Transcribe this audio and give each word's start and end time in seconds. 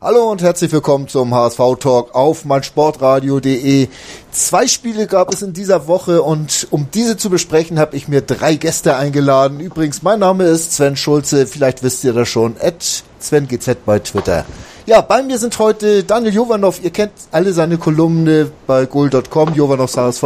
Hallo 0.00 0.30
und 0.30 0.42
herzlich 0.42 0.70
willkommen 0.70 1.08
zum 1.08 1.34
HSV 1.34 1.58
Talk 1.80 2.14
auf 2.14 2.44
meinsportradio.de. 2.44 3.88
Zwei 4.30 4.68
Spiele 4.68 5.08
gab 5.08 5.32
es 5.32 5.42
in 5.42 5.54
dieser 5.54 5.88
Woche 5.88 6.22
und 6.22 6.68
um 6.70 6.86
diese 6.94 7.16
zu 7.16 7.30
besprechen, 7.30 7.80
habe 7.80 7.96
ich 7.96 8.06
mir 8.06 8.20
drei 8.20 8.54
Gäste 8.54 8.94
eingeladen. 8.94 9.58
Übrigens, 9.58 10.04
mein 10.04 10.20
Name 10.20 10.44
ist 10.44 10.72
Sven 10.72 10.94
Schulze, 10.94 11.48
vielleicht 11.48 11.82
wisst 11.82 12.04
ihr 12.04 12.12
das 12.12 12.28
schon, 12.28 12.54
at 12.62 13.02
SvenGZ 13.18 13.78
bei 13.84 13.98
Twitter. 13.98 14.46
Ja, 14.86 15.00
bei 15.00 15.20
mir 15.24 15.36
sind 15.36 15.58
heute 15.58 16.04
Daniel 16.04 16.32
Jovanov, 16.32 16.80
ihr 16.80 16.90
kennt 16.90 17.14
alle 17.32 17.52
seine 17.52 17.76
Kolumne 17.76 18.52
bei 18.68 18.86
goal.com, 18.86 19.52
Jovanovs 19.54 19.96
HSV. 19.96 20.22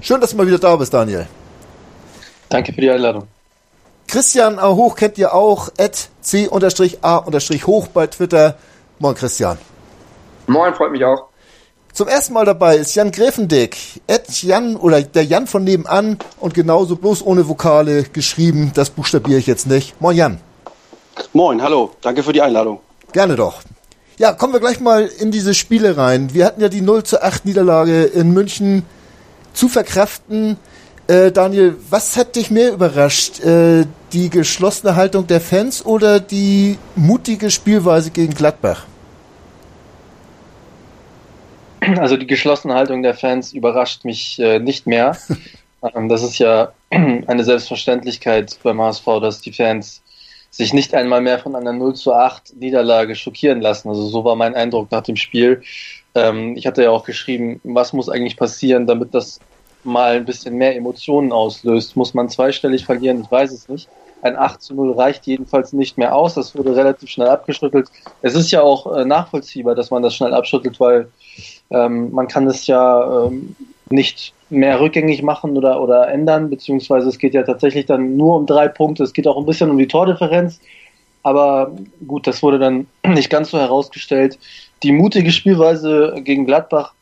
Schön, 0.00 0.20
dass 0.20 0.32
du 0.32 0.38
mal 0.38 0.48
wieder 0.48 0.58
da 0.58 0.74
bist, 0.74 0.92
Daniel. 0.92 1.28
Danke 2.48 2.72
für 2.72 2.80
die 2.80 2.90
Einladung. 2.90 3.28
Christian 4.08 4.58
A. 4.58 4.70
Hoch 4.70 4.96
kennt 4.96 5.18
ihr 5.18 5.34
auch, 5.34 5.68
at 5.78 6.08
c-a-hoch 6.20 7.88
bei 7.94 8.06
Twitter. 8.08 8.56
Moin 9.00 9.14
Christian. 9.14 9.58
Moin, 10.46 10.74
freut 10.74 10.90
mich 10.90 11.04
auch. 11.04 11.28
Zum 11.92 12.08
ersten 12.08 12.32
Mal 12.32 12.44
dabei 12.44 12.76
ist 12.76 12.94
Jan 12.94 13.10
Gräfendick. 13.10 13.76
Ed 14.06 14.42
Jan 14.42 14.76
oder 14.76 15.02
der 15.02 15.24
Jan 15.24 15.46
von 15.46 15.64
nebenan 15.64 16.18
und 16.38 16.54
genauso 16.54 16.96
bloß 16.96 17.24
ohne 17.24 17.48
Vokale 17.48 18.04
geschrieben. 18.04 18.72
Das 18.74 18.90
buchstabiere 18.90 19.38
ich 19.38 19.46
jetzt 19.46 19.66
nicht. 19.66 20.00
Moin 20.00 20.16
Jan. 20.16 20.40
Moin, 21.32 21.62
hallo. 21.62 21.90
Danke 22.00 22.22
für 22.22 22.32
die 22.32 22.42
Einladung. 22.42 22.80
Gerne 23.12 23.36
doch. 23.36 23.62
Ja, 24.16 24.32
kommen 24.32 24.52
wir 24.52 24.60
gleich 24.60 24.80
mal 24.80 25.06
in 25.06 25.30
diese 25.30 25.54
Spiele 25.54 25.96
rein. 25.96 26.34
Wir 26.34 26.44
hatten 26.44 26.60
ja 26.60 26.68
die 26.68 26.80
0 26.80 27.04
zu 27.04 27.22
8 27.22 27.44
Niederlage 27.44 28.04
in 28.04 28.32
München 28.32 28.84
zu 29.52 29.68
verkraften. 29.68 30.56
Äh, 31.08 31.32
Daniel, 31.32 31.74
was 31.88 32.18
hat 32.18 32.36
dich 32.36 32.50
mehr 32.50 32.70
überrascht? 32.70 33.40
Äh, 33.40 33.86
die 34.12 34.28
geschlossene 34.28 34.94
Haltung 34.94 35.26
der 35.26 35.40
Fans 35.40 35.84
oder 35.84 36.20
die 36.20 36.76
mutige 36.96 37.50
Spielweise 37.50 38.10
gegen 38.10 38.34
Gladbach? 38.34 38.84
Also 41.96 42.18
die 42.18 42.26
geschlossene 42.26 42.74
Haltung 42.74 43.02
der 43.02 43.14
Fans 43.14 43.54
überrascht 43.54 44.04
mich 44.04 44.38
äh, 44.38 44.58
nicht 44.58 44.86
mehr. 44.86 45.16
ähm, 45.94 46.10
das 46.10 46.22
ist 46.22 46.38
ja 46.38 46.72
eine 46.90 47.42
Selbstverständlichkeit 47.42 48.58
beim 48.62 48.78
HSV, 48.78 49.06
dass 49.22 49.40
die 49.40 49.54
Fans 49.54 50.02
sich 50.50 50.74
nicht 50.74 50.94
einmal 50.94 51.22
mehr 51.22 51.38
von 51.38 51.56
einer 51.56 51.72
0 51.72 51.94
zu 51.94 52.12
8 52.12 52.56
Niederlage 52.60 53.14
schockieren 53.14 53.62
lassen. 53.62 53.88
Also 53.88 54.06
so 54.08 54.24
war 54.24 54.36
mein 54.36 54.54
Eindruck 54.54 54.90
nach 54.90 55.02
dem 55.02 55.16
Spiel. 55.16 55.62
Ähm, 56.14 56.54
ich 56.54 56.66
hatte 56.66 56.82
ja 56.82 56.90
auch 56.90 57.04
geschrieben, 57.04 57.62
was 57.64 57.94
muss 57.94 58.10
eigentlich 58.10 58.36
passieren, 58.36 58.86
damit 58.86 59.14
das 59.14 59.40
mal 59.84 60.16
ein 60.16 60.24
bisschen 60.24 60.56
mehr 60.56 60.76
Emotionen 60.76 61.32
auslöst. 61.32 61.96
Muss 61.96 62.14
man 62.14 62.28
zweistellig 62.28 62.84
verlieren? 62.84 63.22
Ich 63.22 63.30
weiß 63.30 63.52
es 63.52 63.68
nicht. 63.68 63.88
Ein 64.20 64.36
8 64.36 64.60
zu 64.60 64.74
0 64.74 64.92
reicht 64.92 65.26
jedenfalls 65.26 65.72
nicht 65.72 65.96
mehr 65.96 66.14
aus. 66.14 66.34
Das 66.34 66.56
wurde 66.56 66.74
relativ 66.74 67.08
schnell 67.08 67.28
abgeschüttelt. 67.28 67.88
Es 68.22 68.34
ist 68.34 68.50
ja 68.50 68.62
auch 68.62 68.92
äh, 68.92 69.04
nachvollziehbar, 69.04 69.74
dass 69.74 69.90
man 69.90 70.02
das 70.02 70.14
schnell 70.14 70.34
abschüttelt, 70.34 70.80
weil 70.80 71.08
ähm, 71.70 72.10
man 72.10 72.26
kann 72.26 72.46
es 72.48 72.66
ja 72.66 73.26
ähm, 73.26 73.54
nicht 73.90 74.34
mehr 74.50 74.80
rückgängig 74.80 75.22
machen 75.22 75.56
oder, 75.56 75.80
oder 75.80 76.08
ändern, 76.08 76.50
beziehungsweise 76.50 77.08
es 77.08 77.18
geht 77.18 77.34
ja 77.34 77.42
tatsächlich 77.42 77.86
dann 77.86 78.16
nur 78.16 78.36
um 78.36 78.46
drei 78.46 78.68
Punkte. 78.68 79.04
Es 79.04 79.12
geht 79.12 79.28
auch 79.28 79.36
ein 79.36 79.46
bisschen 79.46 79.70
um 79.70 79.78
die 79.78 79.88
Tordifferenz. 79.88 80.60
Aber 81.22 81.72
gut, 82.06 82.26
das 82.26 82.42
wurde 82.42 82.58
dann 82.58 82.86
nicht 83.06 83.30
ganz 83.30 83.50
so 83.50 83.58
herausgestellt. 83.58 84.38
Die 84.82 84.92
mutige 84.92 85.30
Spielweise 85.30 86.14
gegen 86.24 86.46
Gladbach 86.46 86.94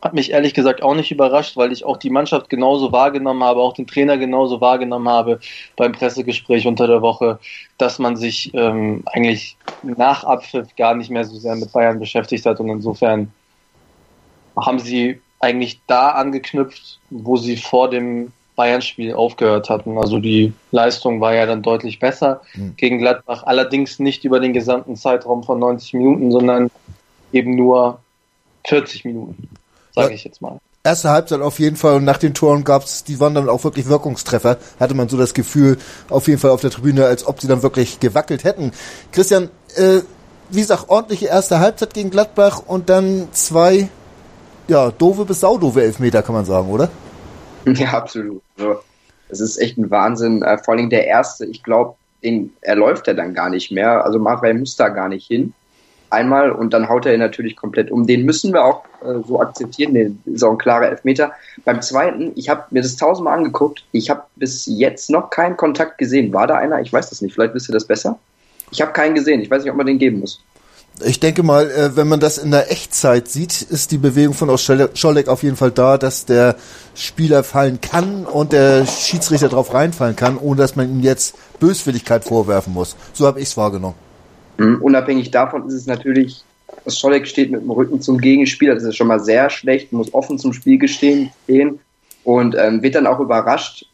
hat 0.00 0.14
mich 0.14 0.30
ehrlich 0.30 0.54
gesagt 0.54 0.82
auch 0.82 0.94
nicht 0.94 1.10
überrascht, 1.10 1.56
weil 1.56 1.72
ich 1.72 1.84
auch 1.84 1.96
die 1.96 2.10
Mannschaft 2.10 2.48
genauso 2.48 2.92
wahrgenommen 2.92 3.42
habe, 3.42 3.60
auch 3.60 3.74
den 3.74 3.86
Trainer 3.86 4.16
genauso 4.16 4.60
wahrgenommen 4.60 5.08
habe 5.08 5.40
beim 5.76 5.92
Pressegespräch 5.92 6.66
unter 6.66 6.86
der 6.86 7.02
Woche, 7.02 7.38
dass 7.78 7.98
man 7.98 8.16
sich 8.16 8.52
ähm, 8.54 9.02
eigentlich 9.06 9.56
nach 9.82 10.24
Abpfiff 10.24 10.74
gar 10.76 10.94
nicht 10.94 11.10
mehr 11.10 11.24
so 11.24 11.36
sehr 11.36 11.56
mit 11.56 11.72
Bayern 11.72 11.98
beschäftigt 11.98 12.46
hat 12.46 12.60
und 12.60 12.68
insofern 12.68 13.32
haben 14.56 14.78
sie 14.78 15.20
eigentlich 15.40 15.80
da 15.86 16.10
angeknüpft, 16.10 16.98
wo 17.10 17.36
sie 17.36 17.56
vor 17.56 17.90
dem 17.90 18.32
Bayern-Spiel 18.56 19.14
aufgehört 19.14 19.70
hatten. 19.70 19.98
Also 19.98 20.18
die 20.18 20.52
Leistung 20.72 21.20
war 21.20 21.32
ja 21.34 21.46
dann 21.46 21.62
deutlich 21.62 22.00
besser 22.00 22.40
mhm. 22.54 22.74
gegen 22.76 22.98
Gladbach, 22.98 23.44
allerdings 23.44 24.00
nicht 24.00 24.24
über 24.24 24.40
den 24.40 24.52
gesamten 24.52 24.96
Zeitraum 24.96 25.44
von 25.44 25.60
90 25.60 25.94
Minuten, 25.94 26.32
sondern 26.32 26.70
eben 27.32 27.54
nur 27.54 28.00
40 28.64 29.04
Minuten 29.04 29.48
sage 30.02 30.14
ich 30.14 30.24
jetzt 30.24 30.42
mal. 30.42 30.58
Erste 30.84 31.10
Halbzeit 31.10 31.40
auf 31.40 31.58
jeden 31.58 31.76
Fall 31.76 31.96
und 31.96 32.04
nach 32.04 32.18
den 32.18 32.34
Toren 32.34 32.64
gab 32.64 32.84
es, 32.84 33.04
die 33.04 33.20
waren 33.20 33.34
dann 33.34 33.48
auch 33.48 33.64
wirklich 33.64 33.88
Wirkungstreffer. 33.88 34.58
Hatte 34.80 34.94
man 34.94 35.08
so 35.08 35.16
das 35.16 35.34
Gefühl, 35.34 35.76
auf 36.08 36.28
jeden 36.28 36.38
Fall 36.40 36.50
auf 36.50 36.60
der 36.60 36.70
Tribüne, 36.70 37.04
als 37.04 37.26
ob 37.26 37.40
sie 37.40 37.48
dann 37.48 37.62
wirklich 37.62 38.00
gewackelt 38.00 38.44
hätten. 38.44 38.72
Christian, 39.12 39.50
äh, 39.76 40.00
wie 40.50 40.60
gesagt, 40.60 40.88
ordentliche 40.88 41.26
erste 41.26 41.58
Halbzeit 41.58 41.92
gegen 41.94 42.10
Gladbach 42.10 42.62
und 42.66 42.88
dann 42.88 43.28
zwei, 43.32 43.88
ja, 44.68 44.90
doofe 44.90 45.24
bis 45.24 45.40
saudove 45.40 45.82
Elfmeter, 45.82 46.22
kann 46.22 46.34
man 46.34 46.44
sagen, 46.44 46.68
oder? 46.70 46.90
Ja, 47.66 47.90
absolut. 47.90 48.40
Also, 48.56 48.76
es 49.28 49.40
ist 49.40 49.58
echt 49.58 49.76
ein 49.76 49.90
Wahnsinn. 49.90 50.42
Äh, 50.42 50.58
vor 50.58 50.74
allem 50.74 50.88
der 50.88 51.06
erste, 51.06 51.44
ich 51.44 51.62
glaube, 51.62 51.96
den 52.22 52.52
er 52.62 52.76
läuft 52.76 53.08
er 53.08 53.14
dann 53.14 53.34
gar 53.34 53.50
nicht 53.50 53.70
mehr. 53.70 54.04
Also 54.04 54.18
Manuel 54.18 54.54
muss 54.54 54.76
da 54.76 54.88
gar 54.88 55.08
nicht 55.08 55.26
hin 55.26 55.52
einmal 56.10 56.50
und 56.50 56.72
dann 56.72 56.88
haut 56.88 57.06
er 57.06 57.14
ihn 57.14 57.20
natürlich 57.20 57.56
komplett 57.56 57.90
um. 57.90 58.06
Den 58.06 58.24
müssen 58.24 58.52
wir 58.52 58.64
auch 58.64 58.84
äh, 59.02 59.22
so 59.26 59.40
akzeptieren, 59.40 59.94
den 59.94 60.22
ist 60.24 60.42
auch 60.42 60.52
ein 60.52 60.58
klarer 60.58 60.88
Elfmeter. 60.88 61.32
Beim 61.64 61.82
zweiten, 61.82 62.32
ich 62.34 62.48
habe 62.48 62.64
mir 62.70 62.82
das 62.82 62.96
tausendmal 62.96 63.36
angeguckt, 63.36 63.84
ich 63.92 64.10
habe 64.10 64.22
bis 64.36 64.66
jetzt 64.66 65.10
noch 65.10 65.30
keinen 65.30 65.56
Kontakt 65.56 65.98
gesehen. 65.98 66.32
War 66.32 66.46
da 66.46 66.56
einer? 66.56 66.80
Ich 66.80 66.92
weiß 66.92 67.10
das 67.10 67.22
nicht, 67.22 67.34
vielleicht 67.34 67.54
wisst 67.54 67.68
ihr 67.68 67.74
das 67.74 67.86
besser. 67.86 68.18
Ich 68.70 68.80
habe 68.80 68.92
keinen 68.92 69.14
gesehen, 69.14 69.40
ich 69.40 69.50
weiß 69.50 69.62
nicht, 69.62 69.70
ob 69.70 69.76
man 69.76 69.86
den 69.86 69.98
geben 69.98 70.20
muss. 70.20 70.42
Ich 71.04 71.20
denke 71.20 71.44
mal, 71.44 71.70
äh, 71.70 71.96
wenn 71.96 72.08
man 72.08 72.18
das 72.18 72.38
in 72.38 72.50
der 72.50 72.72
Echtzeit 72.72 73.28
sieht, 73.28 73.62
ist 73.62 73.92
die 73.92 73.98
Bewegung 73.98 74.34
von 74.34 74.56
Scholleck 74.58 75.28
auf 75.28 75.42
jeden 75.44 75.56
Fall 75.56 75.70
da, 75.70 75.96
dass 75.96 76.24
der 76.24 76.56
Spieler 76.94 77.44
fallen 77.44 77.80
kann 77.80 78.26
und 78.26 78.52
der 78.52 78.84
Schiedsrichter 78.84 79.48
drauf 79.48 79.72
reinfallen 79.72 80.16
kann, 80.16 80.36
ohne 80.36 80.60
dass 80.60 80.74
man 80.74 80.90
ihm 80.90 81.00
jetzt 81.00 81.36
Böswilligkeit 81.60 82.24
vorwerfen 82.24 82.74
muss. 82.74 82.96
So 83.12 83.26
habe 83.26 83.40
ich 83.40 83.48
es 83.48 83.56
wahrgenommen. 83.56 84.07
Mhm. 84.58 84.82
Unabhängig 84.82 85.30
davon 85.30 85.66
ist 85.66 85.74
es 85.74 85.86
natürlich, 85.86 86.44
Scholleck 86.86 87.26
steht 87.26 87.50
mit 87.50 87.62
dem 87.62 87.70
Rücken 87.70 88.00
zum 88.00 88.18
Gegenspieler, 88.18 88.74
das 88.74 88.84
ist 88.84 88.96
schon 88.96 89.08
mal 89.08 89.20
sehr 89.20 89.50
schlecht, 89.50 89.92
muss 89.92 90.12
offen 90.12 90.38
zum 90.38 90.52
Spiel 90.52 90.78
gestehen 90.78 91.30
stehen 91.44 91.80
und 92.24 92.54
ähm, 92.58 92.82
wird 92.82 92.94
dann 92.94 93.06
auch 93.06 93.20
überrascht. 93.20 93.86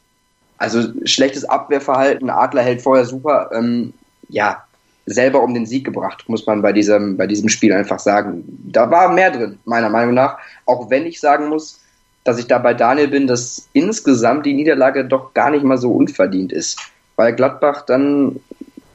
Also 0.58 0.88
schlechtes 1.04 1.44
Abwehrverhalten, 1.44 2.30
Adler 2.30 2.62
hält 2.62 2.82
vorher 2.82 3.04
super, 3.04 3.50
ähm, 3.52 3.92
ja, 4.28 4.64
selber 5.06 5.42
um 5.42 5.52
den 5.52 5.66
Sieg 5.66 5.84
gebracht, 5.84 6.24
muss 6.28 6.46
man 6.46 6.62
bei 6.62 6.72
diesem, 6.72 7.16
bei 7.16 7.26
diesem 7.26 7.48
Spiel 7.48 7.72
einfach 7.72 7.98
sagen. 7.98 8.44
Da 8.72 8.90
war 8.90 9.12
mehr 9.12 9.30
drin, 9.30 9.58
meiner 9.64 9.90
Meinung 9.90 10.14
nach. 10.14 10.38
Auch 10.64 10.88
wenn 10.90 11.04
ich 11.04 11.20
sagen 11.20 11.48
muss, 11.48 11.80
dass 12.24 12.38
ich 12.38 12.46
da 12.46 12.58
bei 12.58 12.72
Daniel 12.72 13.08
bin, 13.08 13.26
dass 13.26 13.68
insgesamt 13.74 14.46
die 14.46 14.54
Niederlage 14.54 15.04
doch 15.04 15.34
gar 15.34 15.50
nicht 15.50 15.62
mal 15.62 15.76
so 15.76 15.92
unverdient 15.92 16.52
ist. 16.52 16.78
Weil 17.16 17.34
Gladbach 17.34 17.82
dann 17.82 18.40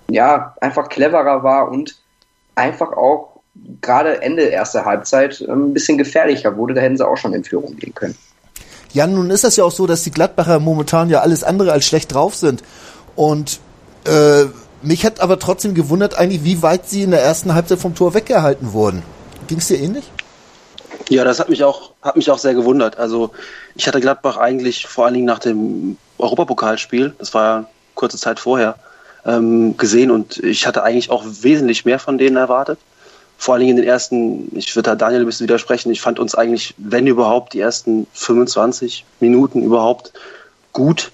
ja, 0.09 0.56
einfach 0.62 0.90
cleverer 0.90 1.44
war 1.44 1.70
und 1.70 1.96
einfach 2.56 2.92
auch 2.94 3.42
gerade 3.81 4.22
Ende 4.22 4.44
erster 4.44 4.86
Halbzeit 4.86 5.42
ähm, 5.42 5.70
ein 5.70 5.74
bisschen 5.74 5.97
gefährlicher 5.97 6.58
wurde. 6.58 6.74
Da 6.74 6.81
hätten 6.81 6.97
sie 6.97 7.08
auch 7.08 7.18
schon 7.18 7.34
in 7.34 7.44
Führung 7.44 7.76
gehen 7.78 7.94
können. 7.94 8.17
Ja, 8.91 9.06
nun 9.06 9.29
ist 9.29 9.44
das 9.44 9.56
ja 9.56 9.64
auch 9.64 9.72
so, 9.72 9.85
dass 9.85 10.03
die 10.03 10.11
Gladbacher 10.11 10.59
momentan 10.59 11.09
ja 11.09 11.22
alles 11.22 11.44
andere 11.44 11.72
als 11.72 11.85
schlecht 11.85 12.14
drauf 12.14 12.35
sind. 12.35 12.64
Und 13.16 13.59
äh, 14.06 14.46
mich 14.82 15.06
hat 15.06 15.20
aber 15.20 15.40
trotzdem 15.40 15.73
gewundert 15.73 16.17
eigentlich, 16.17 16.44
wie 16.44 16.62
weit 16.62 16.90
sie 16.90 17.03
in 17.03 17.12
der 17.12 17.22
ersten 17.22 17.53
Halbzeit 17.53 17.79
vom 17.79 17.96
Tor 17.96 18.14
weggehalten 18.14 18.73
wurden. 18.73 19.03
Ging 19.47 19.59
es 19.59 19.67
dir 19.67 19.79
ähnlich? 19.79 20.09
Ja, 21.09 21.23
das 21.23 21.40
hat 21.40 21.50
mich 21.50 21.64
auch 21.64 21.94
hat 22.02 22.16
mich 22.16 22.29
auch 22.32 22.38
sehr 22.38 22.53
gewundert. 22.53 22.97
Also 22.97 23.32
ich 23.76 23.88
hatte 23.88 24.00
Gladbach 24.00 24.38
eigentlich 24.38 24.88
vor 24.88 25.05
allen 25.05 25.16
Dingen 25.16 25.26
nach 25.26 25.40
dem 25.40 25.97
Europapokalspiel, 26.17 27.14
das 27.17 27.34
war 27.34 27.44
ja 27.44 27.66
kurze 27.96 28.17
Zeit 28.17 28.40
vorher, 28.40 28.76
ähm, 29.29 29.78
gesehen 29.78 30.11
und 30.11 30.37
ich 30.37 30.66
hatte 30.66 30.84
eigentlich 30.84 31.09
auch 31.11 31.23
wesentlich 31.41 31.85
mehr 31.85 31.99
von 31.99 32.17
denen 32.17 32.35
erwartet. 32.35 32.79
Vor 33.37 33.53
allen 33.53 33.61
Dingen 33.61 33.78
in 33.78 33.84
den 33.84 33.90
ersten, 33.90 34.49
ich 34.58 34.76
würde 34.76 34.90
da 34.90 34.96
Daniel 34.96 35.22
ein 35.22 35.26
bisschen 35.26 35.46
widersprechen, 35.46 35.91
ich 35.91 36.02
fand 36.02 36.20
uns 36.20 36.35
eigentlich, 36.35 36.73
wenn 36.78 37.08
überhaupt, 37.08 37.53
die 37.53 37.59
ersten 37.59 38.08
25 38.14 39.05
Minuten 39.20 39.64
überhaupt 39.64 40.11
gut 40.73 41.11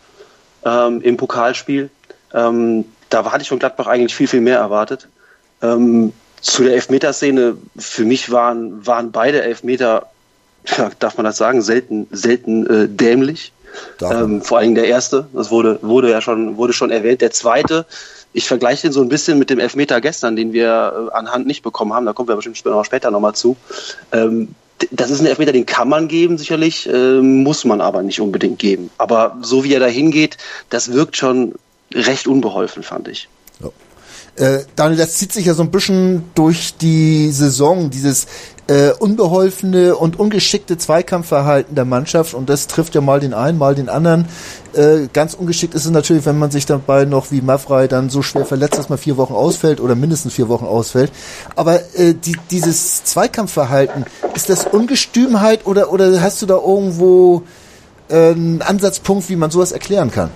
ähm, 0.64 1.02
im 1.02 1.18
Pokalspiel. 1.18 1.90
Ähm, 2.34 2.86
da 3.10 3.32
hatte 3.32 3.44
ich 3.44 3.50
von 3.50 3.60
Gladbach 3.60 3.88
eigentlich 3.88 4.16
viel, 4.16 4.28
viel 4.28 4.42
mehr 4.42 4.58
erwartet. 4.58 5.08
Ähm, 5.62 6.14
zu 6.42 6.64
der 6.64 6.74
Elfmeterszene, 6.74 7.58
für 7.78 8.06
mich 8.06 8.32
waren, 8.32 8.86
waren 8.86 9.12
beide 9.12 9.42
Elfmeter 9.44 10.08
ja, 10.78 10.90
darf 11.00 11.18
man 11.18 11.26
das 11.26 11.38
sagen, 11.38 11.62
selten, 11.62 12.08
selten 12.12 12.66
äh, 12.68 12.88
dämlich. 12.88 13.52
Ähm, 14.02 14.42
vor 14.42 14.60
allem 14.60 14.76
der 14.76 14.88
erste, 14.88 15.28
das 15.34 15.52
wurde, 15.52 15.80
wurde 15.82 16.12
ja 16.12 16.22
schon, 16.22 16.58
wurde 16.58 16.74
schon 16.74 16.92
erwähnt. 16.92 17.22
Der 17.22 17.32
zweite, 17.32 17.86
ich 18.34 18.48
vergleiche 18.48 18.84
den 18.84 18.92
so 18.92 19.02
ein 19.02 19.10
bisschen 19.10 19.40
mit 19.40 19.50
dem 19.50 19.60
Elfmeter 19.60 20.02
gestern, 20.02 20.36
den 20.36 20.54
wir 20.54 21.10
äh, 21.12 21.16
anhand 21.16 21.48
nicht 21.48 21.64
bekommen 21.64 21.94
haben. 21.94 22.06
Da 22.06 22.14
kommen 22.14 22.28
wir 22.28 22.36
bestimmt 22.36 22.58
später, 22.58 22.84
später 22.84 23.12
nochmal 23.12 23.34
zu. 23.36 23.56
Ähm, 24.12 24.56
das 24.92 25.10
ist 25.10 25.22
ein 25.22 25.26
Elfmeter, 25.26 25.54
den 25.54 25.66
kann 25.66 25.88
man 25.88 26.08
geben, 26.08 26.38
sicherlich, 26.38 26.88
äh, 26.88 27.22
muss 27.22 27.64
man 27.64 27.82
aber 27.82 28.04
nicht 28.04 28.20
unbedingt 28.20 28.60
geben. 28.60 28.90
Aber 28.98 29.38
so 29.42 29.64
wie 29.64 29.74
er 29.74 29.80
da 29.80 29.88
hingeht, 29.88 30.38
das 30.70 30.92
wirkt 30.92 31.16
schon 31.16 31.56
recht 31.94 32.28
unbeholfen, 32.28 32.84
fand 32.84 33.08
ich. 33.08 33.30
Ja. 33.62 33.70
Äh, 34.36 34.66
Daniel, 34.76 34.98
das 34.98 35.16
zieht 35.16 35.32
sich 35.32 35.46
ja 35.46 35.54
so 35.54 35.64
ein 35.64 35.72
bisschen 35.72 36.24
durch 36.36 36.76
die 36.76 37.32
Saison, 37.32 37.90
dieses 37.90 38.28
äh, 38.68 38.92
unbeholfene 38.92 39.96
und 39.96 40.20
ungeschickte 40.20 40.78
Zweikampfverhalten 40.78 41.76
der 41.76 41.86
Mannschaft 41.86 42.34
und 42.34 42.50
das 42.50 42.68
trifft 42.68 42.96
ja 42.96 43.02
mal 43.02 43.20
den 43.20 43.34
einen, 43.34 43.58
mal 43.58 43.76
den 43.76 43.90
anderen. 43.90 44.26
Äh, 44.74 45.08
ganz 45.14 45.36
ungeschickt 45.36 45.76
ist 45.76 45.86
es 45.86 45.92
natürlich, 45.92 46.26
wenn 46.26 46.40
man 46.40 46.52
sich 46.52 46.66
dabei 46.66 47.06
noch 47.06 47.32
wie 47.32 47.42
Mafrei 47.42 47.88
dann 47.88 48.10
so 48.10 48.22
schwer 48.22 48.46
verletzt, 48.46 48.78
dass 48.78 48.90
man 48.90 48.98
vier 48.98 49.18
Wochen 49.18 49.34
ausfällt 49.34 49.80
oder 49.80 49.96
mindestens 49.96 50.34
vier 50.34 50.50
Wochen 50.50 50.66
ausfällt. 50.66 51.12
Aber 51.56 51.80
äh, 51.96 52.14
die, 52.14 52.36
dieses 52.50 53.04
Zweikampfverhalten, 53.04 54.06
ist 54.34 54.50
das 54.50 54.66
Ungestümheit 54.66 55.66
oder, 55.66 55.92
oder 55.92 56.22
hast 56.22 56.42
du 56.42 56.46
da 56.46 56.56
irgendwo 56.56 57.44
äh, 58.10 58.32
einen 58.32 58.62
Ansatzpunkt, 58.62 59.30
wie 59.30 59.36
man 59.36 59.52
sowas 59.52 59.72
erklären 59.72 60.12
kann? 60.12 60.32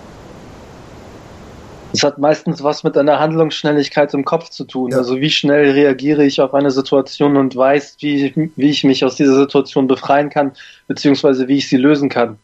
Es 1.94 2.04
hat 2.04 2.18
meistens 2.18 2.64
was 2.64 2.84
mit 2.84 2.98
einer 2.98 3.20
Handlungsschnelligkeit 3.20 4.14
im 4.14 4.26
Kopf 4.26 4.50
zu 4.50 4.64
tun. 4.64 4.92
Ja. 4.92 4.98
Also 4.98 5.20
wie 5.20 5.30
schnell 5.30 5.72
reagiere 5.72 6.24
ich 6.24 6.40
auf 6.42 6.54
eine 6.54 6.72
Situation 6.72 7.38
und 7.38 7.56
weiß, 7.56 7.98
wie, 8.00 8.52
wie 8.56 8.70
ich 8.70 8.84
mich 8.84 9.04
aus 9.04 9.16
dieser 9.16 9.36
Situation 9.36 9.88
befreien 9.88 10.30
kann, 10.30 10.52
beziehungsweise 10.88 11.48
wie 11.48 11.58
ich 11.58 11.68
sie 11.68 11.78
lösen 11.78 12.10
kann. 12.10 12.38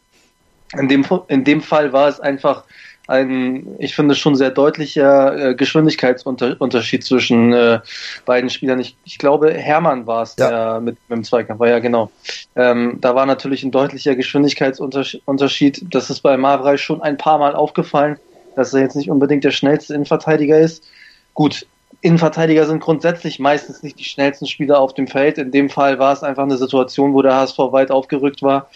In 0.77 0.89
dem, 0.89 1.05
in 1.27 1.43
dem 1.43 1.61
Fall 1.61 1.93
war 1.93 2.07
es 2.07 2.19
einfach 2.19 2.63
ein, 3.07 3.75
ich 3.77 3.93
finde, 3.93 4.15
schon 4.15 4.35
sehr 4.35 4.49
deutlicher 4.49 5.49
äh, 5.51 5.55
Geschwindigkeitsunterschied 5.55 7.03
zwischen 7.03 7.53
äh, 7.53 7.79
beiden 8.25 8.49
Spielern. 8.49 8.79
Ich, 8.79 8.97
ich 9.03 9.19
glaube, 9.19 9.53
Hermann 9.53 10.07
war 10.07 10.23
es, 10.23 10.35
ja. 10.39 10.49
der 10.49 10.81
mit, 10.81 10.97
mit 11.07 11.17
dem 11.17 11.23
Zweikampf 11.23 11.59
war, 11.59 11.69
ja 11.69 11.77
genau. 11.77 12.11
Ähm, 12.55 12.97
da 13.01 13.13
war 13.13 13.27
natürlich 13.27 13.63
ein 13.63 13.69
deutlicher 13.69 14.15
Geschwindigkeitsunterschied. 14.15 15.85
Das 15.93 16.09
ist 16.09 16.21
bei 16.21 16.35
Mavrei 16.35 16.77
schon 16.77 17.01
ein 17.03 17.17
paar 17.17 17.37
Mal 17.37 17.55
aufgefallen 17.55 18.17
dass 18.55 18.73
er 18.73 18.81
jetzt 18.81 18.95
nicht 18.95 19.09
unbedingt 19.09 19.43
der 19.43 19.51
schnellste 19.51 19.93
Innenverteidiger 19.93 20.59
ist. 20.59 20.83
Gut, 21.33 21.67
Innenverteidiger 22.01 22.65
sind 22.65 22.81
grundsätzlich 22.81 23.39
meistens 23.39 23.81
nicht 23.81 23.97
die 23.99 24.03
schnellsten 24.03 24.45
Spieler 24.45 24.79
auf 24.79 24.93
dem 24.93 25.07
Feld. 25.07 25.37
In 25.37 25.51
dem 25.51 25.69
Fall 25.69 25.97
war 25.97 26.13
es 26.13 26.23
einfach 26.23 26.43
eine 26.43 26.57
Situation, 26.57 27.13
wo 27.13 27.21
der 27.21 27.35
HSV 27.35 27.57
weit 27.57 27.91
aufgerückt 27.91 28.43
war 28.43 28.69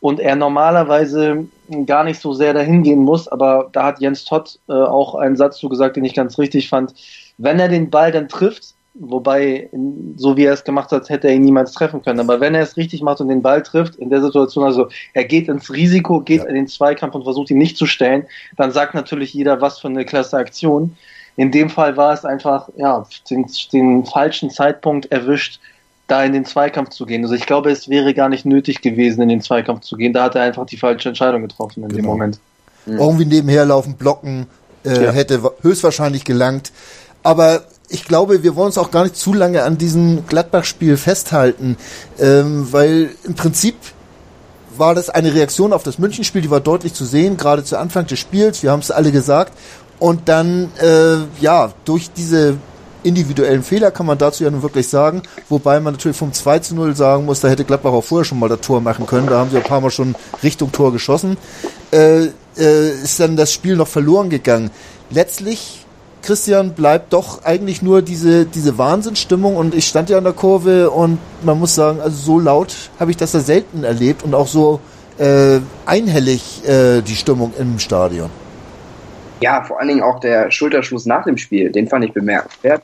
und 0.00 0.18
er 0.18 0.34
normalerweise 0.34 1.46
gar 1.84 2.04
nicht 2.04 2.20
so 2.20 2.32
sehr 2.32 2.54
dahin 2.54 2.82
gehen 2.82 3.00
muss. 3.00 3.28
Aber 3.28 3.68
da 3.72 3.84
hat 3.84 4.00
Jens 4.00 4.24
Todd 4.24 4.58
äh, 4.68 4.72
auch 4.72 5.14
einen 5.14 5.36
Satz 5.36 5.58
zu 5.58 5.68
gesagt, 5.68 5.96
den 5.96 6.04
ich 6.04 6.14
ganz 6.14 6.38
richtig 6.38 6.68
fand. 6.68 6.94
Wenn 7.38 7.60
er 7.60 7.68
den 7.68 7.90
Ball 7.90 8.12
dann 8.12 8.28
trifft, 8.28 8.74
Wobei, 8.94 9.70
so 10.16 10.36
wie 10.36 10.44
er 10.44 10.52
es 10.52 10.64
gemacht 10.64 10.90
hat, 10.90 11.08
hätte 11.08 11.28
er 11.28 11.34
ihn 11.34 11.42
niemals 11.42 11.72
treffen 11.72 12.02
können. 12.02 12.18
Aber 12.18 12.40
wenn 12.40 12.56
er 12.56 12.62
es 12.62 12.76
richtig 12.76 13.02
macht 13.02 13.20
und 13.20 13.28
den 13.28 13.40
Ball 13.40 13.62
trifft, 13.62 13.94
in 13.96 14.10
der 14.10 14.20
Situation, 14.20 14.64
also 14.64 14.88
er 15.14 15.24
geht 15.24 15.48
ins 15.48 15.70
Risiko, 15.70 16.20
geht 16.20 16.42
ja. 16.42 16.48
in 16.48 16.56
den 16.56 16.66
Zweikampf 16.66 17.14
und 17.14 17.22
versucht 17.22 17.50
ihn 17.50 17.58
nicht 17.58 17.76
zu 17.76 17.86
stellen, 17.86 18.26
dann 18.56 18.72
sagt 18.72 18.94
natürlich 18.94 19.32
jeder, 19.32 19.60
was 19.60 19.78
für 19.78 19.88
eine 19.88 20.04
klasse 20.04 20.36
Aktion. 20.36 20.96
In 21.36 21.52
dem 21.52 21.70
Fall 21.70 21.96
war 21.96 22.12
es 22.12 22.24
einfach, 22.24 22.68
ja, 22.76 23.06
den, 23.30 23.46
den 23.72 24.04
falschen 24.04 24.50
Zeitpunkt 24.50 25.10
erwischt, 25.12 25.60
da 26.08 26.24
in 26.24 26.32
den 26.32 26.44
Zweikampf 26.44 26.90
zu 26.90 27.06
gehen. 27.06 27.22
Also 27.22 27.34
ich 27.34 27.46
glaube, 27.46 27.70
es 27.70 27.88
wäre 27.88 28.12
gar 28.12 28.28
nicht 28.28 28.44
nötig 28.44 28.82
gewesen, 28.82 29.22
in 29.22 29.28
den 29.28 29.40
Zweikampf 29.40 29.82
zu 29.82 29.96
gehen. 29.96 30.12
Da 30.12 30.24
hat 30.24 30.34
er 30.34 30.42
einfach 30.42 30.66
die 30.66 30.76
falsche 30.76 31.10
Entscheidung 31.10 31.42
getroffen 31.42 31.84
in 31.84 31.88
genau. 31.90 32.02
dem 32.02 32.06
Moment. 32.06 32.40
Mhm. 32.86 32.98
Irgendwie 32.98 33.24
nebenher 33.26 33.64
laufen, 33.64 33.94
blocken, 33.94 34.46
äh, 34.84 35.04
ja. 35.04 35.12
hätte 35.12 35.40
höchstwahrscheinlich 35.62 36.24
gelangt. 36.24 36.72
Aber 37.22 37.62
ich 37.90 38.04
glaube, 38.04 38.42
wir 38.42 38.56
wollen 38.56 38.66
uns 38.68 38.78
auch 38.78 38.90
gar 38.90 39.02
nicht 39.02 39.16
zu 39.16 39.34
lange 39.34 39.64
an 39.64 39.76
diesem 39.76 40.24
Gladbach-Spiel 40.26 40.96
festhalten, 40.96 41.76
ähm, 42.18 42.68
weil 42.70 43.10
im 43.24 43.34
Prinzip 43.34 43.74
war 44.76 44.94
das 44.94 45.10
eine 45.10 45.34
Reaktion 45.34 45.72
auf 45.72 45.82
das 45.82 45.98
Münchenspiel, 45.98 46.40
die 46.40 46.50
war 46.50 46.60
deutlich 46.60 46.94
zu 46.94 47.04
sehen, 47.04 47.36
gerade 47.36 47.64
zu 47.64 47.76
Anfang 47.76 48.06
des 48.06 48.18
Spiels, 48.18 48.62
wir 48.62 48.70
haben 48.70 48.80
es 48.80 48.90
alle 48.90 49.10
gesagt. 49.10 49.52
Und 49.98 50.28
dann, 50.28 50.70
äh, 50.80 51.16
ja, 51.42 51.72
durch 51.84 52.10
diese 52.12 52.56
individuellen 53.02 53.62
Fehler 53.62 53.90
kann 53.90 54.06
man 54.06 54.16
dazu 54.16 54.44
ja 54.44 54.50
nun 54.50 54.62
wirklich 54.62 54.88
sagen, 54.88 55.22
wobei 55.48 55.80
man 55.80 55.94
natürlich 55.94 56.16
vom 56.16 56.32
2 56.32 56.60
zu 56.60 56.74
0 56.74 56.94
sagen 56.94 57.24
muss, 57.24 57.40
da 57.40 57.48
hätte 57.48 57.64
Gladbach 57.64 57.92
auch 57.92 58.04
vorher 58.04 58.24
schon 58.24 58.38
mal 58.38 58.48
das 58.48 58.60
Tor 58.60 58.80
machen 58.80 59.06
können, 59.06 59.26
da 59.26 59.38
haben 59.38 59.50
sie 59.50 59.56
ein 59.56 59.62
paar 59.62 59.80
Mal 59.80 59.90
schon 59.90 60.14
Richtung 60.42 60.70
Tor 60.70 60.92
geschossen, 60.92 61.36
äh, 61.92 62.26
äh, 62.56 62.90
ist 63.02 63.18
dann 63.20 63.36
das 63.36 63.52
Spiel 63.52 63.76
noch 63.76 63.88
verloren 63.88 64.30
gegangen. 64.30 64.70
Letztlich 65.10 65.79
Christian, 66.22 66.74
bleibt 66.74 67.12
doch 67.12 67.44
eigentlich 67.44 67.82
nur 67.82 68.02
diese, 68.02 68.46
diese 68.46 68.78
Wahnsinnsstimmung 68.78 69.56
und 69.56 69.74
ich 69.74 69.86
stand 69.86 70.10
ja 70.10 70.18
an 70.18 70.24
der 70.24 70.32
Kurve 70.32 70.90
und 70.90 71.18
man 71.42 71.58
muss 71.58 71.74
sagen, 71.74 72.00
also 72.00 72.16
so 72.16 72.38
laut 72.38 72.74
habe 72.98 73.10
ich 73.10 73.16
das 73.16 73.32
ja 73.32 73.40
selten 73.40 73.84
erlebt 73.84 74.22
und 74.22 74.34
auch 74.34 74.46
so 74.46 74.80
äh, 75.18 75.60
einhellig 75.86 76.66
äh, 76.66 77.02
die 77.02 77.16
Stimmung 77.16 77.52
im 77.58 77.78
Stadion. 77.78 78.30
Ja, 79.40 79.62
vor 79.62 79.78
allen 79.78 79.88
Dingen 79.88 80.02
auch 80.02 80.20
der 80.20 80.50
Schulterschluss 80.50 81.06
nach 81.06 81.24
dem 81.24 81.38
Spiel, 81.38 81.70
den 81.70 81.88
fand 81.88 82.04
ich 82.04 82.12
bemerkenswert. 82.12 82.82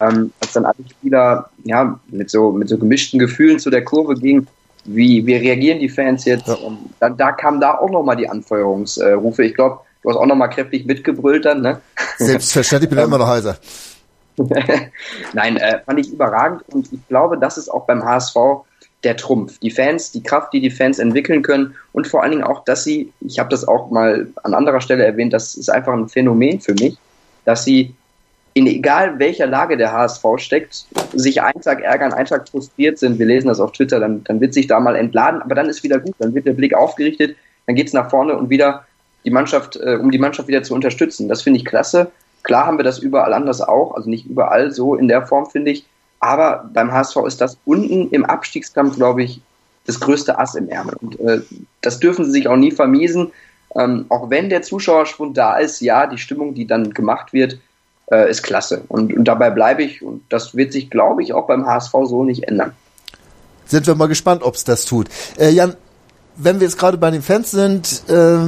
Ähm, 0.00 0.32
als 0.40 0.52
dann 0.54 0.64
alle 0.64 0.76
Spieler 0.88 1.50
ja, 1.64 2.00
mit, 2.08 2.30
so, 2.30 2.52
mit 2.52 2.70
so 2.70 2.78
gemischten 2.78 3.18
Gefühlen 3.18 3.58
zu 3.58 3.68
der 3.68 3.84
Kurve 3.84 4.14
gingen, 4.14 4.46
wie, 4.84 5.26
wie 5.26 5.34
reagieren 5.34 5.78
die 5.78 5.90
Fans 5.90 6.24
jetzt? 6.24 6.48
Ja. 6.48 6.56
Da, 7.00 7.10
da 7.10 7.32
kamen 7.32 7.60
da 7.60 7.76
auch 7.78 7.90
nochmal 7.90 8.16
die 8.16 8.28
Anfeuerungsrufe. 8.28 9.44
Ich 9.44 9.54
glaube, 9.54 9.80
Du 10.02 10.10
hast 10.10 10.16
auch 10.16 10.26
nochmal 10.26 10.50
kräftig 10.50 10.86
mitgebrüllt 10.86 11.44
dann, 11.44 11.60
ne? 11.60 11.80
Selbstverständlich, 12.18 12.90
ich 12.90 12.96
bin 12.96 13.04
immer 13.04 13.18
noch 13.18 13.28
heiser. 13.28 13.58
Nein, 15.34 15.56
äh, 15.56 15.80
fand 15.84 16.00
ich 16.00 16.12
überragend 16.12 16.62
und 16.72 16.92
ich 16.92 17.06
glaube, 17.08 17.38
das 17.38 17.58
ist 17.58 17.68
auch 17.68 17.86
beim 17.86 18.04
HSV 18.04 18.36
der 19.04 19.16
Trumpf. 19.16 19.58
Die 19.58 19.70
Fans, 19.70 20.12
die 20.12 20.22
Kraft, 20.22 20.52
die 20.52 20.60
die 20.60 20.70
Fans 20.70 20.98
entwickeln 20.98 21.42
können 21.42 21.74
und 21.92 22.06
vor 22.06 22.22
allen 22.22 22.32
Dingen 22.32 22.44
auch, 22.44 22.64
dass 22.64 22.84
sie, 22.84 23.12
ich 23.20 23.38
habe 23.38 23.48
das 23.50 23.66
auch 23.66 23.90
mal 23.90 24.28
an 24.42 24.54
anderer 24.54 24.80
Stelle 24.80 25.04
erwähnt, 25.04 25.32
das 25.32 25.54
ist 25.54 25.70
einfach 25.70 25.92
ein 25.92 26.08
Phänomen 26.08 26.60
für 26.60 26.74
mich, 26.74 26.96
dass 27.44 27.64
sie 27.64 27.94
in 28.52 28.66
egal 28.66 29.18
welcher 29.18 29.46
Lage 29.46 29.76
der 29.76 29.92
HSV 29.92 30.24
steckt, 30.36 30.86
sich 31.12 31.40
einen 31.40 31.62
Tag 31.62 31.82
ärgern, 31.82 32.12
einen 32.12 32.26
Tag 32.26 32.48
frustriert 32.48 32.98
sind, 32.98 33.18
wir 33.18 33.26
lesen 33.26 33.48
das 33.48 33.60
auf 33.60 33.72
Twitter, 33.72 34.00
dann, 34.00 34.24
dann 34.24 34.40
wird 34.40 34.54
sich 34.54 34.66
da 34.66 34.80
mal 34.80 34.96
entladen, 34.96 35.40
aber 35.40 35.54
dann 35.54 35.68
ist 35.68 35.82
wieder 35.82 35.98
gut, 35.98 36.14
dann 36.18 36.34
wird 36.34 36.46
der 36.46 36.54
Blick 36.54 36.74
aufgerichtet, 36.74 37.36
dann 37.66 37.76
geht 37.76 37.86
es 37.86 37.92
nach 37.92 38.10
vorne 38.10 38.36
und 38.36 38.50
wieder 38.50 38.84
die 39.24 39.30
Mannschaft, 39.30 39.76
äh, 39.76 39.96
um 40.00 40.10
die 40.10 40.18
Mannschaft 40.18 40.48
wieder 40.48 40.62
zu 40.62 40.74
unterstützen. 40.74 41.28
Das 41.28 41.42
finde 41.42 41.58
ich 41.58 41.64
klasse. 41.64 42.10
Klar 42.42 42.66
haben 42.66 42.78
wir 42.78 42.84
das 42.84 42.98
überall 42.98 43.34
anders 43.34 43.60
auch, 43.60 43.94
also 43.94 44.08
nicht 44.08 44.26
überall 44.26 44.70
so 44.70 44.94
in 44.94 45.08
der 45.08 45.26
Form, 45.26 45.46
finde 45.46 45.72
ich. 45.72 45.86
Aber 46.20 46.68
beim 46.72 46.92
HSV 46.92 47.16
ist 47.26 47.40
das 47.40 47.58
unten 47.64 48.10
im 48.10 48.24
Abstiegskampf, 48.24 48.96
glaube 48.96 49.22
ich, 49.22 49.40
das 49.86 50.00
größte 50.00 50.38
Ass 50.38 50.54
im 50.54 50.68
Ärmel. 50.68 50.94
Und 51.00 51.18
äh, 51.20 51.40
das 51.80 51.98
dürfen 51.98 52.24
sie 52.24 52.30
sich 52.30 52.48
auch 52.48 52.56
nie 52.56 52.70
vermiesen. 52.70 53.32
Ähm, 53.74 54.06
auch 54.08 54.30
wenn 54.30 54.48
der 54.48 54.62
Zuschauerschwund 54.62 55.36
da 55.36 55.56
ist, 55.58 55.80
ja, 55.80 56.06
die 56.06 56.18
Stimmung, 56.18 56.54
die 56.54 56.66
dann 56.66 56.92
gemacht 56.92 57.32
wird, 57.32 57.58
äh, 58.10 58.30
ist 58.30 58.42
klasse. 58.42 58.82
Und, 58.88 59.14
und 59.14 59.24
dabei 59.24 59.50
bleibe 59.50 59.82
ich. 59.82 60.02
Und 60.02 60.22
das 60.28 60.54
wird 60.54 60.72
sich, 60.72 60.90
glaube 60.90 61.22
ich, 61.22 61.32
auch 61.32 61.46
beim 61.46 61.66
HSV 61.66 61.92
so 62.04 62.24
nicht 62.24 62.44
ändern. 62.44 62.72
Sind 63.66 63.86
wir 63.86 63.94
mal 63.94 64.08
gespannt, 64.08 64.42
ob 64.42 64.54
es 64.56 64.64
das 64.64 64.84
tut. 64.84 65.08
Äh, 65.38 65.50
Jan, 65.50 65.76
wenn 66.36 66.60
wir 66.60 66.66
jetzt 66.66 66.78
gerade 66.78 66.98
bei 66.98 67.10
den 67.10 67.22
Fans 67.22 67.50
sind, 67.50 68.02
äh, 68.08 68.38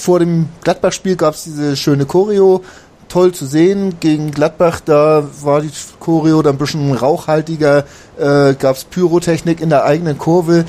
vor 0.00 0.18
dem 0.18 0.48
Gladbach-Spiel 0.64 1.16
gab 1.16 1.34
es 1.34 1.44
diese 1.44 1.76
schöne 1.76 2.06
Choreo, 2.06 2.62
toll 3.08 3.32
zu 3.32 3.44
sehen. 3.44 4.00
Gegen 4.00 4.30
Gladbach, 4.30 4.80
da 4.80 5.28
war 5.42 5.60
die 5.60 5.70
Choreo 5.98 6.42
dann 6.42 6.54
ein 6.54 6.58
bisschen 6.58 6.92
rauchhaltiger, 6.94 7.84
äh, 8.18 8.54
gab 8.54 8.76
es 8.76 8.84
Pyrotechnik 8.84 9.60
in 9.60 9.68
der 9.68 9.84
eigenen 9.84 10.16
Kurve. 10.18 10.64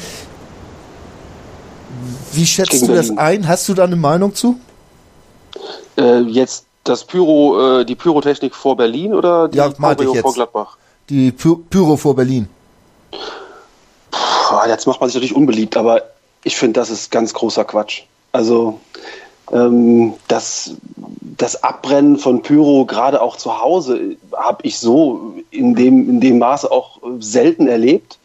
Wie 2.33 2.45
schätzt 2.45 2.71
Gegen 2.71 2.88
du 2.88 2.95
das 2.95 3.17
ein? 3.17 3.47
Hast 3.47 3.69
du 3.69 3.73
da 3.73 3.85
eine 3.85 3.95
Meinung 3.95 4.35
zu? 4.35 4.59
Äh, 5.97 6.19
jetzt 6.21 6.65
das 6.83 7.05
Pyro, 7.05 7.79
äh, 7.79 7.85
die 7.85 7.95
Pyrotechnik 7.95 8.55
vor 8.55 8.75
Berlin 8.75 9.13
oder 9.13 9.47
die 9.47 9.57
ja, 9.57 9.69
Choreo 9.69 10.15
vor 10.15 10.33
Gladbach? 10.33 10.77
Die 11.09 11.31
Py 11.31 11.55
Pyro 11.69 11.97
vor 11.97 12.15
Berlin. 12.15 12.47
Puh, 14.11 14.67
jetzt 14.67 14.88
macht 14.88 15.00
man 15.00 15.09
sich 15.09 15.15
natürlich 15.15 15.35
unbeliebt, 15.35 15.77
aber 15.77 16.03
ich 16.43 16.57
finde, 16.57 16.79
das 16.79 16.89
ist 16.89 17.11
ganz 17.11 17.33
großer 17.33 17.65
Quatsch. 17.65 18.03
Also 18.31 18.79
ähm, 19.51 20.13
das, 20.27 20.75
das 21.21 21.63
Abbrennen 21.63 22.17
von 22.17 22.41
Pyro 22.41 22.85
gerade 22.85 23.21
auch 23.21 23.35
zu 23.35 23.61
Hause 23.61 24.15
habe 24.33 24.59
ich 24.63 24.77
so 24.79 25.33
in 25.51 25.75
dem, 25.75 26.09
in 26.09 26.21
dem 26.21 26.39
Maße 26.39 26.71
auch 26.71 27.00
selten 27.19 27.67
erlebt. 27.67 28.17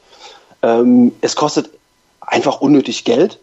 Ähm, 0.63 1.13
es 1.21 1.37
kostet 1.37 1.71
einfach 2.21 2.61
unnötig 2.61 3.05
Geld. 3.05 3.39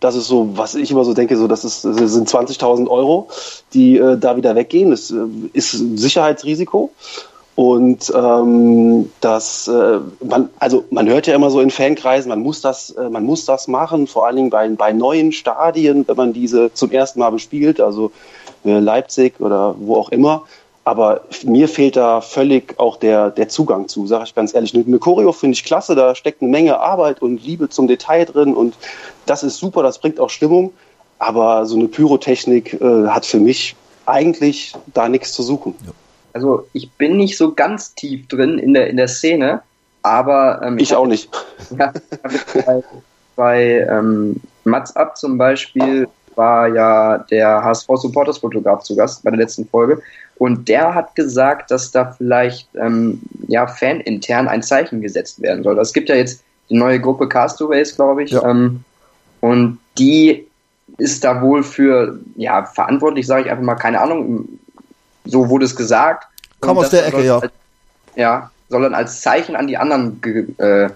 Das 0.00 0.16
ist 0.16 0.26
so, 0.26 0.56
was 0.56 0.74
ich 0.74 0.90
immer 0.90 1.04
so 1.04 1.14
denke, 1.14 1.36
so 1.36 1.46
das, 1.46 1.64
ist, 1.64 1.84
das 1.84 2.12
sind 2.12 2.28
20.000 2.28 2.88
Euro, 2.88 3.28
die 3.72 3.98
äh, 3.98 4.18
da 4.18 4.36
wieder 4.36 4.54
weggehen. 4.56 4.90
Das 4.90 5.10
äh, 5.10 5.16
ist 5.52 5.74
ein 5.74 5.96
Sicherheitsrisiko. 5.96 6.90
Und 7.54 8.10
ähm, 8.16 9.10
das, 9.20 9.68
äh, 9.68 9.98
man, 10.24 10.48
also 10.58 10.84
man 10.90 11.06
hört 11.06 11.26
ja 11.26 11.34
immer 11.34 11.50
so 11.50 11.60
in 11.60 11.70
Fankreisen, 11.70 12.30
man 12.30 12.40
muss 12.40 12.62
das, 12.62 12.90
äh, 12.90 13.10
man 13.10 13.24
muss 13.24 13.44
das 13.44 13.68
machen, 13.68 14.06
vor 14.06 14.26
allen 14.26 14.36
Dingen 14.36 14.50
bei, 14.50 14.66
bei 14.68 14.92
neuen 14.92 15.32
Stadien, 15.32 16.08
wenn 16.08 16.16
man 16.16 16.32
diese 16.32 16.72
zum 16.72 16.90
ersten 16.90 17.20
Mal 17.20 17.30
bespielt, 17.30 17.78
also 17.78 18.10
äh, 18.64 18.78
Leipzig 18.78 19.38
oder 19.38 19.74
wo 19.78 19.96
auch 19.96 20.08
immer. 20.08 20.44
Aber 20.84 21.20
mir 21.44 21.68
fehlt 21.68 21.94
da 21.96 22.22
völlig 22.22 22.80
auch 22.80 22.96
der, 22.96 23.30
der 23.30 23.48
Zugang 23.48 23.86
zu, 23.86 24.06
sage 24.06 24.24
ich 24.24 24.34
ganz 24.34 24.54
ehrlich. 24.54 24.74
Eine 24.74 24.98
Choreo 24.98 25.32
finde 25.32 25.54
ich 25.54 25.62
klasse, 25.62 25.94
da 25.94 26.14
steckt 26.14 26.40
eine 26.42 26.50
Menge 26.50 26.80
Arbeit 26.80 27.20
und 27.20 27.44
Liebe 27.44 27.68
zum 27.68 27.86
Detail 27.86 28.24
drin 28.24 28.54
und 28.54 28.74
das 29.26 29.42
ist 29.42 29.58
super, 29.58 29.82
das 29.82 29.98
bringt 29.98 30.18
auch 30.18 30.30
Stimmung. 30.30 30.72
Aber 31.18 31.66
so 31.66 31.76
eine 31.76 31.86
Pyrotechnik 31.86 32.80
äh, 32.80 33.06
hat 33.08 33.26
für 33.26 33.38
mich 33.38 33.76
eigentlich 34.06 34.74
da 34.92 35.08
nichts 35.08 35.34
zu 35.34 35.42
suchen. 35.42 35.74
Ja. 35.86 35.92
Also 36.32 36.66
ich 36.72 36.90
bin 36.92 37.16
nicht 37.16 37.36
so 37.36 37.52
ganz 37.52 37.94
tief 37.94 38.26
drin 38.28 38.58
in 38.58 38.74
der, 38.74 38.88
in 38.88 38.96
der 38.96 39.08
Szene, 39.08 39.62
aber 40.02 40.60
ähm, 40.64 40.78
ich, 40.78 40.90
ich 40.90 40.96
auch 40.96 41.06
nicht. 41.06 41.30
Ja, 41.78 41.92
bei, 42.54 42.82
bei 43.36 43.86
ähm, 43.88 44.40
Mats 44.64 44.94
Up 44.96 45.16
zum 45.16 45.38
Beispiel 45.38 46.08
war 46.34 46.68
ja 46.68 47.18
der 47.18 47.62
HSV 47.62 47.88
Supporters 47.96 48.38
Fotograf 48.38 48.82
zu 48.82 48.96
Gast 48.96 49.22
bei 49.22 49.30
der 49.30 49.38
letzten 49.38 49.66
Folge 49.66 50.02
und 50.36 50.68
der 50.68 50.94
hat 50.94 51.14
gesagt, 51.14 51.70
dass 51.70 51.90
da 51.92 52.12
vielleicht 52.12 52.68
ähm, 52.74 53.20
ja 53.48 53.66
fanintern 53.66 54.48
ein 54.48 54.62
Zeichen 54.62 55.00
gesetzt 55.00 55.40
werden 55.42 55.62
soll. 55.62 55.78
Es 55.78 55.92
gibt 55.92 56.08
ja 56.08 56.14
jetzt 56.14 56.42
die 56.68 56.76
neue 56.76 57.00
Gruppe 57.00 57.28
Castaways, 57.28 57.94
glaube 57.94 58.24
ich, 58.24 58.30
ja. 58.30 58.48
ähm, 58.48 58.82
und 59.40 59.78
die 59.98 60.46
ist 60.98 61.24
da 61.24 61.40
wohl 61.42 61.62
für 61.62 62.18
ja 62.36 62.64
verantwortlich, 62.64 63.26
sage 63.26 63.44
ich 63.44 63.50
einfach 63.50 63.64
mal, 63.64 63.74
keine 63.74 64.00
Ahnung, 64.00 64.48
so 65.24 65.48
wurde 65.48 65.64
es 65.64 65.76
gesagt. 65.76 66.26
Komm 66.60 66.78
aus 66.78 66.90
der 66.90 67.06
Ecke, 67.06 67.24
ja. 67.24 67.38
Als, 67.38 67.52
ja, 68.14 68.50
soll 68.68 68.82
dann 68.82 68.94
als 68.94 69.20
Zeichen 69.20 69.56
an 69.56 69.66
die 69.66 69.76
anderen 69.76 70.20
ge, 70.20 70.46
äh, 70.58 70.90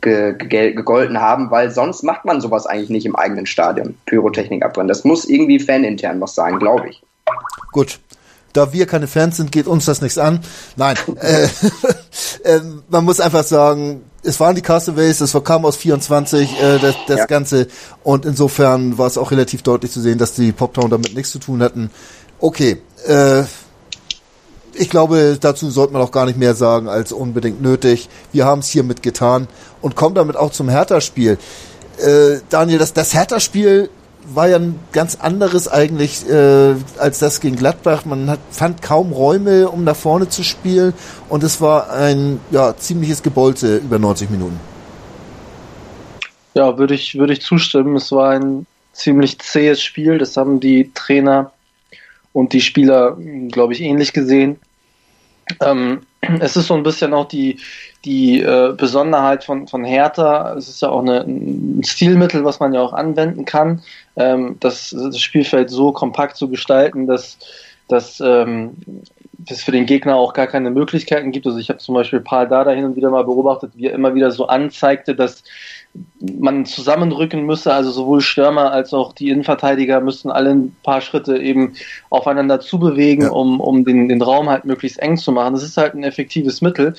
ge, 0.00 0.34
ge, 0.34 0.72
gegolten 0.72 1.20
haben, 1.20 1.50
weil 1.50 1.70
sonst 1.70 2.02
macht 2.02 2.24
man 2.24 2.40
sowas 2.40 2.66
eigentlich 2.66 2.90
nicht 2.90 3.06
im 3.06 3.16
eigenen 3.16 3.46
Stadion, 3.46 3.96
Pyrotechnik 4.06 4.64
abbrennen. 4.64 4.88
Das 4.88 5.04
muss 5.04 5.24
irgendwie 5.24 5.58
fanintern 5.58 6.20
was 6.20 6.34
sein, 6.34 6.58
glaube 6.58 6.90
ich. 6.90 7.02
Gut. 7.72 8.00
Da 8.54 8.72
wir 8.72 8.86
keine 8.86 9.06
Fans 9.06 9.36
sind, 9.36 9.52
geht 9.52 9.66
uns 9.66 9.84
das 9.84 10.00
nichts 10.00 10.16
an. 10.16 10.40
Nein, 10.76 10.96
äh, 11.20 11.44
äh, 12.44 12.60
man 12.88 13.04
muss 13.04 13.20
einfach 13.20 13.44
sagen, 13.44 14.02
es 14.22 14.40
waren 14.40 14.54
die 14.54 14.62
Castaways, 14.62 15.20
es 15.20 15.36
kam 15.44 15.64
aus 15.64 15.76
24, 15.76 16.60
äh, 16.60 16.78
das, 16.78 16.96
das 17.06 17.18
ja. 17.18 17.26
Ganze. 17.26 17.68
Und 18.02 18.24
insofern 18.24 18.98
war 18.98 19.06
es 19.06 19.18
auch 19.18 19.30
relativ 19.30 19.62
deutlich 19.62 19.92
zu 19.92 20.00
sehen, 20.00 20.18
dass 20.18 20.32
die 20.32 20.52
Poptown 20.52 20.90
damit 20.90 21.14
nichts 21.14 21.30
zu 21.30 21.38
tun 21.38 21.62
hatten. 21.62 21.90
Okay, 22.40 22.78
äh, 23.06 23.44
ich 24.74 24.90
glaube, 24.90 25.36
dazu 25.40 25.70
sollte 25.70 25.92
man 25.92 26.02
auch 26.02 26.12
gar 26.12 26.26
nicht 26.26 26.38
mehr 26.38 26.54
sagen 26.54 26.88
als 26.88 27.12
unbedingt 27.12 27.60
nötig. 27.60 28.08
Wir 28.32 28.44
haben 28.44 28.60
es 28.60 28.68
hiermit 28.68 29.02
getan 29.02 29.48
und 29.80 29.96
kommen 29.96 30.14
damit 30.14 30.36
auch 30.36 30.52
zum 30.52 30.68
Hertha-Spiel. 30.68 31.38
Äh, 31.98 32.38
Daniel, 32.48 32.78
das, 32.78 32.92
das 32.92 33.12
Hertha-Spiel 33.12 33.90
war 34.34 34.48
ja 34.48 34.56
ein 34.56 34.78
ganz 34.92 35.16
anderes 35.16 35.68
eigentlich 35.68 36.28
äh, 36.28 36.74
als 36.98 37.18
das 37.18 37.40
gegen 37.40 37.56
Gladbach. 37.56 38.04
Man 38.04 38.30
hat, 38.30 38.40
fand 38.50 38.82
kaum 38.82 39.12
Räume, 39.12 39.68
um 39.68 39.84
nach 39.84 39.96
vorne 39.96 40.28
zu 40.28 40.44
spielen 40.44 40.92
und 41.28 41.42
es 41.42 41.60
war 41.60 41.90
ein 41.90 42.40
ja, 42.50 42.76
ziemliches 42.76 43.22
Gebolze 43.22 43.78
über 43.78 43.98
90 43.98 44.30
Minuten. 44.30 44.60
Ja, 46.54 46.78
würde 46.78 46.94
ich, 46.94 47.16
würde 47.16 47.32
ich 47.32 47.42
zustimmen. 47.42 47.96
Es 47.96 48.12
war 48.12 48.30
ein 48.30 48.66
ziemlich 48.92 49.38
zähes 49.38 49.82
Spiel. 49.82 50.18
Das 50.18 50.36
haben 50.36 50.60
die 50.60 50.92
Trainer 50.92 51.52
und 52.32 52.52
die 52.52 52.60
Spieler, 52.60 53.16
glaube 53.50 53.72
ich, 53.72 53.80
ähnlich 53.80 54.12
gesehen. 54.12 54.58
Ähm, 55.60 56.00
es 56.40 56.56
ist 56.56 56.66
so 56.66 56.74
ein 56.74 56.82
bisschen 56.82 57.14
auch 57.14 57.26
die, 57.26 57.58
die 58.04 58.40
äh, 58.42 58.74
Besonderheit 58.76 59.44
von, 59.44 59.66
von 59.66 59.84
Hertha. 59.84 60.54
Es 60.54 60.68
ist 60.68 60.82
ja 60.82 60.90
auch 60.90 61.00
eine, 61.00 61.20
ein 61.20 61.82
Stilmittel, 61.84 62.44
was 62.44 62.60
man 62.60 62.74
ja 62.74 62.80
auch 62.80 62.92
anwenden 62.92 63.44
kann, 63.44 63.82
ähm, 64.16 64.56
das, 64.60 64.90
das 64.90 65.18
Spielfeld 65.18 65.70
so 65.70 65.92
kompakt 65.92 66.36
zu 66.36 66.48
gestalten, 66.48 67.06
dass, 67.06 67.38
dass 67.88 68.20
ähm, 68.20 68.76
es 69.48 69.62
für 69.62 69.72
den 69.72 69.86
Gegner 69.86 70.16
auch 70.16 70.32
gar 70.32 70.46
keine 70.46 70.70
Möglichkeiten 70.70 71.30
gibt. 71.30 71.46
Also 71.46 71.58
ich 71.58 71.68
habe 71.68 71.78
zum 71.78 71.94
Beispiel 71.94 72.20
Paul 72.20 72.48
Dada 72.48 72.72
hin 72.72 72.84
und 72.84 72.96
wieder 72.96 73.10
mal 73.10 73.24
beobachtet, 73.24 73.72
wie 73.74 73.86
er 73.86 73.94
immer 73.94 74.14
wieder 74.14 74.30
so 74.30 74.46
anzeigte, 74.46 75.14
dass 75.14 75.44
man 76.20 76.66
zusammenrücken 76.66 77.44
müsse, 77.44 77.72
also 77.72 77.90
sowohl 77.90 78.20
Stürmer 78.20 78.72
als 78.72 78.92
auch 78.92 79.12
die 79.12 79.30
Innenverteidiger 79.30 80.00
müssten 80.00 80.30
alle 80.30 80.50
ein 80.50 80.76
paar 80.82 81.00
Schritte 81.00 81.38
eben 81.38 81.74
aufeinander 82.10 82.60
zubewegen, 82.60 83.24
ja. 83.24 83.30
um, 83.30 83.60
um 83.60 83.84
den, 83.84 84.08
den 84.08 84.22
Raum 84.22 84.48
halt 84.48 84.64
möglichst 84.64 84.98
eng 84.98 85.16
zu 85.16 85.32
machen. 85.32 85.54
Das 85.54 85.62
ist 85.62 85.76
halt 85.76 85.94
ein 85.94 86.02
effektives 86.02 86.60
Mittel. 86.60 86.94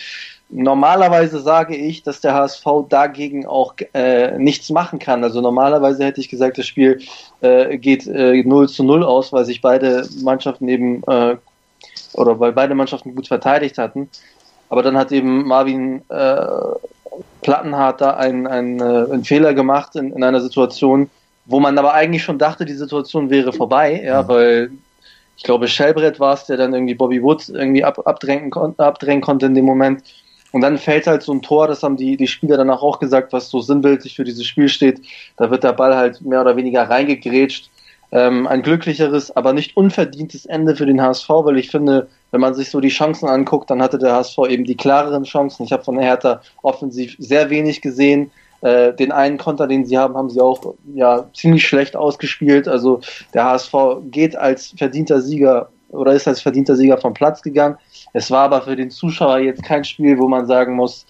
Normalerweise 0.51 1.39
sage 1.39 1.75
ich, 1.75 2.01
dass 2.01 2.21
der 2.21 2.33
HSV 2.33 2.65
dagegen 2.89 3.45
auch 3.45 3.75
äh, 3.93 4.37
nichts 4.39 4.71
machen 4.71 4.97
kann. 4.97 5.23
Also 5.23 5.41
normalerweise 5.41 6.03
hätte 6.03 6.21
ich 6.21 6.29
gesagt, 6.29 6.57
das 6.57 6.65
Spiel 6.65 6.99
äh, 7.41 7.77
geht 7.77 8.07
äh, 8.07 8.43
0 8.43 8.67
zu 8.67 8.83
0 8.83 9.03
aus, 9.03 9.31
weil 9.31 9.45
sich 9.45 9.61
beide 9.61 10.07
Mannschaften 10.23 10.67
eben 10.67 11.03
äh, 11.03 11.35
oder 12.13 12.39
weil 12.39 12.51
beide 12.53 12.73
Mannschaften 12.73 13.13
gut 13.15 13.27
verteidigt 13.27 13.77
hatten. 13.77 14.09
Aber 14.69 14.83
dann 14.83 14.97
hat 14.97 15.11
eben 15.11 15.47
Marvin 15.47 16.01
äh, 16.09 16.45
Plattenhardt 17.41 18.01
da 18.01 18.11
einen, 18.11 18.47
einen, 18.47 18.79
äh, 18.79 19.11
einen 19.11 19.23
Fehler 19.23 19.53
gemacht 19.53 19.95
in, 19.95 20.11
in 20.11 20.23
einer 20.23 20.41
Situation, 20.41 21.09
wo 21.45 21.59
man 21.59 21.77
aber 21.77 21.93
eigentlich 21.93 22.23
schon 22.23 22.37
dachte, 22.37 22.65
die 22.65 22.73
Situation 22.73 23.29
wäre 23.29 23.53
vorbei, 23.53 24.01
ja, 24.03 24.27
weil 24.27 24.71
ich 25.39 25.43
glaube, 25.43 25.67
Shellbrett 25.67 26.19
war 26.19 26.33
es, 26.33 26.45
der 26.45 26.57
dann 26.57 26.73
irgendwie 26.73 26.95
Bobby 26.95 27.23
Woods 27.23 27.47
irgendwie 27.49 27.83
ab, 27.83 28.05
abdrängen, 28.05 28.51
abdrängen 28.77 29.21
konnte 29.21 29.45
in 29.45 29.55
dem 29.55 29.65
Moment. 29.65 30.03
Und 30.51 30.61
dann 30.61 30.77
fällt 30.77 31.07
halt 31.07 31.23
so 31.23 31.31
ein 31.31 31.41
Tor, 31.41 31.67
das 31.67 31.81
haben 31.81 31.95
die, 31.95 32.17
die 32.17 32.27
Spieler 32.27 32.57
danach 32.57 32.81
auch 32.81 32.99
gesagt, 32.99 33.31
was 33.31 33.49
so 33.49 33.61
sinnbildlich 33.61 34.15
für 34.15 34.23
dieses 34.23 34.45
Spiel 34.45 34.67
steht. 34.67 35.01
Da 35.37 35.49
wird 35.49 35.63
der 35.63 35.73
Ball 35.73 35.95
halt 35.95 36.21
mehr 36.21 36.41
oder 36.41 36.55
weniger 36.55 36.89
reingegrätscht. 36.89 37.69
Ähm, 38.11 38.47
ein 38.47 38.63
glücklicheres, 38.63 39.35
aber 39.35 39.53
nicht 39.53 39.77
unverdientes 39.77 40.45
Ende 40.45 40.75
für 40.75 40.87
den 40.87 41.01
HSV, 41.01 41.29
weil 41.29 41.59
ich 41.59 41.69
finde, 41.69 42.07
wenn 42.31 42.41
man 42.41 42.55
sich 42.55 42.71
so 42.71 42.79
die 42.79 42.89
Chancen 42.89 43.29
anguckt, 43.29 43.69
dann 43.69 43.81
hatte 43.81 43.99
der 43.99 44.13
HSV 44.13 44.37
eben 44.49 44.63
die 44.63 44.77
klareren 44.77 45.23
Chancen. 45.23 45.63
Ich 45.63 45.71
habe 45.71 45.83
von 45.83 45.99
Hertha 45.99 46.41
offensiv 46.63 47.15
sehr 47.19 47.49
wenig 47.49 47.81
gesehen. 47.81 48.31
Äh, 48.61 48.93
den 48.93 49.11
einen 49.11 49.37
Konter, 49.37 49.67
den 49.67 49.85
sie 49.85 49.97
haben, 49.97 50.17
haben 50.17 50.29
sie 50.29 50.41
auch 50.41 50.75
ja 50.93 51.29
ziemlich 51.33 51.65
schlecht 51.67 51.95
ausgespielt. 51.95 52.67
Also 52.67 53.01
der 53.33 53.45
HSV 53.45 53.73
geht 54.11 54.35
als 54.35 54.73
verdienter 54.77 55.21
Sieger 55.21 55.69
oder 55.89 56.13
ist 56.13 56.27
als 56.27 56.41
verdienter 56.41 56.75
Sieger 56.75 56.97
vom 56.97 57.13
Platz 57.13 57.41
gegangen. 57.41 57.77
Es 58.13 58.31
war 58.31 58.45
aber 58.45 58.61
für 58.63 58.75
den 58.75 58.91
Zuschauer 58.91 59.39
jetzt 59.39 59.63
kein 59.63 59.83
Spiel, 59.83 60.17
wo 60.17 60.27
man 60.27 60.45
sagen 60.45 60.75
muss, 60.75 61.05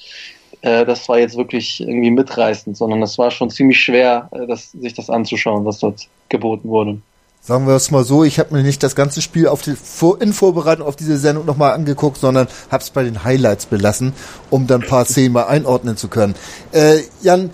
äh, 0.61 0.85
das 0.85 1.07
war 1.07 1.19
jetzt 1.19 1.37
wirklich 1.37 1.81
irgendwie 1.81 2.11
mitreißend, 2.11 2.75
sondern 2.75 3.01
es 3.01 3.17
war 3.17 3.31
schon 3.31 3.49
ziemlich 3.49 3.79
schwer, 3.79 4.29
äh, 4.31 4.47
das, 4.47 4.71
sich 4.71 4.93
das 4.93 5.09
anzuschauen, 5.09 5.65
was 5.65 5.79
dort 5.79 6.07
geboten 6.27 6.69
wurde. 6.69 6.99
Sagen 7.41 7.67
wir 7.67 7.75
es 7.75 7.89
mal 7.89 8.03
so, 8.03 8.25
ich 8.25 8.37
habe 8.37 8.53
mir 8.53 8.63
nicht 8.63 8.83
das 8.83 8.95
ganze 8.95 9.21
Spiel 9.21 9.47
auf 9.47 9.61
die, 9.61 9.75
in 10.19 10.33
Vorbereitung 10.33 10.85
auf 10.85 10.97
diese 10.97 11.17
Sendung 11.17 11.45
nochmal 11.45 11.71
angeguckt, 11.71 12.17
sondern 12.17 12.47
habe 12.69 12.83
es 12.83 12.89
bei 12.89 13.03
den 13.03 13.23
Highlights 13.23 13.65
belassen, 13.65 14.13
um 14.49 14.67
dann 14.67 14.81
ein 14.81 14.87
paar 14.87 15.05
Szenen 15.05 15.33
mal 15.33 15.45
einordnen 15.45 15.95
zu 15.95 16.09
können. 16.09 16.35
Äh, 16.73 16.99
Jan, 17.21 17.49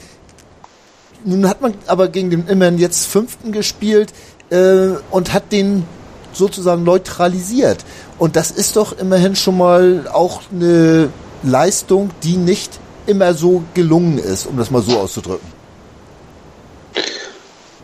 nun 1.23 1.47
hat 1.47 1.61
man 1.61 1.75
aber 1.85 2.07
gegen 2.07 2.31
den 2.31 2.47
immerhin 2.47 2.79
jetzt 2.79 3.05
Fünften 3.05 3.51
gespielt 3.51 4.11
äh, 4.49 4.89
und 5.11 5.33
hat 5.33 5.51
den 5.51 5.85
sozusagen 6.33 6.83
neutralisiert. 6.83 7.85
Und 8.17 8.35
das 8.35 8.51
ist 8.51 8.75
doch 8.75 8.97
immerhin 8.97 9.35
schon 9.35 9.57
mal 9.57 10.07
auch 10.11 10.41
eine 10.51 11.09
Leistung, 11.43 12.09
die 12.23 12.37
nicht 12.37 12.79
immer 13.07 13.33
so 13.33 13.63
gelungen 13.73 14.17
ist, 14.17 14.45
um 14.47 14.57
das 14.57 14.71
mal 14.71 14.81
so 14.81 14.99
auszudrücken. 14.99 15.47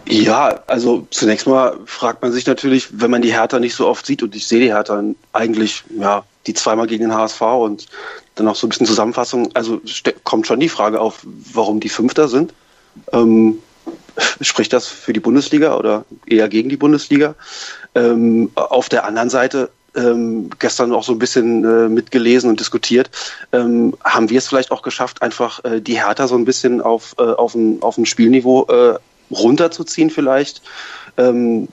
Ja, 0.08 0.60
also 0.68 1.08
zunächst 1.10 1.48
mal 1.48 1.78
fragt 1.86 2.22
man 2.22 2.34
sich 2.34 2.46
natürlich, 2.46 2.90
wenn 2.92 3.12
man 3.12 3.22
die 3.22 3.32
Hertha 3.32 3.60
nicht 3.60 3.75
so 3.75 3.88
oft 3.88 4.06
sieht, 4.06 4.22
und 4.24 4.36
ich 4.36 4.46
sehe 4.46 4.60
die 4.60 4.74
Hertha 4.74 5.01
eigentlich, 5.32 5.86
ja, 5.98 6.25
die 6.48 6.54
zweimal 6.54 6.88
gegen 6.88 7.04
den 7.04 7.16
HSV 7.16 7.42
und 7.42 7.86
dann 8.36 8.48
auch 8.48 8.56
so 8.56 8.68
ein 8.68 8.70
bisschen 8.70 8.88
Zusammenfassung, 8.88 9.51
also 9.54 9.80
kommt 10.24 10.48
schon 10.48 10.60
die 10.60 10.70
Frage 10.70 11.00
auf, 11.00 11.25
warum 11.54 11.80
die 11.80 11.90
Fünfter 11.90 12.28
sind. 12.28 12.54
Ähm, 13.13 13.60
spricht 14.42 14.74
das 14.74 14.88
für 14.88 15.13
die 15.13 15.20
Bundesliga 15.20 15.78
oder 15.78 16.04
eher 16.25 16.50
gegen 16.50 16.68
die 16.68 16.78
Bundesliga? 16.78 17.36
Ähm, 17.96 18.51
auf 18.56 18.90
der 18.90 19.06
anderen 19.06 19.30
Seite 19.30 19.70
ähm, 19.96 20.50
gestern 20.60 20.94
auch 20.94 21.04
so 21.04 21.12
ein 21.12 21.20
bisschen 21.20 21.64
äh, 21.64 21.90
mitgelesen 21.90 22.50
und 22.50 22.60
diskutiert, 22.60 23.10
ähm, 23.52 23.96
haben 24.04 24.30
wir 24.30 24.38
es 24.38 24.48
vielleicht 24.48 24.72
auch 24.72 24.82
geschafft, 24.82 25.22
einfach 25.22 25.64
äh, 25.64 25.82
die 25.82 26.02
Hertha 26.02 26.28
so 26.28 26.36
ein 26.36 26.46
bisschen 26.46 26.82
auf, 26.82 27.16
äh, 27.18 27.24
auf, 27.24 27.56
ein, 27.56 27.82
auf 27.82 27.98
ein 27.98 28.06
Spielniveau 28.06 28.66
äh, 28.68 29.00
runterzuziehen 29.32 30.10
vielleicht. 30.10 30.62
Ähm, 31.18 31.68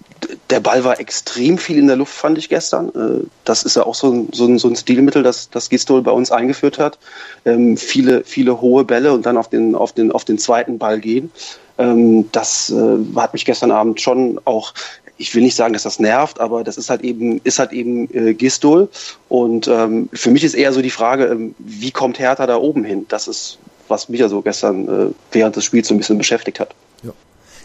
der 0.51 0.61
Ball 0.61 0.83
war 0.85 0.99
extrem 0.99 1.59
viel 1.59 1.79
in 1.79 1.87
der 1.87 1.97
Luft, 1.97 2.13
fand 2.13 2.39
ich 2.39 2.49
gestern. 2.49 2.89
Äh, 2.89 3.27
das 3.45 3.63
ist 3.63 3.77
ja 3.77 3.85
auch 3.85 3.95
so 3.95 4.11
ein, 4.11 4.29
so 4.33 4.47
ein, 4.47 4.59
so 4.59 4.69
ein 4.69 4.77
Stilmittel, 4.77 5.23
das, 5.23 5.51
das 5.51 5.69
Gistol 5.69 6.03
bei 6.03 6.11
uns 6.11 6.33
eingeführt 6.33 6.79
hat. 6.79 6.99
Ähm, 7.45 7.77
viele, 7.77 8.25
viele 8.25 8.61
hohe 8.61 8.85
Bälle 8.85 9.13
und 9.13 9.27
dann 9.27 9.37
auf 9.37 9.49
den, 9.49 9.75
auf 9.75 9.93
den, 9.93 10.11
auf 10.11 10.25
den 10.25 10.39
zweiten 10.39 10.79
Ball 10.79 10.99
gehen. 10.99 11.31
Ähm, 11.79 12.31
das 12.33 12.71
äh, 12.71 12.99
hat 13.17 13.33
mich 13.33 13.45
gestern 13.45 13.71
Abend 13.71 14.01
schon 14.01 14.41
auch 14.45 14.75
ich 15.19 15.35
will 15.35 15.43
nicht 15.43 15.57
sagen, 15.57 15.73
dass 15.73 15.83
das 15.83 15.99
nervt, 15.99 16.41
aber 16.41 16.65
das 16.65 16.79
ist 16.79 16.91
halt 16.91 17.03
eben, 17.03 17.41
ist 17.45 17.59
halt 17.59 17.73
eben 17.73 18.09
äh, 18.15 18.35
Gistol. 18.35 18.89
Und 19.29 19.69
ähm, 19.69 20.09
für 20.13 20.31
mich 20.31 20.45
ist 20.45 20.55
eher 20.55 20.73
so 20.73 20.81
die 20.81 20.91
Frage, 20.91 21.27
ähm, 21.27 21.55
wie 21.59 21.91
kommt 21.91 22.19
Hertha 22.19 22.47
da 22.47 22.57
oben 22.57 22.85
hin? 22.85 23.07
Das 23.09 23.29
ist, 23.29 23.59
was 23.89 24.09
mich 24.09 24.21
ja 24.21 24.29
so 24.29 24.41
gestern 24.43 24.89
äh, 24.89 25.13
während 25.33 25.57
des 25.57 25.65
Spiels 25.65 25.89
so 25.89 25.95
ein 25.95 25.99
bisschen 25.99 26.19
beschäftigt 26.19 26.61
hat. 26.61 26.75
Ja. 27.03 27.11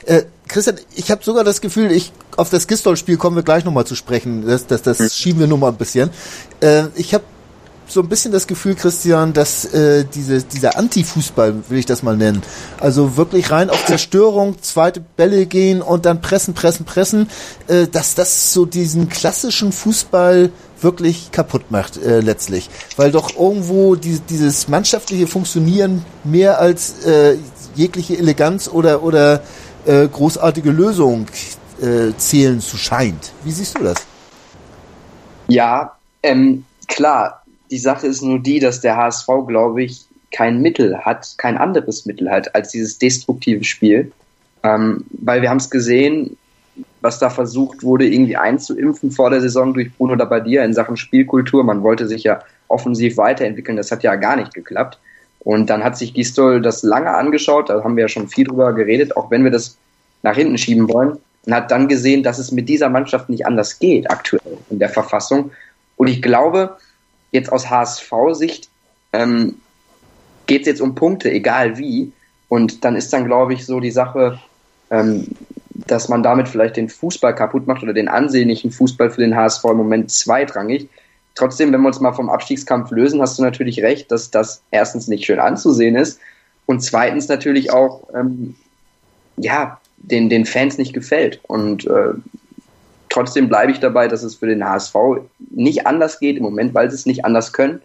Äh, 0.06 0.24
Christian, 0.48 0.80
ich 0.96 1.12
habe 1.12 1.24
sogar 1.24 1.44
das 1.44 1.62
Gefühl, 1.62 1.92
ich 1.92 2.12
auf 2.36 2.50
das 2.50 2.68
Gistol-Spiel 2.68 3.18
kommen 3.18 3.36
wir 3.36 3.44
gleich 3.44 3.64
nochmal 3.64 3.86
zu 3.86 3.96
sprechen. 3.96 4.46
Das, 4.46 4.68
das, 4.68 4.82
das 4.82 5.00
hm. 5.00 5.10
schieben 5.10 5.40
wir 5.40 5.48
nur 5.48 5.60
mal 5.60 5.70
ein 5.70 5.78
bisschen. 5.78 6.10
Äh, 6.60 6.86
ich 6.96 7.14
habe 7.14 7.24
so 7.88 8.02
ein 8.02 8.10
bisschen 8.10 8.32
das 8.32 8.48
Gefühl, 8.48 8.76
Christian, 8.76 9.34
dass 9.34 9.66
äh, 9.66 10.06
diese, 10.06 10.42
dieser 10.44 10.78
Anti-Fußball, 10.78 11.70
will 11.70 11.78
ich 11.78 11.86
das 11.86 12.04
mal 12.04 12.18
nennen, 12.18 12.42
also 12.80 13.18
wirklich 13.18 13.52
rein 13.52 13.70
auf 13.70 13.86
Zerstörung, 13.86 14.62
zweite 14.62 15.02
Bälle 15.02 15.46
gehen 15.46 15.82
und 15.82 16.06
dann 16.06 16.22
pressen, 16.22 16.54
pressen, 16.54 16.86
pressen, 16.86 17.30
äh, 17.68 17.88
dass 17.88 18.16
das 18.16 18.54
so 18.54 18.66
diesen 18.66 19.10
klassischen 19.10 19.72
Fußball 19.72 20.52
wirklich 20.82 21.32
kaputt 21.32 21.72
macht 21.72 21.98
äh, 21.98 22.20
letztlich. 22.20 22.70
Weil 22.98 23.12
doch 23.12 23.36
irgendwo 23.38 23.96
die, 23.96 24.20
dieses 24.20 24.68
mannschaftliche 24.68 25.28
Funktionieren 25.28 26.06
mehr 26.24 26.60
als 26.60 27.06
äh, 27.06 27.38
jegliche 27.76 28.18
Eleganz 28.18 28.68
oder, 28.68 29.04
oder 29.04 29.42
äh, 29.86 30.08
großartige 30.08 30.72
Lösung 30.72 31.28
äh, 31.82 32.14
zählen 32.18 32.60
zu 32.62 32.78
scheint. 32.78 33.32
Wie 33.44 33.52
siehst 33.52 33.78
du 33.78 33.84
das? 33.84 33.98
Ja, 35.48 35.96
ähm, 36.22 36.66
klar, 36.88 37.43
die 37.74 37.80
Sache 37.80 38.06
ist 38.06 38.22
nur 38.22 38.38
die, 38.38 38.60
dass 38.60 38.82
der 38.82 38.96
HSV, 38.98 39.28
glaube 39.48 39.82
ich, 39.82 40.06
kein 40.32 40.62
Mittel 40.62 40.96
hat, 41.00 41.34
kein 41.40 41.58
anderes 41.58 42.06
Mittel 42.06 42.30
hat 42.30 42.54
als 42.54 42.70
dieses 42.70 43.00
destruktive 43.00 43.64
Spiel. 43.64 44.12
Ähm, 44.62 45.06
weil 45.10 45.42
wir 45.42 45.50
haben 45.50 45.58
es 45.58 45.72
gesehen, 45.72 46.38
was 47.02 47.18
da 47.18 47.32
versucht 47.32 47.82
wurde, 47.82 48.06
irgendwie 48.06 48.38
einzuimpfen 48.38 49.10
vor 49.10 49.32
der 49.32 49.42
Saison 49.42 49.74
durch 49.74 49.92
Bruno 49.92 50.14
Labbadia 50.14 50.64
in 50.64 50.76
Sachen 50.76 50.98
Spielkultur. 50.98 51.64
Man 51.64 51.82
wollte 51.82 52.08
sich 52.08 52.22
ja 52.22 52.44
offensiv 52.68 53.18
weiterentwickeln. 53.18 53.76
Das 53.76 53.92
hat 53.92 54.04
ja 54.04 54.18
gar 54.18 54.36
nicht 54.36 54.54
geklappt. 54.54 55.00
Und 55.40 55.72
dann 55.72 55.84
hat 55.84 55.98
sich 55.98 56.14
Gistol 56.14 56.62
das 56.62 56.84
lange 56.84 57.10
angeschaut. 57.10 57.72
Da 57.72 57.84
haben 57.84 57.96
wir 57.96 58.04
ja 58.04 58.08
schon 58.08 58.28
viel 58.28 58.46
drüber 58.46 58.74
geredet, 58.74 59.18
auch 59.18 59.32
wenn 59.32 59.44
wir 59.44 59.50
das 59.50 59.78
nach 60.22 60.36
hinten 60.36 60.60
schieben 60.60 60.88
wollen. 60.94 61.18
Und 61.48 61.56
hat 61.56 61.72
dann 61.72 61.88
gesehen, 61.88 62.22
dass 62.22 62.38
es 62.38 62.52
mit 62.52 62.70
dieser 62.70 62.90
Mannschaft 62.90 63.30
nicht 63.30 63.48
anders 63.48 63.80
geht, 63.80 64.12
aktuell 64.12 64.60
in 64.70 64.78
der 64.78 64.90
Verfassung. 64.90 65.50
Und 65.98 66.06
ich 66.06 66.22
glaube, 66.22 66.78
jetzt 67.34 67.52
aus 67.52 67.70
HSV-Sicht 67.70 68.70
ähm, 69.12 69.56
geht 70.46 70.62
es 70.62 70.68
jetzt 70.68 70.82
um 70.82 70.96
Punkte, 70.96 71.30
egal 71.32 71.78
wie. 71.78 72.14
Und 72.48 72.86
dann 72.86 72.96
ist 72.96 73.12
dann, 73.12 73.26
glaube 73.26 73.54
ich, 73.54 73.66
so 73.66 73.80
die 73.80 73.92
Sache, 73.92 74.40
ähm, 74.90 75.28
dass 75.74 76.08
man 76.08 76.24
damit 76.24 76.48
vielleicht 76.48 76.78
den 76.78 76.90
Fußball 76.90 77.36
kaputt 77.36 77.68
macht 77.68 77.84
oder 77.84 77.94
den 77.94 78.08
ansehnlichen 78.08 78.72
Fußball 78.72 79.10
für 79.10 79.22
den 79.22 79.36
HSV 79.36 79.66
im 79.66 79.78
Moment 79.78 80.12
zweitrangig. 80.12 80.88
Trotzdem, 81.36 81.74
wenn 81.74 81.82
wir 81.82 81.88
uns 81.88 82.00
mal 82.00 82.14
vom 82.14 82.30
Abstiegskampf 82.30 82.92
lösen, 82.92 83.22
hast 83.22 83.40
du 83.40 83.44
natürlich 83.44 83.82
recht, 83.82 84.12
dass 84.12 84.30
das 84.30 84.62
erstens 84.70 85.08
nicht 85.08 85.26
schön 85.26 85.40
anzusehen 85.40 85.96
ist 85.96 86.20
und 86.68 86.82
zweitens 86.82 87.28
natürlich 87.28 87.72
auch 87.72 88.08
ähm, 88.14 88.56
ja 89.38 89.80
den, 89.98 90.30
den 90.30 90.46
Fans 90.46 90.78
nicht 90.78 90.94
gefällt. 90.94 91.40
Und 91.48 91.88
äh, 91.88 92.14
trotzdem 93.14 93.48
bleibe 93.48 93.72
ich 93.72 93.80
dabei, 93.80 94.08
dass 94.08 94.24
es 94.24 94.36
für 94.36 94.48
den 94.48 94.68
HSV 94.68 94.96
nicht 95.52 95.86
anders 95.86 96.20
geht 96.20 96.38
im 96.38 96.44
Moment, 96.44 96.74
weil 96.74 96.90
sie 96.90 96.96
es 96.96 97.06
nicht 97.06 97.24
anders 97.24 97.54
können. 97.54 97.80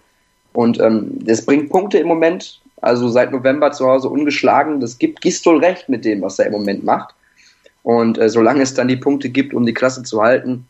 Und 0.54 0.80
ähm, 0.80 1.18
das 1.20 1.44
bringt 1.44 1.68
Punkte 1.68 1.99
im 1.99 2.08
Moment. 2.08 2.61
Also 2.80 3.08
seit 3.08 3.30
November 3.30 3.70
zu 3.73 3.87
Hause 3.87 4.08
ungeschlagen. 4.08 4.80
Das 4.80 4.99
gibt 4.99 5.20
Gistol 5.20 5.62
recht 5.62 5.88
mit 5.88 6.04
dem, 6.04 6.23
was 6.23 6.38
er 6.38 6.47
im 6.47 6.52
Moment 6.52 6.82
macht. 6.82 7.14
Und 7.82 8.18
äh, 8.18 8.30
solange 8.30 8.62
es 8.62 8.73
dann 8.75 8.88
die 8.88 8.97
Punkte 8.97 9.28
gibt, 9.28 9.52
um 9.52 9.66
die 9.66 9.75
Klasse 9.75 10.02
zu 10.02 10.23
halten, 10.23 10.66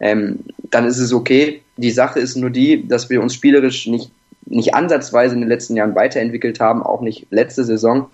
ähm, 0.00 0.40
dann 0.70 0.84
ist 0.84 0.98
es 0.98 1.12
okay. 1.12 1.62
Die 1.78 1.90
Sache 1.90 2.20
ist 2.20 2.36
nur 2.36 2.50
die, 2.50 2.86
dass 2.86 3.08
wir 3.08 3.22
uns 3.22 3.34
spielerisch 3.34 3.86
nicht, 3.86 4.10
nicht 4.44 4.74
ansatzweise 4.74 5.34
in 5.34 5.40
den 5.40 5.48
letzten 5.48 5.76
Jahren 5.76 5.94
weiterentwickelt 5.94 6.60
haben, 6.60 6.82
auch 6.82 7.00
nicht 7.00 7.26
letzte 7.30 7.64
Saison. 7.64 8.06